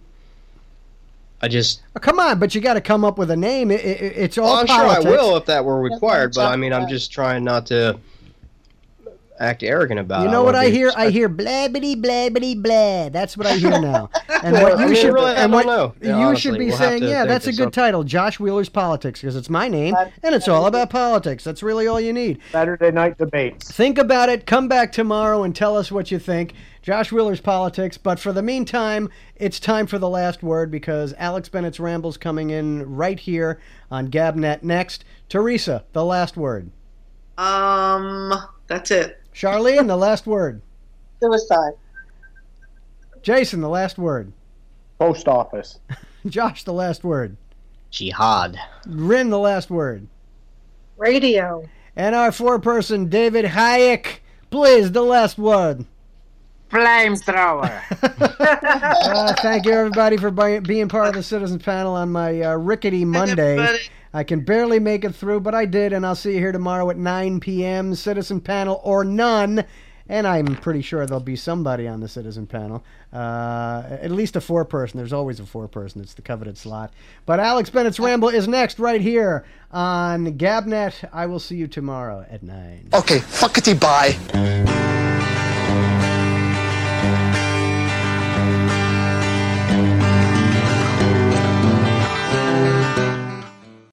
I 1.43 1.49
just. 1.49 1.80
Oh, 1.97 2.01
come 2.01 2.18
on, 2.18 2.39
but 2.39 2.55
you 2.55 2.61
got 2.61 2.74
to 2.74 2.80
come 2.80 3.05
up 3.05 3.18
with 3.18 3.30
a 3.30 3.36
name. 3.36 3.70
It, 3.70 3.80
it, 3.84 4.12
it's 4.16 4.39
all 4.39 4.45
Well, 4.47 4.57
I'm 4.61 4.66
sure 4.66 4.86
I 4.86 4.99
will 5.01 5.36
if 5.36 5.47
that 5.47 5.64
were 5.64 5.80
required, 5.80 6.32
but 6.34 6.47
I 6.47 6.57
mean, 6.57 6.72
I'm 6.72 6.89
just 6.89 7.12
trying 7.12 7.45
not 7.45 7.66
to. 7.66 7.99
Act 9.41 9.62
arrogant 9.62 10.01
about. 10.01 10.20
It. 10.20 10.22
You 10.24 10.28
it. 10.28 10.32
know 10.32 10.43
what 10.43 10.55
I 10.55 10.66
be 10.66 10.76
hear? 10.76 10.93
I 10.97 11.11
hear 11.11 11.28
blabbity 11.28 11.95
blabbity 12.01 12.61
blah. 12.62 13.09
That's 13.09 13.36
what 13.36 13.47
I 13.47 13.57
hear 13.57 13.80
now. 13.80 14.11
And 14.41 14.53
Well, 14.53 14.62
what 14.70 14.78
I 14.78 14.82
you 14.84 14.91
mean, 14.93 14.97
should 15.03 15.12
really, 15.14 15.32
I 15.32 15.43
and 15.43 15.51
don't 15.51 15.66
what 15.66 15.66
know. 15.66 15.95
Yeah, 16.01 16.18
you 16.20 16.26
honestly, 16.26 16.41
should 16.53 16.59
be 16.61 16.66
we'll 16.66 16.76
saying, 16.78 17.03
yeah, 17.03 17.24
that's 17.24 17.49
a 17.49 17.51
good 17.51 17.57
something. 17.57 17.72
title, 17.72 18.05
Josh 18.05 18.39
Wheeler's 18.39 18.68
Politics, 18.68 19.20
because 19.20 19.34
it's 19.34 19.51
my 19.51 19.66
name 19.66 19.95
That- 19.95 20.12
and 20.22 20.32
it's 20.32 20.47
all 20.47 20.66
about 20.66 20.91
politics. 20.91 21.43
That's 21.43 21.61
really 21.61 21.89
all 21.89 22.01
you 22.01 22.12
need. 22.12 22.39
Saturday 22.53 22.93
night 22.93 23.18
debates. 23.18 23.68
Think 23.72 23.99
about 23.99 24.28
it. 24.28 24.47
Come 24.47 24.68
back 24.68 24.93
tomorrow 24.93 25.43
and 25.43 25.57
tell 25.57 25.76
us 25.76 25.91
what 25.91 26.12
you 26.12 26.20
think. 26.20 26.55
Josh 26.82 27.11
Wheeler's 27.11 27.41
Politics. 27.41 27.99
But 27.99 28.20
for 28.20 28.32
the 28.32 28.43
meantime, 28.43 29.11
it's 29.34 29.59
time 29.59 29.89
for 29.89 29.99
the 29.99 30.09
last 30.09 30.41
word 30.41 30.70
because 30.70 31.14
Alex 31.18 31.49
Bennett's 31.49 31.80
Rambles 31.80 32.16
coming 32.16 32.51
in 32.51 32.95
right 32.95 33.18
here 33.18 33.61
on 33.91 34.09
Gabnet 34.09 34.62
next. 34.62 35.05
Teresa, 35.28 35.84
the 35.95 36.05
last 36.05 36.36
word. 36.36 36.70
Um, 37.36 38.32
that's 38.68 38.91
it. 38.91 39.18
Charlene, 39.39 39.86
the 39.86 39.97
last 39.97 40.26
word. 40.26 40.61
Suicide. 41.22 41.74
Jason, 43.22 43.61
the 43.61 43.68
last 43.68 43.97
word. 43.97 44.32
Post 44.99 45.28
office. 45.28 45.78
Josh, 46.26 46.64
the 46.64 46.72
last 46.72 47.05
word. 47.05 47.36
Jihad. 47.93 48.59
Rin, 48.84 49.30
the 49.30 49.39
last 49.39 49.70
word. 49.70 50.09
Radio. 50.97 51.68
And 51.95 52.16
our 52.16 52.32
four 52.32 52.59
person 52.59 53.09
David 53.09 53.45
Hayek, 53.45 54.18
please, 54.51 54.91
the 54.91 55.03
last 55.03 55.39
word. 55.39 55.86
Flamethrower. 56.70 57.80
Uh, 58.41 59.34
thank 59.41 59.64
you, 59.64 59.72
everybody, 59.72 60.16
for 60.16 60.30
bi- 60.30 60.61
being 60.61 60.89
part 60.89 61.09
of 61.09 61.14
the 61.14 61.22
Citizens 61.22 61.62
Panel 61.62 61.95
on 61.95 62.11
my 62.11 62.43
uh, 62.43 62.55
rickety 62.55 63.05
Monday. 63.05 63.57
I 64.13 64.25
can 64.25 64.41
barely 64.41 64.79
make 64.79 65.05
it 65.05 65.15
through, 65.15 65.41
but 65.41 65.55
I 65.55 65.65
did, 65.65 65.93
and 65.93 66.07
I'll 66.07 66.15
see 66.15 66.33
you 66.35 66.39
here 66.39 66.53
tomorrow 66.53 66.89
at 66.91 66.97
9 66.97 67.41
p.m. 67.41 67.95
Citizen 67.95 68.41
Panel 68.41 68.81
or 68.85 69.05
none. 69.05 69.65
And 70.11 70.27
I'm 70.27 70.57
pretty 70.57 70.81
sure 70.81 71.05
there'll 71.05 71.21
be 71.21 71.37
somebody 71.37 71.87
on 71.87 72.01
the 72.01 72.09
Citizen 72.09 72.47
Panel. 72.47 72.83
Uh, 73.13 73.83
at 73.91 74.11
least 74.11 74.37
a 74.37 74.41
four 74.41 74.65
person. 74.65 74.97
There's 74.97 75.13
always 75.13 75.39
a 75.39 75.45
four 75.45 75.69
person. 75.69 76.01
It's 76.01 76.15
the 76.15 76.23
coveted 76.23 76.57
slot. 76.57 76.95
But 77.27 77.41
Alex 77.41 77.69
Bennett's 77.69 78.01
Ramble 78.01 78.31
is 78.31 78.49
next, 78.49 78.79
right 78.79 79.03
here 79.03 79.45
on 79.71 80.39
Gabnet. 80.39 81.07
I 81.13 81.27
will 81.27 81.41
see 81.41 81.57
you 81.57 81.67
tomorrow 81.67 82.25
at 82.31 82.43
9. 82.43 82.89
Okay, 82.95 83.19
fuckity 83.19 83.79
bye. 83.79 85.18